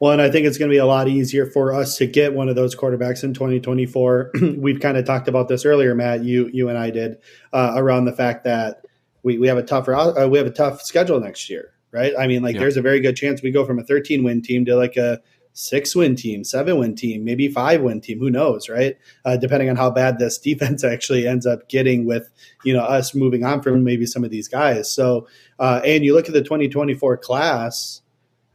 Well, 0.00 0.12
and 0.12 0.22
I 0.22 0.30
think 0.30 0.46
it's 0.46 0.58
going 0.58 0.70
to 0.70 0.74
be 0.74 0.78
a 0.78 0.86
lot 0.86 1.08
easier 1.08 1.46
for 1.46 1.74
us 1.74 1.96
to 1.98 2.06
get 2.06 2.34
one 2.34 2.48
of 2.48 2.56
those 2.56 2.74
quarterbacks 2.76 3.24
in 3.24 3.34
2024. 3.34 4.32
We've 4.56 4.80
kind 4.80 4.96
of 4.96 5.04
talked 5.04 5.28
about 5.28 5.48
this 5.48 5.64
earlier, 5.64 5.94
Matt. 5.94 6.24
You 6.24 6.48
you 6.52 6.68
and 6.68 6.78
I 6.78 6.90
did 6.90 7.18
uh, 7.52 7.72
around 7.76 8.04
the 8.04 8.12
fact 8.12 8.44
that 8.44 8.84
we, 9.22 9.38
we 9.38 9.48
have 9.48 9.58
a 9.58 9.62
tougher 9.62 9.94
uh, 9.94 10.28
we 10.28 10.38
have 10.38 10.46
a 10.46 10.50
tough 10.50 10.82
schedule 10.82 11.20
next 11.20 11.50
year 11.50 11.72
right? 11.92 12.12
I 12.18 12.26
mean, 12.26 12.42
like 12.42 12.54
yeah. 12.54 12.60
there's 12.60 12.76
a 12.76 12.82
very 12.82 13.00
good 13.00 13.16
chance 13.16 13.42
we 13.42 13.50
go 13.50 13.64
from 13.64 13.78
a 13.78 13.84
13 13.84 14.22
win 14.22 14.42
team 14.42 14.64
to 14.66 14.76
like 14.76 14.96
a 14.96 15.20
six 15.52 15.96
win 15.96 16.14
team, 16.14 16.44
seven 16.44 16.78
win 16.78 16.94
team, 16.94 17.24
maybe 17.24 17.48
five 17.48 17.82
win 17.82 18.00
team. 18.00 18.18
Who 18.18 18.30
knows, 18.30 18.68
right? 18.68 18.96
Uh, 19.24 19.36
depending 19.36 19.68
on 19.68 19.76
how 19.76 19.90
bad 19.90 20.18
this 20.18 20.38
defense 20.48 20.84
actually 20.84 21.26
ends 21.26 21.46
up 21.46 21.68
getting 21.68 22.04
with 22.06 22.30
you 22.64 22.72
know 22.72 22.82
us 22.82 23.14
moving 23.14 23.44
on 23.44 23.62
from 23.62 23.84
maybe 23.84 24.06
some 24.06 24.24
of 24.24 24.30
these 24.30 24.48
guys. 24.48 24.90
So, 24.90 25.26
uh, 25.58 25.80
and 25.84 26.04
you 26.04 26.14
look 26.14 26.28
at 26.28 26.34
the 26.34 26.42
2024 26.42 27.16
class. 27.18 28.02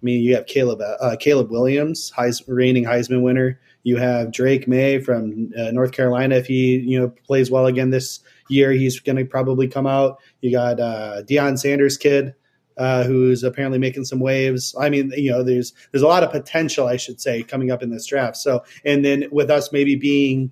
I 0.04 0.06
mean, 0.06 0.22
you 0.22 0.36
have 0.36 0.46
Caleb 0.46 0.82
uh, 0.82 1.16
Caleb 1.20 1.50
Williams, 1.50 2.12
reigning 2.48 2.84
Heisman 2.84 3.22
winner. 3.22 3.60
You 3.84 3.98
have 3.98 4.32
Drake 4.32 4.68
Maye 4.68 5.00
from 5.00 5.52
uh, 5.58 5.72
North 5.72 5.94
Carolina. 5.94 6.36
If 6.36 6.48
he 6.48 6.78
you 6.78 7.00
know 7.00 7.14
plays 7.26 7.50
well 7.50 7.66
again 7.66 7.90
this 7.90 8.20
year, 8.50 8.72
he's 8.72 9.00
going 9.00 9.16
to 9.16 9.26
probably 9.26 9.68
come 9.68 9.88
out. 9.88 10.20
You 10.42 10.52
got 10.52 10.80
uh, 10.80 11.24
Deion 11.24 11.58
Sanders 11.58 11.98
kid 11.98 12.36
uh, 12.78 13.04
who's 13.04 13.44
apparently 13.44 13.80
making 13.80 14.06
some 14.06 14.20
waves. 14.20 14.76
I 14.80 14.90
mean, 14.90 15.12
you 15.16 15.32
know, 15.32 15.44
there's 15.44 15.74
there's 15.92 16.02
a 16.02 16.08
lot 16.08 16.24
of 16.24 16.32
potential, 16.32 16.88
I 16.88 16.98
should 16.98 17.22
say, 17.22 17.44
coming 17.44 17.72
up 17.72 17.84
in 17.84 17.92
this 17.92 18.06
draft. 18.06 18.38
So, 18.38 18.64
and 18.84 19.04
then 19.04 19.26
with 19.32 19.50
us 19.50 19.72
maybe 19.72 19.96
being 19.96 20.52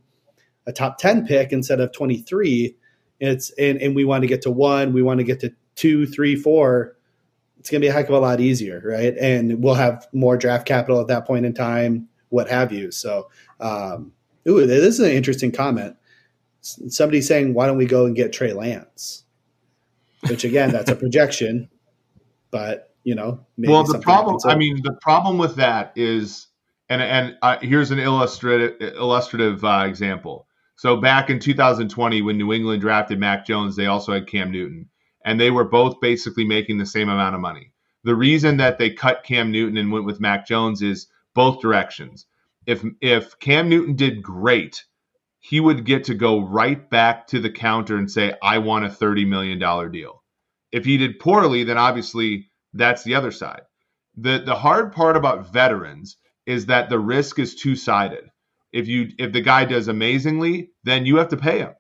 a 0.66 0.72
top 0.72 0.98
ten 0.98 1.26
pick 1.26 1.52
instead 1.52 1.80
of 1.80 1.92
twenty 1.92 2.18
three, 2.18 2.76
it's 3.20 3.52
and 3.52 3.82
and 3.82 3.96
we 3.96 4.06
want 4.06 4.22
to 4.24 4.28
get 4.28 4.44
to 4.44 4.52
one, 4.52 4.94
we 4.94 5.02
want 5.02 5.20
to 5.20 5.24
get 5.24 5.40
to 5.42 5.54
two, 5.76 6.06
three, 6.06 6.36
four. 6.36 6.96
It's 7.62 7.70
going 7.70 7.82
to 7.82 7.86
be 7.86 7.90
a 7.90 7.94
heck 7.94 8.10
of 8.10 8.16
a 8.16 8.20
lot 8.20 8.42
easier, 8.42 8.82
right? 8.84 9.16
And 9.18 9.64
we'll 9.64 9.76
have 9.76 10.08
more 10.14 10.36
draft 10.36 10.66
capital 10.66 11.00
at 11.00 11.08
that 11.08 11.26
point 11.26 11.46
in 11.46 11.54
time, 11.54 12.10
what 12.30 12.50
have 12.50 12.74
you. 12.74 12.92
So, 12.92 13.30
um, 13.60 14.12
ooh, 14.50 14.66
this 14.66 14.96
is 14.96 15.00
an 15.00 15.12
interesting 15.12 15.52
comment. 15.52 15.96
Somebody 16.62 17.22
saying, 17.22 17.54
"Why 17.54 17.68
don't 17.68 17.78
we 17.78 17.86
go 17.86 18.06
and 18.06 18.16
get 18.16 18.34
Trey 18.34 18.54
Lance?" 18.54 19.24
Which 20.28 20.44
again, 20.44 20.72
that's 20.72 20.92
a 20.92 20.96
projection 20.96 21.70
but 22.52 22.94
you 23.04 23.16
know, 23.16 23.44
well, 23.58 23.84
the 23.84 23.98
problem. 23.98 24.38
I 24.46 24.56
mean, 24.56 24.82
the 24.84 24.94
problem 25.02 25.40
with 25.40 25.56
that 25.56 25.94
is, 25.96 26.48
and 26.90 27.02
and 27.02 27.38
uh, 27.42 27.58
here's 27.62 27.90
an 27.90 27.98
illustrative 27.98 28.80
illustrative 28.96 29.64
uh, 29.66 29.86
example. 29.88 30.48
So 30.76 30.98
back 30.98 31.30
in 31.30 31.40
2020, 31.40 32.22
when 32.22 32.38
New 32.38 32.54
England 32.54 32.82
drafted 32.82 33.20
Mac 33.20 33.46
Jones, 33.46 33.76
they 33.76 33.88
also 33.88 34.14
had 34.14 34.28
Cam 34.28 34.52
Newton, 34.52 34.90
and 35.26 35.40
they 35.40 35.52
were 35.52 35.64
both 35.64 36.00
basically 36.02 36.46
making 36.46 36.78
the 36.78 36.86
same 36.86 37.10
amount 37.10 37.36
of 37.36 37.42
money. 37.42 37.72
The 38.04 38.16
reason 38.16 38.58
that 38.58 38.78
they 38.78 38.90
cut 38.90 39.24
Cam 39.24 39.52
Newton 39.52 39.78
and 39.78 39.92
went 39.92 40.06
with 40.06 40.20
Mac 40.20 40.48
Jones 40.48 40.82
is 40.82 41.08
both 41.36 41.62
directions. 41.62 42.26
If 42.66 42.84
if 43.02 43.38
Cam 43.40 43.70
Newton 43.70 43.96
did 43.96 44.24
great, 44.24 44.84
he 45.40 45.60
would 45.60 45.86
get 45.86 46.04
to 46.06 46.14
go 46.16 46.40
right 46.42 46.90
back 46.90 47.28
to 47.28 47.40
the 47.40 47.50
counter 47.52 47.98
and 47.98 48.10
say, 48.10 48.34
"I 48.42 48.60
want 48.60 48.86
a 48.86 48.90
thirty 48.90 49.26
million 49.26 49.60
dollar 49.60 49.90
deal." 49.90 50.24
If 50.72 50.86
he 50.86 50.98
did 50.98 51.20
poorly, 51.20 51.64
then 51.64 51.78
obviously 51.78 52.52
that's 52.74 53.04
the 53.04 53.16
other 53.16 53.32
side. 53.32 53.62
The 54.16 54.40
the 54.40 54.56
hard 54.56 54.94
part 54.94 55.18
about 55.18 55.52
veterans 55.52 56.18
is 56.46 56.68
that 56.68 56.90
the 56.90 57.00
risk 57.00 57.40
is 57.40 57.56
two 57.56 57.76
sided. 57.76 58.30
If 58.72 58.88
you 58.88 59.10
if 59.18 59.32
the 59.34 59.42
guy 59.42 59.66
does 59.66 59.88
amazingly, 59.88 60.72
then 60.84 61.06
you 61.06 61.18
have 61.18 61.30
to 61.30 61.38
pay 61.38 61.60
him. 61.60 61.74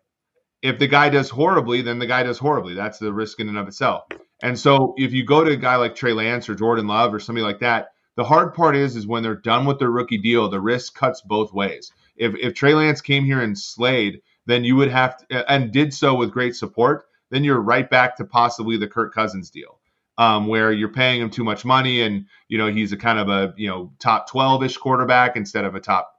If 0.61 0.79
the 0.79 0.87
guy 0.87 1.09
does 1.09 1.29
horribly, 1.29 1.81
then 1.81 1.99
the 1.99 2.07
guy 2.07 2.23
does 2.23 2.37
horribly. 2.37 2.75
That's 2.75 2.99
the 2.99 3.13
risk 3.13 3.39
in 3.39 3.49
and 3.49 3.57
of 3.57 3.67
itself. 3.67 4.03
And 4.43 4.57
so 4.57 4.93
if 4.97 5.13
you 5.13 5.25
go 5.25 5.43
to 5.43 5.51
a 5.51 5.57
guy 5.57 5.75
like 5.75 5.95
Trey 5.95 6.13
Lance 6.13 6.49
or 6.49 6.55
Jordan 6.55 6.87
Love 6.87 7.13
or 7.13 7.19
somebody 7.19 7.45
like 7.45 7.59
that, 7.59 7.89
the 8.15 8.23
hard 8.23 8.53
part 8.53 8.75
is 8.75 8.95
is 8.95 9.07
when 9.07 9.23
they're 9.23 9.35
done 9.35 9.65
with 9.65 9.79
their 9.79 9.89
rookie 9.89 10.17
deal, 10.17 10.49
the 10.49 10.59
risk 10.59 10.95
cuts 10.95 11.21
both 11.21 11.53
ways. 11.53 11.91
If 12.17 12.35
if 12.35 12.53
Trey 12.53 12.73
Lance 12.73 13.01
came 13.01 13.23
here 13.23 13.41
and 13.41 13.57
slayed, 13.57 14.21
then 14.45 14.63
you 14.63 14.75
would 14.75 14.91
have 14.91 15.17
to, 15.17 15.51
and 15.51 15.71
did 15.71 15.93
so 15.93 16.15
with 16.15 16.31
great 16.31 16.55
support, 16.55 17.05
then 17.29 17.43
you're 17.43 17.61
right 17.61 17.89
back 17.89 18.17
to 18.17 18.25
possibly 18.25 18.77
the 18.77 18.87
Kirk 18.87 19.13
Cousins 19.13 19.49
deal, 19.49 19.79
um, 20.17 20.47
where 20.47 20.71
you're 20.71 20.89
paying 20.89 21.21
him 21.21 21.29
too 21.29 21.43
much 21.43 21.63
money, 21.63 22.01
and 22.01 22.25
you 22.47 22.57
know 22.57 22.67
he's 22.67 22.91
a 22.91 22.97
kind 22.97 23.17
of 23.17 23.29
a 23.29 23.53
you 23.57 23.69
know 23.69 23.93
top 23.99 24.29
12ish 24.29 24.77
quarterback 24.77 25.35
instead 25.35 25.65
of 25.65 25.75
a 25.75 25.79
top 25.79 26.13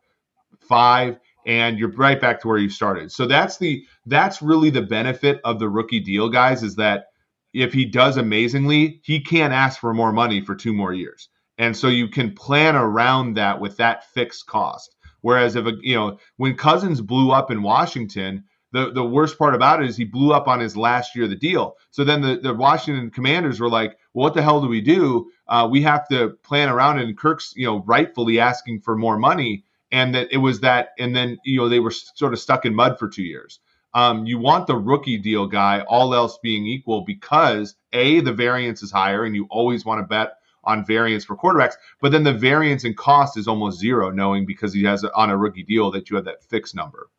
five, 0.60 1.18
and 1.46 1.78
you're 1.78 1.92
right 1.92 2.20
back 2.20 2.40
to 2.40 2.48
where 2.48 2.58
you 2.58 2.68
started. 2.68 3.10
So 3.12 3.26
that's 3.26 3.58
the 3.58 3.84
that's 4.06 4.42
really 4.42 4.70
the 4.70 4.82
benefit 4.82 5.40
of 5.44 5.58
the 5.58 5.68
rookie 5.68 6.00
deal, 6.00 6.28
guys, 6.28 6.62
is 6.62 6.76
that 6.76 7.06
if 7.52 7.72
he 7.72 7.84
does 7.84 8.16
amazingly, 8.16 9.00
he 9.04 9.20
can't 9.20 9.52
ask 9.52 9.78
for 9.80 9.92
more 9.92 10.12
money 10.12 10.40
for 10.40 10.54
two 10.54 10.72
more 10.72 10.92
years, 10.92 11.28
and 11.58 11.76
so 11.76 11.88
you 11.88 12.08
can 12.08 12.34
plan 12.34 12.76
around 12.76 13.34
that 13.34 13.60
with 13.60 13.76
that 13.78 14.04
fixed 14.12 14.46
cost. 14.46 14.96
Whereas 15.20 15.56
if 15.56 15.66
a, 15.66 15.72
you 15.80 15.94
know 15.94 16.18
when 16.36 16.56
Cousins 16.56 17.00
blew 17.00 17.30
up 17.30 17.50
in 17.50 17.62
Washington 17.62 18.44
the 18.72 18.90
the 18.90 19.04
worst 19.04 19.38
part 19.38 19.54
about 19.54 19.82
it 19.82 19.88
is 19.88 19.96
he 19.96 20.04
blew 20.04 20.32
up 20.32 20.48
on 20.48 20.60
his 20.60 20.76
last 20.76 21.14
year 21.14 21.24
of 21.24 21.30
the 21.30 21.36
deal. 21.36 21.76
So 21.90 22.04
then 22.04 22.22
the, 22.22 22.36
the 22.36 22.54
Washington 22.54 23.10
Commanders 23.10 23.60
were 23.60 23.68
like, 23.68 23.98
well, 24.14 24.24
what 24.24 24.34
the 24.34 24.42
hell 24.42 24.60
do 24.60 24.68
we 24.68 24.80
do? 24.80 25.30
Uh, 25.46 25.68
we 25.70 25.82
have 25.82 26.08
to 26.08 26.30
plan 26.42 26.68
around. 26.68 26.98
And 26.98 27.16
Kirk's, 27.16 27.52
you 27.54 27.66
know, 27.66 27.82
rightfully 27.84 28.40
asking 28.40 28.80
for 28.80 28.96
more 28.96 29.18
money. 29.18 29.64
And 29.92 30.14
that 30.14 30.32
it 30.32 30.38
was 30.38 30.60
that, 30.60 30.90
and 30.98 31.14
then 31.14 31.38
you 31.44 31.58
know 31.58 31.68
they 31.68 31.80
were 31.80 31.90
sort 31.90 32.32
of 32.32 32.40
stuck 32.40 32.64
in 32.64 32.74
mud 32.74 32.98
for 32.98 33.08
two 33.08 33.22
years. 33.22 33.60
Um, 33.94 34.24
you 34.24 34.38
want 34.38 34.66
the 34.66 34.76
rookie 34.76 35.18
deal 35.18 35.46
guy, 35.46 35.82
all 35.82 36.14
else 36.14 36.38
being 36.42 36.66
equal, 36.66 37.02
because 37.02 37.74
a 37.92 38.20
the 38.20 38.32
variance 38.32 38.82
is 38.82 38.90
higher, 38.90 39.24
and 39.24 39.34
you 39.34 39.46
always 39.50 39.84
want 39.84 40.00
to 40.00 40.06
bet 40.06 40.38
on 40.64 40.84
variance 40.84 41.24
for 41.24 41.36
quarterbacks. 41.36 41.74
But 42.00 42.12
then 42.12 42.24
the 42.24 42.32
variance 42.32 42.84
in 42.84 42.94
cost 42.94 43.36
is 43.36 43.48
almost 43.48 43.78
zero, 43.78 44.10
knowing 44.10 44.46
because 44.46 44.72
he 44.72 44.84
has 44.84 45.04
a, 45.04 45.14
on 45.14 45.28
a 45.28 45.36
rookie 45.36 45.64
deal 45.64 45.90
that 45.90 46.08
you 46.08 46.16
have 46.16 46.24
that 46.24 46.42
fixed 46.44 46.74
number. 46.74 47.10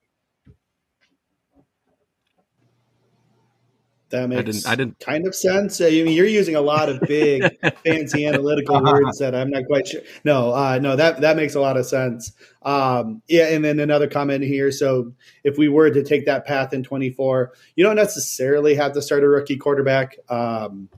That 4.13 4.29
makes 4.29 4.39
I 4.39 4.43
didn't, 4.43 4.67
I 4.67 4.75
didn't 4.75 4.99
kind 4.99 5.27
of 5.27 5.33
sense. 5.33 5.81
I 5.81 5.89
mean, 5.89 6.09
you're 6.09 6.27
using 6.27 6.55
a 6.55 6.61
lot 6.61 6.87
of 6.87 7.01
big, 7.01 7.43
fancy 7.83 8.27
analytical 8.27 8.79
words 8.79 9.17
that 9.17 9.33
I'm 9.33 9.49
not 9.49 9.65
quite 9.65 9.87
sure. 9.87 10.01
No, 10.23 10.53
uh, 10.53 10.77
no, 10.79 10.95
that 10.95 11.21
that 11.21 11.35
makes 11.35 11.55
a 11.55 11.59
lot 11.59 11.77
of 11.77 11.87
sense. 11.87 12.31
Um, 12.61 13.23
yeah, 13.27 13.47
and 13.47 13.65
then 13.65 13.79
another 13.79 14.07
comment 14.07 14.43
here. 14.43 14.71
So, 14.71 15.11
if 15.43 15.57
we 15.57 15.67
were 15.67 15.89
to 15.89 16.03
take 16.03 16.27
that 16.27 16.45
path 16.45 16.73
in 16.73 16.83
24, 16.83 17.53
you 17.75 17.83
don't 17.83 17.95
necessarily 17.95 18.75
have 18.75 18.93
to 18.93 19.01
start 19.01 19.23
a 19.23 19.27
rookie 19.27 19.57
quarterback. 19.57 20.15
Um, 20.29 20.89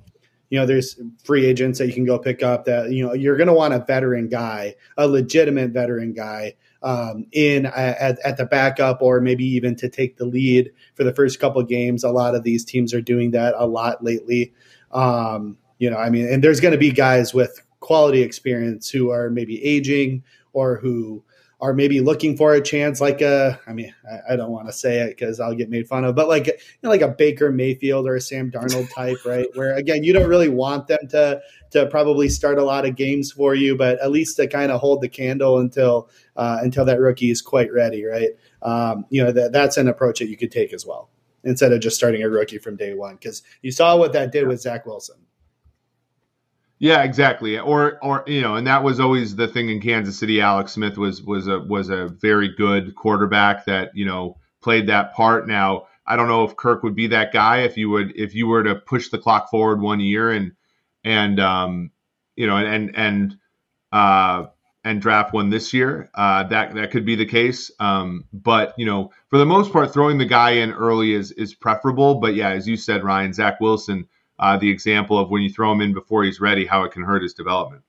you 0.49 0.60
know, 0.60 0.65
there's 0.65 0.99
free 1.23 1.45
agents 1.45 1.80
that 1.80 1.88
you 1.88 1.93
can 1.93 2.06
go 2.06 2.19
pick 2.19 2.43
up. 2.43 2.65
That 2.65 2.91
you 2.91 3.08
know, 3.08 3.13
you're 3.13 3.38
going 3.38 3.47
to 3.47 3.54
want 3.54 3.73
a 3.73 3.80
veteran 3.80 4.28
guy, 4.28 4.75
a 4.97 5.08
legitimate 5.08 5.71
veteran 5.71 6.12
guy 6.12 6.56
um, 6.86 7.26
in 7.32 7.65
at, 7.65 8.19
at, 8.24 8.38
the 8.38 8.45
backup 8.45 9.02
or 9.02 9.19
maybe 9.19 9.43
even 9.43 9.76
to 9.76 9.89
take 9.89 10.17
the 10.17 10.26
lead 10.26 10.71
for 10.93 11.04
the 11.04 11.13
first 11.13 11.39
couple 11.39 11.62
games. 11.63 12.04
A 12.04 12.12
lot 12.12 12.36
of 12.36 12.43
these 12.43 12.63
teams 12.63 12.93
are 12.93 13.02
doing 13.02 13.32
that 13.32 13.56
a 13.58 13.65
lot 13.65 14.04
lately. 14.04 14.54
Um, 14.91 15.58
you 15.80 15.89
know, 15.89 15.98
I 15.98 16.12
mean, 16.12 16.32
and 16.32 16.43
there's 16.43 16.60
going 16.60 16.74
to 16.74 16.78
be 16.78 16.91
guys 16.91 17.34
with 17.34 17.60
quality 17.80 18.21
experience 18.21 18.88
who 18.88 19.10
are 19.10 19.32
maybe 19.32 19.63
aging 19.65 20.24
or 20.54 20.78
who 20.78 21.24
are 21.65 21.73
maybe 21.73 21.99
looking 21.99 22.38
for 22.38 22.54
a 22.54 22.62
chance 22.62 23.01
like 23.01 23.21
a 23.21 23.60
i 23.65 23.73
mean 23.73 23.91
i, 24.08 24.34
I 24.34 24.36
don't 24.36 24.51
want 24.51 24.67
to 24.67 24.73
say 24.73 24.99
it 24.99 25.17
because 25.17 25.39
i'll 25.39 25.56
get 25.56 25.67
made 25.67 25.88
fun 25.88 26.06
of 26.06 26.13
but 26.13 26.28
like 26.28 26.45
you 26.45 26.54
know, 26.84 26.89
like 26.91 27.01
a 27.01 27.08
baker 27.08 27.51
mayfield 27.51 28.08
or 28.08 28.15
a 28.15 28.21
sam 28.21 28.51
darnold 28.51 28.93
type 28.93 29.17
right? 29.25 29.47
Where 29.56 29.75
again 29.75 30.04
you 30.04 30.13
don't 30.13 30.30
really 30.30 30.49
want 30.49 30.88
them 30.88 31.08
to 31.10 31.41
to 31.71 31.88
probably 31.88 32.30
start 32.30 32.60
a 32.60 32.63
lot 32.63 32.86
of 32.86 32.95
games 32.95 33.32
for 33.32 33.56
you 33.56 33.75
but 33.75 33.99
at 33.99 34.12
least 34.12 34.38
to 34.38 34.47
kind 34.47 34.71
of 34.71 34.80
hold 34.80 35.01
the 35.01 35.10
candle 35.10 35.58
until 35.58 36.10
uh, 36.36 36.60
until 36.62 36.86
that 36.86 36.99
rookie 36.99 37.32
is 37.32 37.41
quite 37.41 37.73
ready 37.73 38.06
right? 38.06 38.32
Um, 38.62 39.06
you 39.10 39.23
know 39.23 39.32
that 39.32 39.51
that's 39.51 39.78
an 39.78 39.88
approach 39.88 40.19
that 40.19 40.30
you 40.30 40.38
could 40.38 40.51
take 40.51 40.71
as 40.71 40.86
well 40.86 41.10
instead 41.43 41.73
of 41.73 41.80
just 41.80 41.95
starting 41.95 42.21
a 42.21 42.30
rookie 42.30 42.60
from 42.60 42.75
day 42.75 42.93
one 42.93 43.15
because 43.15 43.41
you 43.63 43.71
saw 43.71 43.97
what 43.97 44.13
that 44.13 44.32
did 44.32 44.47
with 44.47 44.62
zach 44.62 44.86
wilson 44.86 45.17
yeah, 46.79 47.03
exactly. 47.03 47.57
Or 47.57 47.97
or 48.03 48.23
you 48.27 48.41
know, 48.41 48.55
and 48.55 48.67
that 48.67 48.83
was 48.83 48.99
always 48.99 49.35
the 49.35 49.47
thing 49.47 49.69
in 49.69 49.81
Kansas 49.81 50.17
City. 50.17 50.41
Alex 50.41 50.73
Smith 50.73 50.97
was 50.97 51.21
was 51.21 51.47
a 51.47 51.59
was 51.59 51.89
a 51.89 52.07
very 52.07 52.49
good 52.55 52.95
quarterback 52.95 53.65
that 53.65 53.91
you 53.95 54.05
know 54.05 54.38
played 54.61 54.88
that 54.88 55.13
part. 55.13 55.47
Now 55.47 55.88
I 56.05 56.15
don't 56.15 56.27
know 56.27 56.43
if 56.43 56.55
Kirk 56.57 56.83
would 56.83 56.95
be 56.95 57.07
that 57.07 57.31
guy 57.31 57.59
if 57.59 57.77
you 57.77 57.89
would 57.91 58.15
if 58.15 58.35
you 58.35 58.47
were 58.47 58.63
to 58.63 58.75
push 58.75 59.09
the 59.09 59.17
clock 59.17 59.49
forward 59.49 59.81
one 59.81 59.99
year 59.99 60.31
and 60.31 60.51
and 61.03 61.39
um 61.39 61.91
you 62.35 62.45
know 62.47 62.57
and 62.57 62.95
and 62.95 63.38
uh 63.91 64.47
and 64.85 65.01
draft 65.01 65.33
one 65.33 65.49
this 65.49 65.73
year. 65.73 66.09
Uh, 66.13 66.43
that 66.43 66.75
that 66.75 66.91
could 66.91 67.05
be 67.05 67.15
the 67.15 67.25
case. 67.25 67.71
Um, 67.79 68.25
but 68.31 68.73
you 68.77 68.85
know, 68.85 69.11
for 69.29 69.38
the 69.39 69.45
most 69.45 69.73
part, 69.73 69.91
throwing 69.91 70.17
the 70.17 70.25
guy 70.25 70.51
in 70.51 70.71
early 70.71 71.13
is 71.13 71.31
is 71.31 71.53
preferable. 71.55 72.15
But 72.15 72.35
yeah, 72.35 72.49
as 72.49 72.67
you 72.67 72.77
said, 72.77 73.03
Ryan, 73.03 73.33
Zach 73.33 73.59
Wilson 73.59 74.07
uh, 74.39 74.58
the 74.58 74.69
example 74.69 75.17
of 75.17 75.30
when 75.30 75.41
you 75.41 75.50
throw 75.50 75.71
him 75.71 75.82
in 75.82 75.93
before 75.93 76.24
he's 76.24 76.39
ready, 76.39 76.65
how 76.65 76.84
it 76.84 76.91
can 76.91 77.04
hurt 77.04 77.24
his 77.24 77.34
development. 77.34 77.84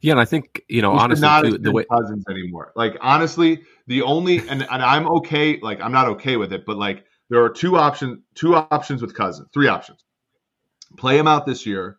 Yeah, 0.00 0.12
and 0.12 0.20
I 0.20 0.24
think 0.24 0.64
you 0.68 0.82
know, 0.82 0.92
honestly, 0.92 1.22
not 1.22 1.44
too, 1.44 1.58
the 1.58 1.72
way 1.72 1.84
Cousins 1.84 2.24
anymore. 2.28 2.72
Like 2.74 2.96
honestly, 3.00 3.62
the 3.86 4.02
only 4.02 4.38
and, 4.38 4.62
and 4.62 4.82
I'm 4.82 5.06
okay. 5.08 5.58
Like 5.60 5.80
I'm 5.80 5.92
not 5.92 6.08
okay 6.08 6.36
with 6.36 6.52
it, 6.52 6.66
but 6.66 6.76
like 6.76 7.04
there 7.28 7.42
are 7.42 7.50
two 7.50 7.76
options. 7.76 8.18
Two 8.34 8.56
options 8.56 9.00
with 9.00 9.14
Cousins. 9.14 9.48
Three 9.52 9.68
options. 9.68 10.04
Play 10.96 11.18
him 11.18 11.26
out 11.26 11.46
this 11.46 11.66
year. 11.66 11.98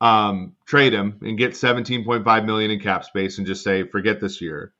Um, 0.00 0.56
trade 0.64 0.94
him 0.94 1.18
and 1.20 1.36
get 1.36 1.52
17.5 1.52 2.46
million 2.46 2.70
in 2.70 2.80
cap 2.80 3.04
space 3.04 3.36
and 3.36 3.46
just 3.46 3.62
say 3.62 3.82
forget 3.84 4.18
this 4.18 4.40
year 4.40 4.72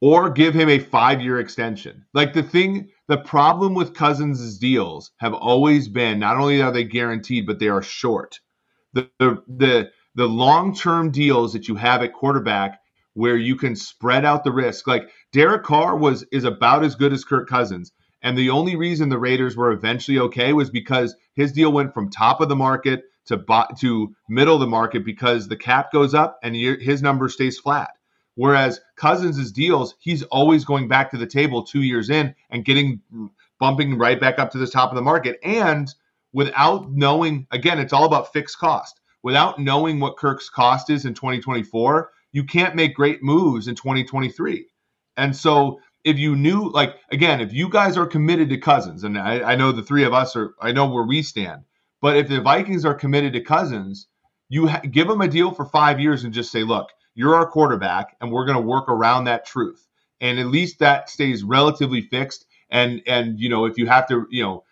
or 0.00 0.30
give 0.30 0.54
him 0.54 0.68
a 0.68 0.78
five 0.78 1.20
year 1.20 1.40
extension. 1.40 2.04
Like 2.14 2.32
the 2.34 2.42
thing, 2.42 2.90
the 3.08 3.18
problem 3.18 3.74
with 3.74 3.94
Cousins' 3.94 4.58
deals 4.58 5.12
have 5.18 5.34
always 5.34 5.88
been 5.88 6.18
not 6.18 6.36
only 6.36 6.62
are 6.62 6.72
they 6.72 6.84
guaranteed, 6.84 7.46
but 7.46 7.58
they 7.58 7.68
are 7.68 7.82
short. 7.82 8.40
The, 8.92 9.10
the, 9.18 9.42
the 9.48 9.90
the 10.14 10.28
long 10.28 10.74
term 10.74 11.10
deals 11.10 11.52
that 11.52 11.68
you 11.68 11.74
have 11.76 12.02
at 12.02 12.12
quarterback 12.12 12.80
where 13.14 13.36
you 13.36 13.56
can 13.56 13.76
spread 13.76 14.24
out 14.24 14.44
the 14.44 14.52
risk. 14.52 14.86
Like 14.86 15.10
Derek 15.32 15.64
Carr 15.64 15.96
was 15.96 16.24
is 16.32 16.44
about 16.44 16.84
as 16.84 16.94
good 16.94 17.12
as 17.12 17.24
Kirk 17.24 17.48
Cousins. 17.48 17.92
And 18.22 18.38
the 18.38 18.50
only 18.50 18.74
reason 18.76 19.08
the 19.08 19.18
Raiders 19.18 19.56
were 19.56 19.72
eventually 19.72 20.18
okay 20.18 20.52
was 20.52 20.70
because 20.70 21.14
his 21.34 21.52
deal 21.52 21.72
went 21.72 21.92
from 21.92 22.10
top 22.10 22.40
of 22.40 22.48
the 22.48 22.56
market 22.56 23.02
to 23.26 23.36
bo- 23.36 23.66
to 23.80 24.14
middle 24.28 24.54
of 24.54 24.60
the 24.60 24.66
market 24.66 25.04
because 25.04 25.48
the 25.48 25.56
cap 25.56 25.92
goes 25.92 26.14
up 26.14 26.38
and 26.42 26.54
his 26.56 27.02
number 27.02 27.28
stays 27.28 27.58
flat. 27.58 27.90
Whereas 28.36 28.80
Cousins' 28.96 29.52
deals, 29.52 29.94
he's 30.00 30.24
always 30.24 30.64
going 30.64 30.88
back 30.88 31.10
to 31.10 31.18
the 31.18 31.26
table 31.26 31.62
two 31.62 31.82
years 31.82 32.10
in 32.10 32.34
and 32.50 32.64
getting 32.64 33.00
bumping 33.60 33.96
right 33.96 34.20
back 34.20 34.38
up 34.38 34.50
to 34.50 34.58
the 34.58 34.66
top 34.66 34.90
of 34.90 34.96
the 34.96 35.02
market. 35.02 35.38
And 35.42 35.88
without 36.32 36.90
knowing, 36.90 37.46
again, 37.52 37.78
it's 37.78 37.92
all 37.92 38.04
about 38.04 38.32
fixed 38.32 38.58
cost. 38.58 39.00
Without 39.22 39.58
knowing 39.58 40.00
what 40.00 40.18
Kirk's 40.18 40.50
cost 40.50 40.90
is 40.90 41.06
in 41.06 41.14
2024, 41.14 42.10
you 42.32 42.44
can't 42.44 42.74
make 42.74 42.94
great 42.94 43.22
moves 43.22 43.68
in 43.68 43.74
2023. 43.74 44.66
And 45.16 45.34
so 45.34 45.80
if 46.02 46.18
you 46.18 46.36
knew, 46.36 46.70
like, 46.70 46.96
again, 47.10 47.40
if 47.40 47.52
you 47.52 47.68
guys 47.68 47.96
are 47.96 48.06
committed 48.06 48.50
to 48.50 48.58
Cousins, 48.58 49.04
and 49.04 49.16
I, 49.16 49.52
I 49.52 49.56
know 49.56 49.72
the 49.72 49.82
three 49.82 50.04
of 50.04 50.12
us 50.12 50.36
are, 50.36 50.54
I 50.60 50.72
know 50.72 50.86
where 50.86 51.06
we 51.06 51.22
stand, 51.22 51.62
but 52.02 52.16
if 52.16 52.28
the 52.28 52.40
Vikings 52.40 52.84
are 52.84 52.94
committed 52.94 53.32
to 53.32 53.40
Cousins, 53.40 54.08
you 54.50 54.68
ha- 54.68 54.82
give 54.90 55.08
them 55.08 55.22
a 55.22 55.28
deal 55.28 55.52
for 55.52 55.64
five 55.64 55.98
years 56.00 56.24
and 56.24 56.34
just 56.34 56.52
say, 56.52 56.62
look, 56.62 56.90
you're 57.14 57.34
our 57.34 57.46
quarterback, 57.46 58.16
and 58.20 58.32
we're 58.32 58.44
going 58.44 58.56
to 58.56 58.62
work 58.62 58.88
around 58.88 59.24
that 59.24 59.46
truth. 59.46 59.86
And 60.20 60.38
at 60.38 60.46
least 60.46 60.78
that 60.78 61.10
stays 61.10 61.42
relatively 61.42 62.02
fixed. 62.02 62.46
And 62.70 63.02
and 63.06 63.38
you 63.38 63.48
know, 63.48 63.66
if 63.66 63.78
you 63.78 63.86
have 63.86 64.08
to, 64.08 64.26
you 64.30 64.42
know, 64.42 64.64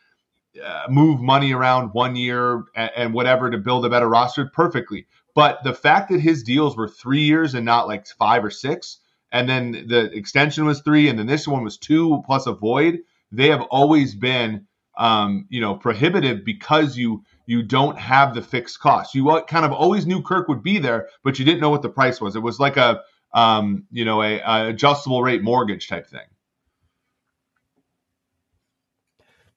uh, 0.62 0.84
move 0.88 1.20
money 1.20 1.52
around 1.52 1.94
one 1.94 2.14
year 2.14 2.64
and, 2.74 2.90
and, 2.94 3.14
whatever 3.14 3.50
to 3.50 3.56
build 3.56 3.86
a 3.86 3.90
better 3.90 4.08
roster, 4.08 4.44
perfectly. 4.46 5.06
But 5.34 5.64
the 5.64 5.72
fact 5.72 6.10
that 6.10 6.20
his 6.20 6.42
deals 6.42 6.76
were 6.76 6.88
three 6.88 7.22
years 7.22 7.54
and 7.54 7.64
not 7.64 7.88
like 7.88 8.06
five 8.06 8.44
or 8.44 8.50
six, 8.50 8.98
and 9.30 9.48
then 9.48 9.86
the 9.88 10.12
extension 10.12 10.66
was 10.66 10.82
three, 10.82 11.08
and 11.08 11.18
then 11.18 11.26
this 11.26 11.48
one 11.48 11.64
was 11.64 11.78
two 11.78 12.22
plus 12.26 12.46
a 12.46 12.52
void, 12.52 12.98
they 13.30 13.48
have 13.48 13.62
always 13.62 14.14
been, 14.14 14.66
um, 14.96 15.46
you 15.48 15.60
know, 15.60 15.74
prohibitive 15.74 16.44
because 16.44 16.96
you 16.96 17.24
you 17.46 17.62
don't 17.62 17.98
have 17.98 18.34
the 18.34 18.42
fixed 18.42 18.80
cost. 18.80 19.14
You 19.14 19.42
kind 19.48 19.64
of 19.64 19.72
always 19.72 20.06
knew 20.06 20.22
Kirk 20.22 20.48
would 20.48 20.62
be 20.62 20.78
there, 20.78 21.08
but 21.24 21.38
you 21.38 21.44
didn't 21.44 21.60
know 21.60 21.70
what 21.70 21.82
the 21.82 21.88
price 21.88 22.20
was. 22.20 22.36
It 22.36 22.42
was 22.42 22.60
like 22.60 22.76
a, 22.76 23.02
um, 23.34 23.84
you 23.90 24.04
know, 24.04 24.22
a, 24.22 24.38
a 24.40 24.68
adjustable 24.68 25.22
rate 25.22 25.42
mortgage 25.42 25.88
type 25.88 26.06
thing. 26.06 26.20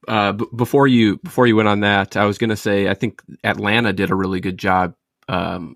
Uh, 0.08 0.34
b- 0.34 0.46
before 0.56 0.88
you 0.88 1.18
before 1.18 1.48
you 1.48 1.56
went 1.56 1.68
on 1.68 1.82
that, 1.82 2.16
I 2.16 2.26
was 2.26 2.38
going 2.38 2.52
to 2.52 2.56
say 2.56 2.88
I 2.88 2.94
think 2.94 3.22
Atlanta 3.44 3.92
did 3.94 4.12
a 4.12 4.16
really 4.16 4.40
good 4.40 4.58
job 4.58 4.96
um, 5.28 5.76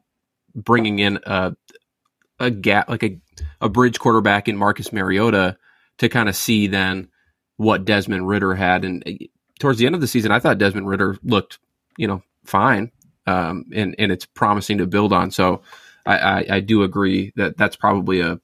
bringing 0.56 1.00
in 1.00 1.20
a 1.26 1.56
a 2.40 2.52
gap 2.52 2.90
like 2.90 3.04
a 3.04 3.20
a 3.62 3.70
bridge 3.70 4.00
quarterback 4.00 4.48
in 4.48 4.56
Marcus 4.58 4.94
Mariota 4.94 5.58
to 5.98 6.10
kind 6.10 6.30
of 6.30 6.36
see 6.36 6.68
then 6.68 7.10
what 7.58 7.86
Desmond 7.86 8.28
Ridder 8.28 8.56
had, 8.56 8.86
and 8.86 9.04
towards 9.60 9.78
the 9.78 9.86
end 9.86 9.96
of 9.96 10.02
the 10.02 10.08
season, 10.08 10.32
I 10.32 10.40
thought 10.40 10.58
Desmond 10.58 10.88
Ridder 10.88 11.18
looked 11.24 11.60
you 11.98 12.08
know 12.08 12.24
fine, 12.46 12.92
um, 13.28 13.66
and 13.74 13.96
and 14.00 14.12
it's 14.12 14.26
promising 14.26 14.80
to 14.80 14.88
build 14.88 15.14
on. 15.14 15.32
So 15.32 15.62
I, 16.06 16.18
I, 16.18 16.46
I 16.52 16.60
do 16.62 16.84
agree 16.84 17.34
that 17.36 17.58
that's 17.58 17.76
probably 17.76 18.22
a 18.22 18.40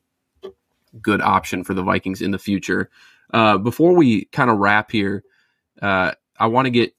good 1.02 1.22
option 1.22 1.64
for 1.64 1.74
the 1.74 1.84
Vikings 1.84 2.22
in 2.22 2.32
the 2.32 2.40
future. 2.40 2.90
Uh, 3.34 3.58
before 3.58 3.94
we 3.96 4.26
kind 4.26 4.50
of 4.50 4.60
wrap 4.60 4.92
here, 4.92 5.24
uh, 5.82 6.12
I 6.38 6.48
want 6.48 6.66
to 6.66 6.72
get 6.72 6.94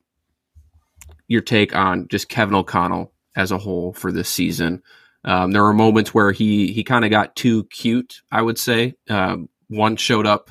your 1.29 1.41
take 1.41 1.75
on 1.75 2.09
just 2.09 2.29
Kevin 2.29 2.55
O'Connell 2.55 3.13
as 3.35 3.53
a 3.53 3.59
whole 3.59 3.93
for 3.93 4.11
this 4.11 4.29
season. 4.29 4.83
Um, 5.25 5.51
there 5.51 5.63
were 5.63 5.73
moments 5.73 6.15
where 6.15 6.33
he 6.33 6.73
he 6.73 6.85
kind 6.85 7.05
of 7.05 7.11
got 7.11 7.37
too 7.37 7.65
cute. 7.65 8.23
I 8.31 8.43
would 8.43 8.59
say 8.59 8.95
um, 9.09 9.49
one 9.69 9.97
showed 9.97 10.27
up 10.27 10.51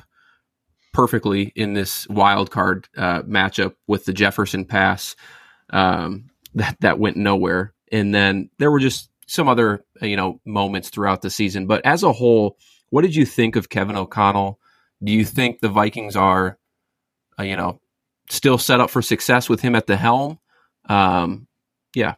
perfectly 0.96 1.52
in 1.54 1.74
this 1.74 2.08
wild 2.08 2.50
card 2.50 2.88
uh, 2.96 3.20
matchup 3.24 3.74
with 3.86 4.06
the 4.06 4.14
Jefferson 4.14 4.64
pass 4.64 5.14
um, 5.68 6.30
that 6.54 6.74
that 6.80 6.98
went 6.98 7.18
nowhere. 7.18 7.74
And 7.92 8.14
then 8.14 8.48
there 8.58 8.70
were 8.70 8.80
just 8.80 9.10
some 9.26 9.46
other 9.46 9.84
you 10.00 10.16
know 10.16 10.40
moments 10.46 10.88
throughout 10.88 11.20
the 11.20 11.28
season. 11.28 11.66
But 11.66 11.84
as 11.84 12.02
a 12.02 12.12
whole, 12.12 12.56
what 12.88 13.02
did 13.02 13.14
you 13.14 13.26
think 13.26 13.56
of 13.56 13.68
Kevin 13.68 13.94
O'Connell? 13.94 14.58
Do 15.04 15.12
you 15.12 15.26
think 15.26 15.60
the 15.60 15.68
Vikings 15.68 16.16
are, 16.16 16.58
uh, 17.38 17.42
you 17.42 17.56
know, 17.56 17.78
still 18.30 18.56
set 18.56 18.80
up 18.80 18.88
for 18.88 19.02
success 19.02 19.50
with 19.50 19.60
him 19.60 19.74
at 19.74 19.86
the 19.86 19.98
helm? 19.98 20.38
Um, 20.88 21.46
yeah, 21.94 22.14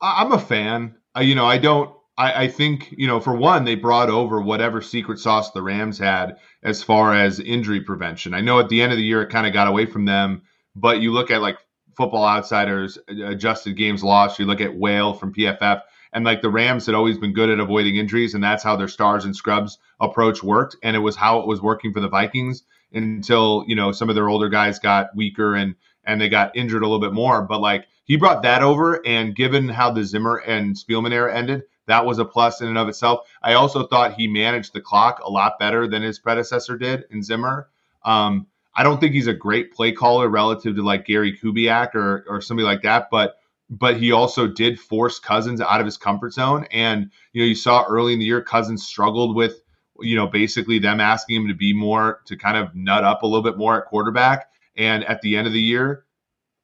I'm 0.00 0.32
a 0.32 0.40
fan. 0.40 0.96
Uh, 1.16 1.20
you 1.20 1.36
know, 1.36 1.46
I 1.46 1.58
don't. 1.58 1.94
I, 2.16 2.44
I, 2.44 2.48
think 2.48 2.94
you 2.96 3.06
know, 3.08 3.20
for 3.20 3.34
one, 3.34 3.64
they 3.64 3.74
brought 3.74 4.08
over 4.08 4.40
whatever 4.40 4.80
secret 4.80 5.18
sauce 5.18 5.50
the 5.50 5.62
Rams 5.62 5.98
had 5.98 6.36
as 6.64 6.82
far 6.82 7.14
as 7.14 7.38
injury 7.38 7.80
prevention. 7.80 8.34
I 8.34 8.40
know 8.40 8.58
at 8.58 8.68
the 8.68 8.82
end 8.82 8.90
of 8.90 8.98
the 8.98 9.04
year 9.04 9.22
it 9.22 9.30
kind 9.30 9.46
of 9.46 9.52
got 9.52 9.68
away 9.68 9.86
from 9.86 10.06
them, 10.06 10.42
but 10.74 11.00
you 11.00 11.12
look 11.12 11.30
at 11.30 11.42
like 11.42 11.58
Football 11.96 12.24
Outsiders 12.24 12.98
uh, 13.08 13.26
adjusted 13.26 13.76
games 13.76 14.02
lost. 14.02 14.38
You 14.38 14.46
look 14.46 14.60
at 14.60 14.74
Whale 14.74 15.12
from 15.12 15.32
PFF, 15.32 15.82
and 16.12 16.24
like 16.24 16.42
the 16.42 16.50
Rams 16.50 16.86
had 16.86 16.94
always 16.94 17.18
been 17.18 17.32
good 17.32 17.50
at 17.50 17.60
avoiding 17.60 17.96
injuries, 17.96 18.34
and 18.34 18.42
that's 18.42 18.64
how 18.64 18.76
their 18.76 18.88
stars 18.88 19.24
and 19.24 19.36
scrubs 19.36 19.78
approach 20.00 20.42
worked, 20.42 20.76
and 20.82 20.96
it 20.96 21.00
was 21.00 21.16
how 21.16 21.40
it 21.40 21.46
was 21.46 21.62
working 21.62 21.92
for 21.92 22.00
the 22.00 22.08
Vikings 22.08 22.64
until 22.92 23.64
you 23.66 23.76
know 23.76 23.92
some 23.92 24.08
of 24.08 24.14
their 24.14 24.28
older 24.28 24.48
guys 24.48 24.78
got 24.78 25.14
weaker 25.14 25.54
and 25.54 25.74
and 26.04 26.20
they 26.20 26.28
got 26.28 26.56
injured 26.56 26.82
a 26.82 26.86
little 26.86 27.00
bit 27.00 27.12
more. 27.12 27.42
But 27.42 27.60
like 27.60 27.86
he 28.04 28.16
brought 28.16 28.42
that 28.42 28.62
over, 28.62 29.00
and 29.06 29.34
given 29.34 29.68
how 29.68 29.90
the 29.90 30.04
Zimmer 30.04 30.36
and 30.36 30.74
Spielman 30.74 31.12
era 31.12 31.34
ended, 31.34 31.64
that 31.86 32.06
was 32.06 32.18
a 32.18 32.24
plus 32.24 32.60
in 32.60 32.68
and 32.68 32.78
of 32.78 32.88
itself. 32.88 33.28
I 33.42 33.54
also 33.54 33.86
thought 33.86 34.14
he 34.14 34.26
managed 34.26 34.72
the 34.72 34.80
clock 34.80 35.20
a 35.22 35.30
lot 35.30 35.58
better 35.58 35.86
than 35.86 36.02
his 36.02 36.18
predecessor 36.18 36.76
did 36.76 37.04
in 37.10 37.22
Zimmer. 37.22 37.68
Um, 38.04 38.46
I 38.74 38.82
don't 38.82 39.00
think 39.00 39.12
he's 39.12 39.26
a 39.26 39.34
great 39.34 39.72
play 39.72 39.92
caller 39.92 40.28
relative 40.28 40.76
to 40.76 40.82
like 40.82 41.06
Gary 41.06 41.36
Kubiak 41.36 41.94
or 41.94 42.24
or 42.28 42.40
somebody 42.40 42.66
like 42.66 42.82
that, 42.82 43.08
but 43.10 43.36
but 43.70 43.96
he 43.96 44.12
also 44.12 44.46
did 44.46 44.78
force 44.78 45.18
Cousins 45.18 45.60
out 45.60 45.80
of 45.80 45.86
his 45.86 45.96
comfort 45.96 46.32
zone. 46.32 46.66
And 46.70 47.10
you 47.32 47.42
know, 47.42 47.46
you 47.46 47.54
saw 47.54 47.84
early 47.88 48.12
in 48.12 48.18
the 48.18 48.24
year 48.24 48.42
Cousins 48.42 48.86
struggled 48.86 49.36
with 49.36 49.62
you 50.00 50.16
know 50.16 50.26
basically 50.26 50.78
them 50.78 51.00
asking 51.00 51.36
him 51.36 51.48
to 51.48 51.54
be 51.54 51.72
more 51.72 52.20
to 52.26 52.36
kind 52.36 52.56
of 52.56 52.74
nut 52.74 53.04
up 53.04 53.22
a 53.22 53.26
little 53.26 53.42
bit 53.42 53.56
more 53.56 53.80
at 53.80 53.86
quarterback. 53.86 54.48
And 54.76 55.04
at 55.04 55.20
the 55.22 55.36
end 55.36 55.46
of 55.46 55.52
the 55.52 55.60
year, 55.60 56.04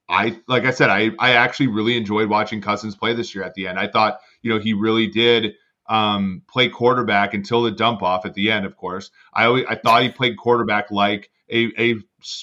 I 0.09 0.37
like 0.47 0.65
I 0.65 0.71
said, 0.71 0.89
I 0.89 1.11
I 1.17 1.31
actually 1.31 1.67
really 1.67 1.95
enjoyed 1.95 2.29
watching 2.29 2.61
Cousins 2.61 2.95
play 2.95 3.13
this 3.13 3.33
year. 3.33 3.43
At 3.43 3.53
the 3.53 3.67
end, 3.67 3.79
I 3.79 3.87
thought 3.87 4.19
you 4.41 4.51
know 4.51 4.59
he 4.59 4.73
really 4.73 5.07
did 5.07 5.55
um, 5.87 6.41
play 6.47 6.69
quarterback 6.69 7.33
until 7.33 7.63
the 7.63 7.71
dump 7.71 8.01
off 8.01 8.25
at 8.25 8.33
the 8.33 8.51
end. 8.51 8.65
Of 8.65 8.77
course, 8.77 9.11
I 9.33 9.45
always, 9.45 9.65
I 9.67 9.75
thought 9.75 10.03
he 10.03 10.09
played 10.09 10.37
quarterback 10.37 10.89
like 10.91 11.29
a, 11.51 11.71
a 11.77 11.95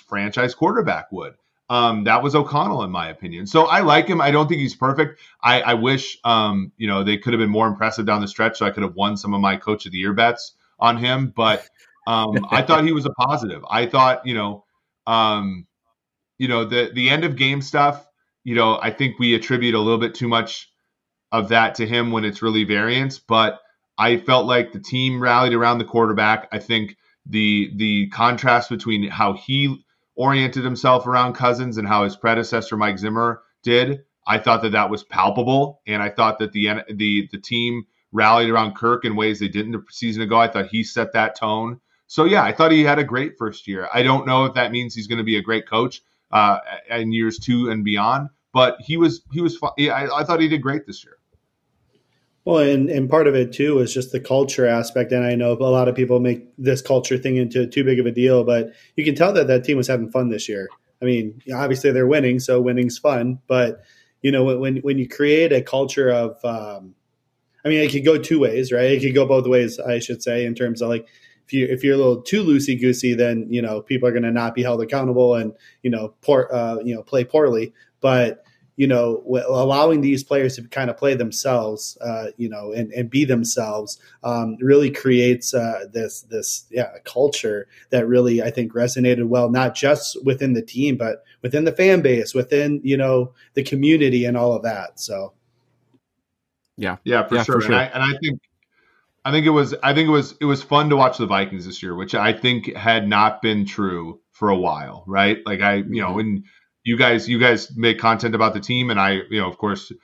franchise 0.07 0.55
quarterback 0.55 1.11
would. 1.11 1.35
Um, 1.71 2.05
that 2.05 2.23
was 2.23 2.35
O'Connell, 2.35 2.83
in 2.83 2.91
my 2.91 3.09
opinion. 3.09 3.47
So 3.47 3.65
I 3.65 3.81
like 3.81 4.07
him. 4.07 4.21
I 4.21 4.31
don't 4.31 4.49
think 4.49 4.61
he's 4.61 4.75
perfect. 4.75 5.21
I, 5.43 5.61
I 5.61 5.75
wish, 5.75 6.19
um, 6.25 6.73
you 6.79 6.87
know, 6.87 7.05
they 7.05 7.19
could 7.19 7.35
have 7.35 7.41
been 7.41 7.51
more 7.51 7.67
impressive 7.67 8.07
down 8.07 8.23
the 8.23 8.29
stretch, 8.29 8.59
so 8.59 8.67
I 8.67 8.71
could 8.71 8.83
have 8.83 8.95
won 8.95 9.17
some 9.17 9.35
of 9.35 9.41
my 9.41 9.57
coach 9.57 9.85
of 9.85 9.93
the 9.93 9.99
year 9.99 10.15
bets 10.15 10.55
on 10.79 10.97
him. 10.97 11.33
But 11.35 11.69
um, 12.07 12.47
I 12.51 12.63
thought 12.63 12.85
he 12.85 12.93
was 12.93 13.05
a 13.05 13.11
positive. 13.11 13.65
I 13.71 13.87
thought, 13.87 14.27
you 14.27 14.35
know, 14.35 14.65
um, 15.07 15.67
you 16.39 16.49
know, 16.49 16.65
the 16.65 16.91
the 16.95 17.11
end 17.11 17.25
of 17.25 17.37
game 17.37 17.61
stuff. 17.61 18.07
You 18.45 18.55
know, 18.55 18.79
I 18.81 18.91
think 18.91 19.19
we 19.19 19.35
attribute 19.35 19.75
a 19.75 19.79
little 19.79 19.99
bit 19.99 20.15
too 20.15 20.29
much 20.29 20.71
of 21.33 21.49
that 21.51 21.75
to 21.77 21.87
him 21.87 22.11
when 22.11 22.25
it's 22.25 22.43
really 22.43 22.65
variance. 22.65 23.19
But 23.19 23.61
I 23.97 24.19
felt 24.19 24.47
like 24.47 24.73
the 24.73 24.81
team 24.81 25.21
rallied 25.21 25.53
around 25.53 25.79
the 25.79 25.85
quarterback. 25.85 26.49
I 26.53 26.59
think 26.59 26.97
the 27.27 27.73
the 27.77 28.09
contrast 28.09 28.71
between 28.71 29.09
how 29.09 29.35
he 29.35 29.85
oriented 30.15 30.65
himself 30.65 31.07
around 31.07 31.35
Cousins 31.35 31.79
and 31.79 31.87
how 31.87 32.05
his 32.05 32.17
predecessor 32.17 32.77
Mike 32.77 32.99
Zimmer 32.99 33.43
did, 33.63 34.01
I 34.27 34.39
thought 34.39 34.63
that 34.63 34.73
that 34.73 34.91
was 34.91 35.05
palpable, 35.05 35.81
and 35.87 36.03
I 36.03 36.11
thought 36.11 36.39
that 36.39 36.53
the 36.53 36.83
the 36.93 37.29
the 37.33 37.41
team 37.41 37.87
rallied 38.13 38.49
around 38.49 38.75
Kirk 38.75 39.05
in 39.05 39.17
ways 39.17 39.39
they 39.39 39.49
didn't 39.49 39.73
the 39.73 39.83
season 39.91 40.23
ago. 40.23 40.39
I 40.39 40.49
thought 40.49 40.69
he 40.69 40.83
set 40.85 41.13
that 41.13 41.37
tone. 41.37 41.81
So 42.07 42.25
yeah, 42.25 42.43
I 42.43 42.53
thought 42.53 42.73
he 42.73 42.85
had 42.85 42.99
a 42.99 43.05
great 43.05 43.37
first 43.37 43.69
year. 43.69 43.89
I 43.93 44.03
don't 44.03 44.27
know 44.27 44.47
if 44.47 44.55
that 44.55 44.73
means 44.73 44.95
he's 44.95 45.07
going 45.07 45.19
to 45.19 45.25
be 45.25 45.37
a 45.37 45.43
great 45.43 45.69
coach 45.69 46.01
uh, 46.31 46.59
in 46.91 47.13
years 47.13 47.39
two 47.39 47.71
and 47.71 47.85
beyond, 47.85 48.29
but 48.53 48.77
he 48.81 48.97
was 48.97 49.23
he 49.33 49.41
was. 49.41 49.59
I, 49.63 50.09
I 50.13 50.25
thought 50.25 50.41
he 50.41 50.49
did 50.49 50.63
great 50.63 50.87
this 50.87 51.05
year. 51.05 51.18
Well, 52.49 52.61
and, 52.61 52.89
and 52.89 53.11
part 53.11 53.27
of 53.27 53.35
it 53.35 53.53
too 53.53 53.81
is 53.81 53.93
just 53.93 54.11
the 54.11 54.21
culture 54.21 54.67
aspect. 54.67 55.13
And 55.13 55.23
I 55.23 55.35
know 55.35 55.53
a 55.53 55.65
lot 55.65 55.87
of 55.87 55.95
people 55.95 56.19
make 56.19 56.47
this 56.57 56.81
culture 56.81 57.19
thing 57.19 57.37
into 57.37 57.67
too 57.67 57.85
big 57.85 57.99
of 57.99 58.07
a 58.07 58.11
deal, 58.11 58.43
but 58.43 58.73
you 58.97 59.05
can 59.05 59.15
tell 59.15 59.35
that 59.35 59.49
that 59.49 59.65
team 59.65 59.77
was 59.77 59.87
having 59.87 60.11
fun 60.11 60.31
this 60.31 60.49
year. 60.49 60.67
I 61.03 61.05
mean, 61.05 61.43
obviously 61.55 61.93
they're 61.93 62.07
winning, 62.07 62.41
so 62.41 62.59
winning's 62.63 62.97
fun. 62.97 63.39
But 63.49 63.83
you 64.23 64.33
know, 64.33 64.45
when 64.45 64.79
when 64.79 64.97
you 64.97 65.07
create 65.07 65.53
a 65.53 65.61
culture 65.61 66.09
of, 66.09 66.43
um, 66.43 66.95
I 67.67 67.69
mean, 67.69 67.81
it 67.81 67.93
could 67.93 68.07
go 68.07 68.17
two 68.17 68.41
ways, 68.41 68.73
right? 68.73 68.93
It 68.93 69.03
could 69.03 69.15
go 69.15 69.27
both 69.27 69.47
ways, 69.47 69.79
I 69.79 69.99
should 69.99 70.23
say, 70.23 70.47
in 70.47 70.55
terms 70.55 70.81
of 70.81 70.89
like 70.89 71.07
if 71.47 71.53
you 71.53 71.67
if 71.67 71.85
you're 71.85 71.97
a 71.97 71.99
little 71.99 72.23
too 72.23 72.43
loosey 72.43 72.81
goosey, 72.81 73.13
then 73.13 73.47
you 73.51 73.61
know 73.61 73.83
people 73.83 74.09
are 74.09 74.13
going 74.13 74.23
to 74.23 74.33
not 74.33 74.55
be 74.55 74.63
held 74.63 74.81
accountable 74.83 75.35
and 75.35 75.53
you 75.83 75.91
know 75.91 76.15
poor, 76.23 76.49
uh, 76.51 76.79
you 76.83 76.95
know 76.95 77.03
play 77.03 77.25
poorly. 77.25 77.75
But 78.01 78.43
you 78.79 78.87
know, 78.87 79.17
w- 79.25 79.45
allowing 79.49 80.03
these 80.03 80.23
players 80.23 80.55
to 80.55 80.63
kind 80.69 80.89
of 80.89 80.97
play 80.97 81.15
themselves, 81.15 81.99
uh, 82.01 82.27
you 82.37 82.49
know, 82.49 82.71
and, 82.71 82.93
and 82.93 83.11
be 83.11 83.25
themselves, 83.25 83.99
um, 84.23 84.57
really 84.61 84.89
creates 84.89 85.53
uh, 85.53 85.87
this 85.93 86.23
this 86.23 86.65
yeah 86.71 86.93
culture 87.05 87.67
that 87.91 88.07
really 88.07 88.41
I 88.41 88.53
think 88.53 88.73
resonated 88.73 89.27
well, 89.27 89.51
not 89.51 89.75
just 89.75 90.25
within 90.25 90.53
the 90.53 90.63
team, 90.63 90.97
but 90.97 91.25
within 91.43 91.65
the 91.65 91.73
fan 91.73 92.03
base, 92.03 92.35
within 92.35 92.81
you 92.85 92.97
know 92.97 93.33
the 93.55 93.65
community, 93.65 94.25
and 94.25 94.37
all 94.37 94.53
of 94.55 94.63
that. 94.63 95.01
So, 95.01 95.33
yeah, 96.77 96.99
yeah, 97.03 97.27
for, 97.27 97.35
yeah, 97.35 97.43
sure. 97.43 97.57
for 97.57 97.61
sure. 97.63 97.73
And 97.73 97.81
I, 97.81 97.85
and 97.87 98.03
I 98.05 98.19
think 98.23 98.41
I 99.25 99.33
think 99.33 99.45
it 99.45 99.51
was 99.51 99.75
I 99.83 99.93
think 99.93 100.07
it 100.07 100.13
was 100.13 100.37
it 100.41 100.45
was 100.45 100.63
fun 100.63 100.89
to 100.91 100.97
watch 100.97 101.19
the 101.19 101.27
Vikings 101.27 101.67
this 101.67 101.83
year, 101.83 101.97
which 101.97 102.15
I 102.15 102.33
think 102.33 102.77
had 102.77 103.09
not 103.09 103.43
been 103.43 103.67
true 103.67 104.21
for 104.31 104.51
a 104.51 104.57
while, 104.57 105.03
right? 105.09 105.39
Like 105.45 105.63
I, 105.63 105.75
you 105.79 106.01
know, 106.01 106.15
mm-hmm. 106.15 106.45
You 106.89 106.97
guys 106.97 107.29
you 107.29 107.39
guys 107.39 107.77
make 107.77 107.99
content 107.99 108.35
about 108.35 108.55
the 108.55 108.61
team 108.61 108.89
and 108.89 108.99
I, 108.99 109.21
you 109.29 109.39
know, 109.39 109.47
of 109.47 109.59
course, 109.59 109.91
you 109.91 109.99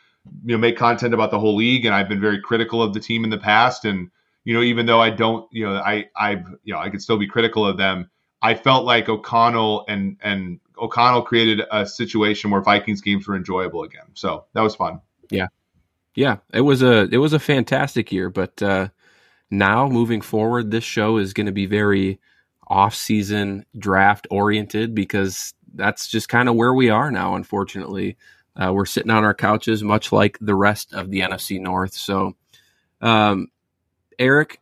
know, 0.55 0.59
make 0.59 0.77
content 0.77 1.15
about 1.15 1.31
the 1.31 1.39
whole 1.39 1.57
league 1.57 1.87
and 1.87 1.95
I've 1.95 2.11
been 2.11 2.21
very 2.21 2.39
critical 2.39 2.83
of 2.83 2.93
the 2.93 3.01
team 3.01 3.25
in 3.25 3.31
the 3.31 3.39
past 3.39 3.87
and 3.87 4.11
you 4.45 4.53
know, 4.53 4.61
even 4.61 4.85
though 4.85 5.01
I 5.01 5.09
don't, 5.09 5.49
you 5.51 5.65
know, 5.65 5.77
I 5.77 6.11
I 6.15 6.33
you 6.63 6.75
know, 6.75 6.79
I 6.79 6.91
could 6.91 7.01
still 7.01 7.17
be 7.17 7.27
critical 7.27 7.67
of 7.67 7.79
them. 7.79 8.11
I 8.43 8.55
felt 8.55 8.85
like 8.85 9.09
O'Connell 9.09 9.87
and 9.89 10.19
and 10.23 10.61
O'Connell 10.77 11.23
created 11.23 11.63
a 11.73 11.87
situation 11.87 12.51
where 12.51 12.61
Vikings 12.61 13.01
games 13.01 13.27
were 13.27 13.37
enjoyable 13.37 13.83
again. 13.83 14.09
So 14.13 14.45
that 14.53 14.61
was 14.61 14.77
fun. 14.77 15.01
Yeah. 15.31 15.47
Yeah, 16.15 16.37
it 16.53 16.61
was 16.61 16.83
a 16.83 17.09
it 17.11 17.17
was 17.17 17.33
a 17.33 17.39
fantastic 17.39 18.13
year, 18.13 18.29
but 18.29 18.63
uh 18.63 18.89
now 19.51 19.89
moving 19.89 20.21
forward, 20.21 20.71
this 20.71 20.85
show 20.85 21.17
is 21.17 21.33
going 21.33 21.47
to 21.47 21.53
be 21.53 21.67
very 21.67 22.19
off-season 22.67 23.65
draft 23.79 24.27
oriented 24.31 24.95
because 24.95 25.55
that's 25.75 26.09
just 26.09 26.29
kind 26.29 26.49
of 26.49 26.55
where 26.55 26.73
we 26.73 26.91
are 26.91 27.11
now. 27.11 27.35
Unfortunately, 27.37 28.17
uh, 28.57 28.73
we're 28.73 28.87
sitting 28.87 29.11
on 29.11 29.25
our 29.25 29.35
couches, 29.35 29.83
much 29.83 30.13
like 30.13 30.39
the 30.41 30.55
rest 30.55 30.93
of 30.95 31.11
the 31.11 31.21
NFC 31.21 31.61
North. 31.61 31.95
So, 31.95 32.37
um, 33.01 33.49
Eric, 34.19 34.61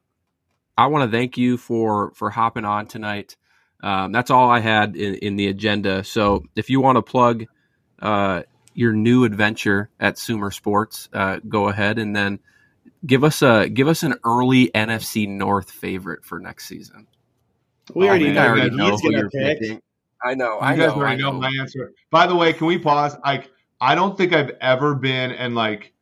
I 0.77 0.87
want 0.87 1.11
to 1.11 1.17
thank 1.17 1.37
you 1.37 1.57
for 1.57 2.13
for 2.13 2.31
hopping 2.31 2.65
on 2.65 2.87
tonight. 2.87 3.37
Um, 3.83 4.13
that's 4.13 4.31
all 4.31 4.49
I 4.49 4.61
had 4.61 4.97
in, 4.97 5.17
in, 5.17 5.37
the 5.37 5.49
agenda. 5.49 6.05
So, 6.05 6.45
if 6.55 6.71
you 6.71 6.81
want 6.81 6.97
to 6.97 7.03
plug 7.03 7.47
uh, 8.01 8.43
your 8.75 8.93
new 8.93 9.25
adventure 9.25 9.91
at 9.99 10.19
Sumer 10.19 10.51
Sports, 10.51 11.09
uh, 11.13 11.41
go 11.47 11.69
ahead 11.69 11.99
and 11.99 12.15
then 12.15 12.39
give 13.05 13.25
us 13.25 13.43
a 13.43 13.69
give 13.69 13.89
us 13.89 14.03
an 14.03 14.15
early 14.25 14.69
NFC 14.69 15.29
North 15.29 15.71
favorite 15.71 16.25
for 16.25 16.39
next 16.39 16.67
season. 16.67 17.07
We 17.95 18.09
already, 18.09 18.31
oh, 18.31 18.33
know, 18.33 18.47
already 18.47 18.77
know 18.77 18.97
who 18.97 19.13
you're 19.13 19.31
picking. 19.31 19.83
I 20.25 20.35
know. 20.35 20.55
You 20.55 20.61
I 20.61 20.77
guys 20.77 20.89
know, 20.89 20.95
already 20.95 21.15
I 21.15 21.17
know. 21.17 21.33
know 21.33 21.41
my 21.41 21.53
answer. 21.61 21.93
By 22.11 22.27
the 22.27 22.37
way, 22.37 22.53
can 22.53 22.67
we 22.67 22.79
pause? 22.79 23.17
Like, 23.25 23.51
I 23.81 23.95
don't 23.95 24.17
think 24.17 24.33
I've 24.33 24.53
ever 24.61 24.95
been 24.95 25.33
and 25.33 25.55
like, 25.55 25.93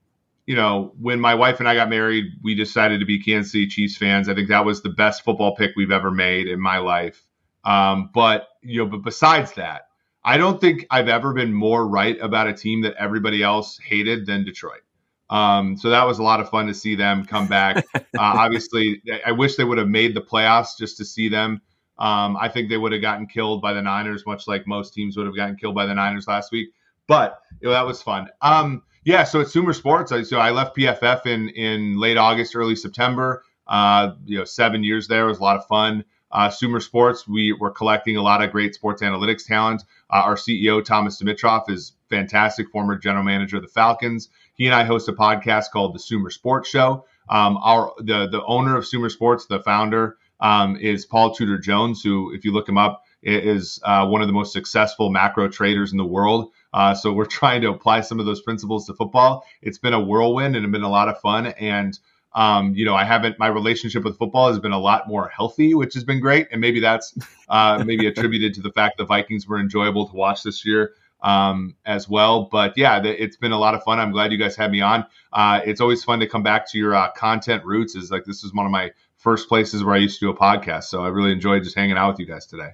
you 0.47 0.57
know, 0.57 0.93
when 1.01 1.21
my 1.21 1.35
wife 1.35 1.61
and 1.61 1.68
I 1.68 1.75
got 1.75 1.89
married, 1.89 2.27
we 2.43 2.55
decided 2.55 3.01
to 3.01 3.07
be 3.07 3.23
Kansas 3.23 3.53
City 3.53 3.66
Chiefs 3.68 3.97
fans. 3.97 4.29
I 4.29 4.35
think 4.35 4.49
that 4.49 4.64
was 4.64 4.83
the 4.83 4.91
best 4.91 5.23
football 5.25 5.55
pick 5.55 5.73
we've 5.77 5.93
ever 5.93 6.11
made 6.11 6.49
in 6.49 6.61
my 6.61 6.79
life. 6.79 7.25
Um, 7.64 8.11
but 8.12 8.49
you 8.62 8.79
know, 8.79 8.87
but 8.87 9.03
besides 9.03 9.53
that, 9.53 9.83
I 10.25 10.37
don't 10.37 10.61
think 10.61 10.87
I've 10.91 11.09
ever 11.09 11.33
been 11.33 11.53
more 11.53 11.87
right 11.87 12.18
about 12.21 12.49
a 12.49 12.53
team 12.53 12.83
that 12.83 12.95
everybody 12.99 13.43
else 13.43 13.79
hated 13.79 14.27
than 14.27 14.45
Detroit. 14.45 14.83
Um, 15.31 15.77
so 15.77 15.91
that 15.91 16.05
was 16.05 16.18
a 16.18 16.23
lot 16.23 16.41
of 16.41 16.51
fun 16.51 16.66
to 16.66 16.75
see 16.75 16.97
them 16.97 17.25
come 17.25 17.47
back. 17.47 17.87
uh, 17.95 18.01
obviously, 18.18 19.03
I 19.25 19.33
wish 19.33 19.57
they 19.57 19.64
would 19.64 19.79
have 19.79 19.89
made 19.89 20.14
the 20.14 20.21
playoffs 20.21 20.77
just 20.77 20.97
to 20.99 21.05
see 21.05 21.29
them. 21.29 21.62
Um, 22.01 22.36
I 22.36 22.48
think 22.48 22.68
they 22.68 22.78
would 22.78 22.92
have 22.92 23.03
gotten 23.03 23.26
killed 23.26 23.61
by 23.61 23.74
the 23.74 23.82
Niners, 23.82 24.24
much 24.26 24.48
like 24.48 24.66
most 24.66 24.94
teams 24.94 25.16
would 25.16 25.26
have 25.26 25.36
gotten 25.36 25.57
killed 25.57 25.74
by 25.74 25.86
the 25.86 25.94
Niners 25.94 26.26
last 26.26 26.51
week. 26.51 26.70
But 27.07 27.40
you 27.61 27.68
know, 27.68 27.72
that 27.72 27.86
was 27.86 28.03
fun. 28.03 28.28
Um, 28.40 28.82
yeah, 29.05 29.24
so 29.24 29.40
at 29.40 29.48
Sumer 29.48 29.72
Sports, 29.72 30.12
I, 30.12 30.22
so 30.22 30.38
I 30.38 30.51
left 30.51 30.76
PFF 30.76 31.26
in 31.26 31.48
in 31.51 31.98
late 31.98 32.16
August, 32.16 32.57
early 32.57 32.76
September. 32.76 33.44
Uh, 33.66 34.14
you 34.24 34.38
know, 34.38 34.44
seven 34.44 34.82
years 34.82 35.09
there 35.09 35.26
was 35.26 35.38
a 35.38 35.42
lot 35.42 35.57
of 35.57 35.66
fun. 35.66 36.05
Uh, 36.32 36.48
Sumer 36.48 36.80
Sports, 36.80 37.26
we 37.26 37.53
were 37.53 37.70
collecting 37.70 38.16
a 38.16 38.22
lot 38.22 38.42
of 38.42 38.53
great 38.53 38.74
sports 38.74 39.03
analytics 39.03 39.46
talent. 39.46 39.82
Uh, 40.11 40.22
our 40.24 40.36
CEO 40.36 40.84
Thomas 40.84 41.20
Dimitroff 41.20 41.68
is 41.68 41.92
fantastic, 42.09 42.70
former 42.70 42.96
general 42.96 43.24
manager 43.24 43.57
of 43.57 43.62
the 43.62 43.68
Falcons. 43.68 44.28
He 44.55 44.66
and 44.66 44.74
I 44.74 44.84
host 44.84 45.09
a 45.09 45.12
podcast 45.12 45.70
called 45.70 45.94
the 45.94 45.98
Sumer 45.98 46.30
Sports 46.30 46.68
Show. 46.68 47.05
Um, 47.28 47.59
our 47.62 47.92
the 47.98 48.28
the 48.28 48.44
owner 48.44 48.76
of 48.76 48.86
Sumer 48.86 49.09
Sports, 49.09 49.46
the 49.46 49.61
founder, 49.61 50.18
um, 50.41 50.76
is 50.76 51.07
Paul 51.07 51.34
Tudor 51.34 51.59
Jones, 51.59 52.03
who, 52.03 52.32
if 52.34 52.45
you 52.45 52.53
look 52.53 52.68
him 52.68 52.78
up, 52.78 53.05
is 53.22 53.78
uh, 53.84 54.07
one 54.07 54.22
of 54.22 54.26
the 54.26 54.32
most 54.32 54.53
successful 54.53 55.11
macro 55.11 55.49
traders 55.49 55.93
in 55.93 55.99
the 55.99 56.07
world. 56.07 56.53
Uh, 56.72 56.95
so 56.95 57.12
we're 57.12 57.24
trying 57.41 57.61
to 57.62 57.70
apply 57.70 58.01
some 58.01 58.20
of 58.20 58.26
those 58.26 58.43
principles 58.43 58.86
to 58.86 58.95
football. 58.95 59.45
It's 59.62 59.78
been 59.78 59.95
a 59.95 60.01
whirlwind 60.01 60.57
and 60.57 60.64
it's 60.64 60.72
been 60.72 60.82
a 60.82 60.91
lot 60.91 61.09
of 61.09 61.20
fun. 61.20 61.47
And 61.47 61.99
um, 62.32 62.74
you 62.76 62.84
know, 62.84 62.95
I 62.95 63.05
haven't. 63.05 63.38
My 63.38 63.49
relationship 63.49 64.05
with 64.05 64.16
football 64.16 64.49
has 64.49 64.61
been 64.61 64.72
a 64.72 64.78
lot 64.78 65.09
more 65.09 65.28
healthy, 65.28 65.74
which 65.74 65.95
has 65.95 66.05
been 66.05 66.20
great. 66.20 66.47
And 66.53 66.61
maybe 66.61 66.80
that's 66.80 67.16
uh, 67.49 67.82
maybe 67.84 68.07
attributed 68.07 68.55
to 68.55 68.62
the 68.62 68.70
fact 68.70 68.99
the 68.99 69.05
Vikings 69.05 69.49
were 69.49 69.59
enjoyable 69.59 70.09
to 70.09 70.14
watch 70.14 70.43
this 70.43 70.64
year 70.64 70.95
um, 71.22 71.74
as 71.84 72.09
well. 72.09 72.45
But 72.45 72.74
yeah, 72.76 73.03
it's 73.03 73.36
been 73.36 73.53
a 73.53 73.59
lot 73.59 73.74
of 73.74 73.82
fun. 73.82 73.99
I'm 73.99 74.12
glad 74.12 74.30
you 74.32 74.38
guys 74.38 74.55
had 74.55 74.70
me 74.70 74.80
on. 74.80 75.07
Uh, 75.32 75.61
it's 75.64 75.80
always 75.80 76.05
fun 76.05 76.20
to 76.20 76.28
come 76.28 76.43
back 76.43 76.70
to 76.70 76.78
your 76.78 76.95
uh, 76.95 77.11
content 77.12 77.64
roots. 77.64 77.97
Is 77.97 78.11
like 78.11 78.24
this 78.24 78.45
is 78.45 78.55
one 78.55 78.66
of 78.66 78.72
my 78.72 78.93
first 79.21 79.49
places 79.49 79.85
where 79.85 79.95
I 79.95 79.99
used 79.99 80.18
to 80.18 80.27
do 80.27 80.31
a 80.31 80.37
podcast, 80.37 80.85
so 80.85 81.05
I 81.05 81.09
really 81.09 81.31
enjoyed 81.31 81.62
just 81.62 81.77
hanging 81.77 81.97
out 81.97 82.12
with 82.12 82.18
you 82.18 82.27
guys 82.27 82.47
today. 82.47 82.71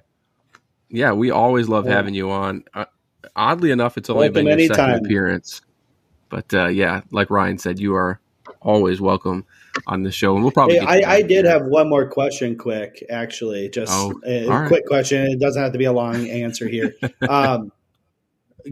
Yeah, 0.89 1.11
we 1.11 1.29
always 1.29 1.67
love 1.67 1.85
yeah. 1.85 1.93
having 1.93 2.13
you 2.13 2.31
on. 2.31 2.63
Uh, 2.73 2.85
oddly 3.35 3.71
enough, 3.71 3.97
it's 3.97 4.09
only 4.09 4.29
welcome 4.29 4.45
been 4.45 4.59
your 4.59 4.73
second 4.73 5.05
appearance, 5.05 5.61
but 6.29 6.51
uh, 6.53 6.67
yeah, 6.67 7.01
like 7.11 7.29
Ryan 7.29 7.57
said, 7.57 7.79
you 7.79 7.93
are 7.95 8.19
always 8.61 9.01
welcome 9.01 9.45
on 9.85 10.03
the 10.03 10.11
show, 10.11 10.35
and 10.35 10.43
we'll 10.43 10.53
probably. 10.53 10.79
Hey, 10.79 11.03
I, 11.03 11.15
I 11.15 11.21
did 11.21 11.45
have 11.45 11.65
one 11.65 11.89
more 11.89 12.07
question, 12.09 12.57
quick. 12.57 13.05
Actually, 13.09 13.69
just 13.69 13.91
oh, 13.93 14.19
a 14.25 14.47
right. 14.47 14.67
quick 14.67 14.85
question. 14.85 15.29
It 15.29 15.39
doesn't 15.39 15.61
have 15.61 15.73
to 15.73 15.77
be 15.77 15.85
a 15.85 15.93
long 15.93 16.27
answer 16.29 16.67
here. 16.67 16.95
um, 17.29 17.73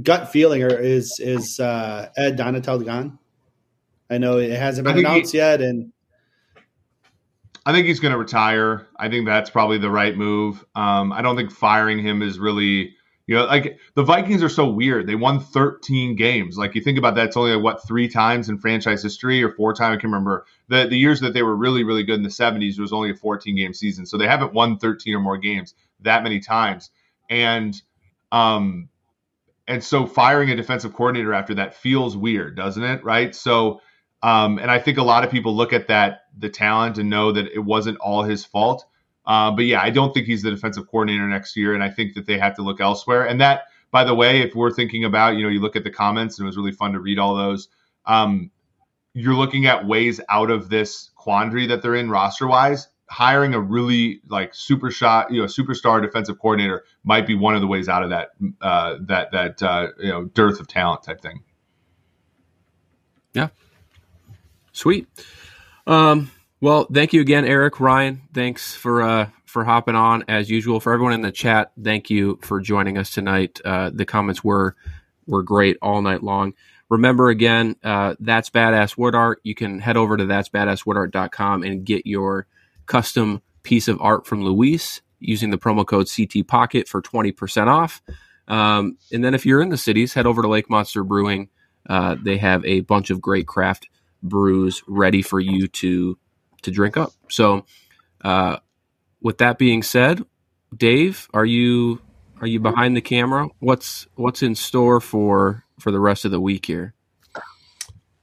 gut 0.01 0.31
feeling 0.31 0.63
or 0.63 0.73
is 0.79 1.19
is 1.19 1.59
uh, 1.59 2.09
Ed 2.15 2.37
Donatell 2.37 2.85
gone? 2.85 3.19
I 4.09 4.17
know 4.17 4.37
it 4.37 4.51
hasn't 4.51 4.87
been 4.87 4.99
announced 4.99 5.33
he, 5.33 5.39
yet, 5.39 5.61
and 5.61 5.91
I 7.65 7.71
think 7.71 7.87
he's 7.87 7.99
going 7.99 8.11
to 8.11 8.17
retire. 8.17 8.87
I 8.97 9.09
think 9.09 9.25
that's 9.25 9.49
probably 9.49 9.77
the 9.77 9.89
right 9.89 10.15
move. 10.15 10.63
Um, 10.75 11.11
I 11.11 11.21
don't 11.21 11.35
think 11.35 11.51
firing 11.51 11.99
him 11.99 12.21
is 12.21 12.37
really, 12.37 12.93
you 13.25 13.35
know, 13.35 13.45
like 13.45 13.79
the 13.95 14.03
Vikings 14.03 14.43
are 14.43 14.49
so 14.49 14.69
weird. 14.69 15.07
They 15.07 15.15
won 15.15 15.39
13 15.39 16.15
games. 16.15 16.57
Like 16.57 16.75
you 16.75 16.81
think 16.81 16.99
about 16.99 17.15
that, 17.15 17.27
it's 17.27 17.37
only 17.37 17.53
like, 17.53 17.63
what 17.63 17.87
three 17.87 18.07
times 18.07 18.49
in 18.49 18.59
franchise 18.59 19.01
history 19.01 19.41
or 19.43 19.51
four 19.51 19.73
times. 19.73 19.97
I 19.97 19.99
can 19.99 20.11
remember 20.11 20.45
the 20.67 20.87
the 20.87 20.97
years 20.97 21.19
that 21.21 21.33
they 21.33 21.41
were 21.41 21.55
really 21.55 21.83
really 21.83 22.03
good 22.03 22.15
in 22.17 22.23
the 22.23 22.29
70s. 22.29 22.77
It 22.77 22.81
was 22.81 22.93
only 22.93 23.09
a 23.09 23.15
14 23.15 23.55
game 23.55 23.73
season, 23.73 24.05
so 24.05 24.17
they 24.17 24.27
haven't 24.27 24.53
won 24.53 24.77
13 24.77 25.15
or 25.15 25.19
more 25.19 25.37
games 25.37 25.73
that 26.01 26.21
many 26.21 26.39
times. 26.39 26.91
And 27.31 27.81
um, 28.31 28.89
and 29.67 29.83
so 29.83 30.05
firing 30.05 30.49
a 30.49 30.55
defensive 30.55 30.93
coordinator 30.93 31.33
after 31.33 31.55
that 31.55 31.75
feels 31.75 32.15
weird, 32.15 32.55
doesn't 32.55 32.83
it? 32.83 33.03
Right. 33.03 33.33
So, 33.35 33.81
um, 34.21 34.57
and 34.57 34.71
I 34.71 34.79
think 34.79 34.97
a 34.97 35.03
lot 35.03 35.23
of 35.23 35.31
people 35.31 35.55
look 35.55 35.73
at 35.73 35.87
that, 35.87 36.23
the 36.37 36.49
talent, 36.49 36.97
and 36.97 37.09
know 37.09 37.31
that 37.31 37.47
it 37.47 37.59
wasn't 37.59 37.97
all 37.99 38.23
his 38.23 38.45
fault. 38.45 38.85
Uh, 39.25 39.51
but 39.51 39.65
yeah, 39.65 39.81
I 39.81 39.89
don't 39.89 40.13
think 40.13 40.27
he's 40.27 40.41
the 40.41 40.51
defensive 40.51 40.87
coordinator 40.87 41.27
next 41.27 41.55
year. 41.55 41.73
And 41.73 41.83
I 41.83 41.89
think 41.89 42.13
that 42.13 42.25
they 42.25 42.37
have 42.37 42.55
to 42.55 42.61
look 42.61 42.79
elsewhere. 42.79 43.27
And 43.27 43.41
that, 43.41 43.63
by 43.91 44.03
the 44.03 44.13
way, 44.13 44.41
if 44.41 44.53
we're 44.53 44.71
thinking 44.71 45.03
about, 45.03 45.35
you 45.35 45.43
know, 45.43 45.49
you 45.49 45.59
look 45.59 45.75
at 45.75 45.83
the 45.83 45.91
comments 45.91 46.37
and 46.37 46.45
it 46.45 46.47
was 46.47 46.57
really 46.57 46.71
fun 46.71 46.93
to 46.93 46.99
read 46.99 47.17
all 47.17 47.35
those. 47.35 47.67
Um, 48.05 48.51
you're 49.13 49.33
looking 49.33 49.65
at 49.65 49.87
ways 49.87 50.21
out 50.29 50.51
of 50.51 50.69
this 50.69 51.09
quandary 51.15 51.67
that 51.67 51.81
they're 51.81 51.95
in 51.95 52.09
roster 52.09 52.47
wise 52.47 52.87
hiring 53.09 53.53
a 53.53 53.59
really 53.59 54.21
like 54.29 54.53
super 54.53 54.91
shot, 54.91 55.31
you 55.31 55.39
know, 55.39 55.47
superstar 55.47 56.01
defensive 56.01 56.39
coordinator 56.39 56.83
might 57.03 57.27
be 57.27 57.35
one 57.35 57.55
of 57.55 57.61
the 57.61 57.67
ways 57.67 57.87
out 57.87 58.03
of 58.03 58.09
that 58.09 58.29
uh, 58.61 58.97
that 59.01 59.31
that 59.31 59.63
uh, 59.63 59.87
you 59.99 60.09
know 60.09 60.25
dearth 60.25 60.59
of 60.59 60.67
talent 60.67 61.03
type 61.03 61.21
thing. 61.21 61.43
Yeah, 63.33 63.49
sweet. 64.75 65.07
Um, 65.87 66.31
well, 66.61 66.87
thank 66.91 67.13
you 67.13 67.21
again, 67.21 67.45
Eric 67.45 67.79
Ryan. 67.79 68.21
Thanks 68.33 68.73
for 68.75 69.01
uh, 69.01 69.29
for 69.45 69.63
hopping 69.63 69.95
on 69.95 70.23
as 70.27 70.49
usual. 70.49 70.79
For 70.79 70.93
everyone 70.93 71.13
in 71.13 71.21
the 71.21 71.31
chat, 71.31 71.71
thank 71.81 72.09
you 72.09 72.39
for 72.41 72.59
joining 72.59 72.97
us 72.97 73.11
tonight. 73.11 73.59
Uh, 73.63 73.91
the 73.93 74.05
comments 74.05 74.43
were 74.43 74.75
were 75.27 75.43
great 75.43 75.77
all 75.81 76.01
night 76.01 76.23
long. 76.23 76.53
Remember 76.89 77.29
again, 77.29 77.75
uh, 77.83 78.15
that's 78.19 78.49
badass 78.49 78.97
wood 78.97 79.15
art. 79.15 79.39
You 79.43 79.55
can 79.55 79.79
head 79.79 79.97
over 79.97 80.17
to 80.17 80.25
that's 80.25 80.49
badasswoodart.com 80.49 81.63
and 81.63 81.83
get 81.83 82.05
your 82.05 82.45
custom 82.85 83.41
piece 83.63 83.87
of 83.87 83.99
art 84.01 84.27
from 84.27 84.43
Luis 84.43 85.01
using 85.19 85.49
the 85.49 85.57
promo 85.57 85.85
code 85.85 86.07
CT 86.15 86.47
Pocket 86.47 86.87
for 86.87 87.01
20% 87.01 87.67
off. 87.67 88.01
Um, 88.47 88.97
and 89.11 89.23
then 89.23 89.33
if 89.33 89.45
you're 89.45 89.61
in 89.61 89.69
the 89.69 89.77
cities, 89.77 90.13
head 90.13 90.27
over 90.27 90.43
to 90.43 90.47
Lake 90.47 90.69
Monster 90.69 91.03
Brewing. 91.03 91.49
Uh, 91.89 92.15
they 92.21 92.37
have 92.37 92.63
a 92.65 92.81
bunch 92.81 93.09
of 93.09 93.19
great 93.19 93.47
craft 93.47 93.87
brews 94.23 94.83
ready 94.87 95.21
for 95.21 95.39
you 95.39 95.67
to 95.67 96.17
to 96.63 96.71
drink 96.71 96.97
up. 96.97 97.13
So, 97.29 97.65
uh, 98.23 98.57
with 99.21 99.37
that 99.37 99.57
being 99.57 99.83
said, 99.83 100.23
Dave, 100.75 101.27
are 101.33 101.45
you 101.45 102.01
are 102.41 102.47
you 102.47 102.59
behind 102.59 102.97
the 102.97 103.01
camera? 103.01 103.47
What's 103.59 104.07
what's 104.15 104.43
in 104.43 104.55
store 104.55 104.99
for 104.99 105.63
for 105.79 105.91
the 105.91 105.99
rest 105.99 106.25
of 106.25 106.31
the 106.31 106.39
week 106.39 106.65
here? 106.65 106.93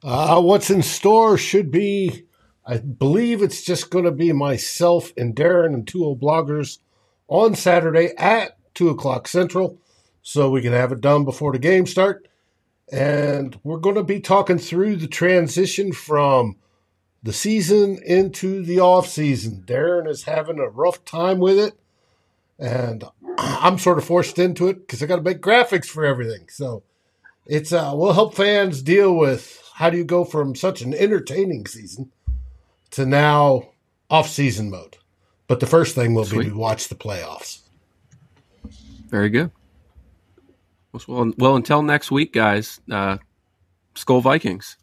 Uh, 0.02 0.40
what's 0.40 0.70
in 0.70 0.82
store 0.82 1.38
should 1.38 1.70
be, 1.70 2.24
I 2.66 2.78
believe 2.78 3.40
it's 3.40 3.62
just 3.62 3.90
going 3.90 4.04
to 4.04 4.10
be 4.10 4.32
myself 4.32 5.12
and 5.16 5.34
Darren 5.34 5.74
and 5.74 5.86
two 5.86 6.04
old 6.04 6.20
bloggers 6.20 6.78
on 7.28 7.54
Saturday 7.54 8.12
at 8.16 8.58
two 8.74 8.88
o'clock 8.88 9.28
Central, 9.28 9.78
so 10.22 10.50
we 10.50 10.60
can 10.60 10.72
have 10.72 10.90
it 10.92 11.00
done 11.00 11.24
before 11.24 11.52
the 11.52 11.58
game 11.58 11.86
start. 11.86 12.26
And 12.92 13.58
we're 13.64 13.78
going 13.78 13.96
to 13.96 14.04
be 14.04 14.20
talking 14.20 14.58
through 14.58 14.96
the 14.96 15.08
transition 15.08 15.92
from 15.92 16.56
the 17.22 17.32
season 17.32 17.98
into 18.04 18.62
the 18.62 18.80
off 18.80 19.08
season. 19.08 19.64
Darren 19.66 20.06
is 20.06 20.24
having 20.24 20.58
a 20.58 20.68
rough 20.68 21.02
time 21.06 21.38
with 21.38 21.58
it, 21.58 21.72
and 22.58 23.04
I'm 23.38 23.78
sort 23.78 23.96
of 23.96 24.04
forced 24.04 24.38
into 24.38 24.68
it 24.68 24.80
because 24.80 25.02
I 25.02 25.06
got 25.06 25.16
to 25.16 25.22
make 25.22 25.40
graphics 25.40 25.86
for 25.86 26.04
everything. 26.04 26.48
So 26.50 26.82
it's 27.46 27.72
uh, 27.72 27.92
we'll 27.94 28.12
help 28.12 28.34
fans 28.34 28.82
deal 28.82 29.16
with 29.16 29.62
how 29.74 29.88
do 29.88 29.96
you 29.96 30.04
go 30.04 30.24
from 30.24 30.54
such 30.54 30.82
an 30.82 30.92
entertaining 30.92 31.66
season 31.66 32.12
to 32.90 33.06
now 33.06 33.70
off 34.10 34.28
season 34.28 34.70
mode. 34.70 34.98
But 35.48 35.60
the 35.60 35.66
first 35.66 35.94
thing 35.94 36.14
will 36.14 36.24
Sweet. 36.24 36.44
be 36.44 36.50
to 36.50 36.56
watch 36.56 36.88
the 36.88 36.94
playoffs. 36.94 37.60
Very 39.08 39.30
good. 39.30 39.50
Well, 40.92 41.32
well, 41.38 41.56
until 41.56 41.82
next 41.82 42.10
week, 42.10 42.32
guys. 42.32 42.80
Uh, 42.90 43.18
Skol 43.94 44.22
Vikings. 44.22 44.76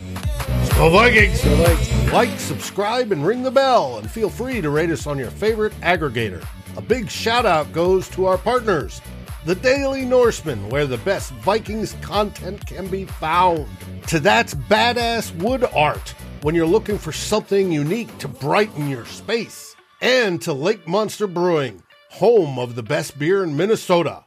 Skol 0.00 0.92
Vikings. 0.92 2.12
Like, 2.12 2.38
subscribe, 2.38 3.12
and 3.12 3.24
ring 3.24 3.42
the 3.42 3.50
bell, 3.50 3.98
and 3.98 4.10
feel 4.10 4.28
free 4.28 4.60
to 4.60 4.70
rate 4.70 4.90
us 4.90 5.06
on 5.06 5.18
your 5.18 5.30
favorite 5.30 5.72
aggregator. 5.80 6.44
A 6.76 6.80
big 6.80 7.08
shout 7.10 7.46
out 7.46 7.72
goes 7.72 8.08
to 8.10 8.26
our 8.26 8.38
partners, 8.38 9.00
the 9.44 9.54
Daily 9.54 10.04
Norseman, 10.04 10.68
where 10.68 10.86
the 10.86 10.98
best 10.98 11.32
Vikings 11.34 11.94
content 12.00 12.66
can 12.66 12.88
be 12.88 13.04
found. 13.04 13.66
To 14.08 14.20
that's 14.20 14.54
badass 14.54 15.34
wood 15.36 15.64
art 15.74 16.14
when 16.42 16.54
you're 16.54 16.66
looking 16.66 16.98
for 16.98 17.12
something 17.12 17.72
unique 17.72 18.16
to 18.18 18.28
brighten 18.28 18.88
your 18.88 19.06
space. 19.06 19.74
And 20.00 20.42
to 20.42 20.52
Lake 20.52 20.86
Monster 20.86 21.26
Brewing, 21.26 21.82
home 22.10 22.58
of 22.58 22.74
the 22.74 22.82
best 22.82 23.18
beer 23.18 23.42
in 23.42 23.56
Minnesota. 23.56 24.25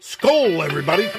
Skol, 0.00 0.64
everybody! 0.64 1.10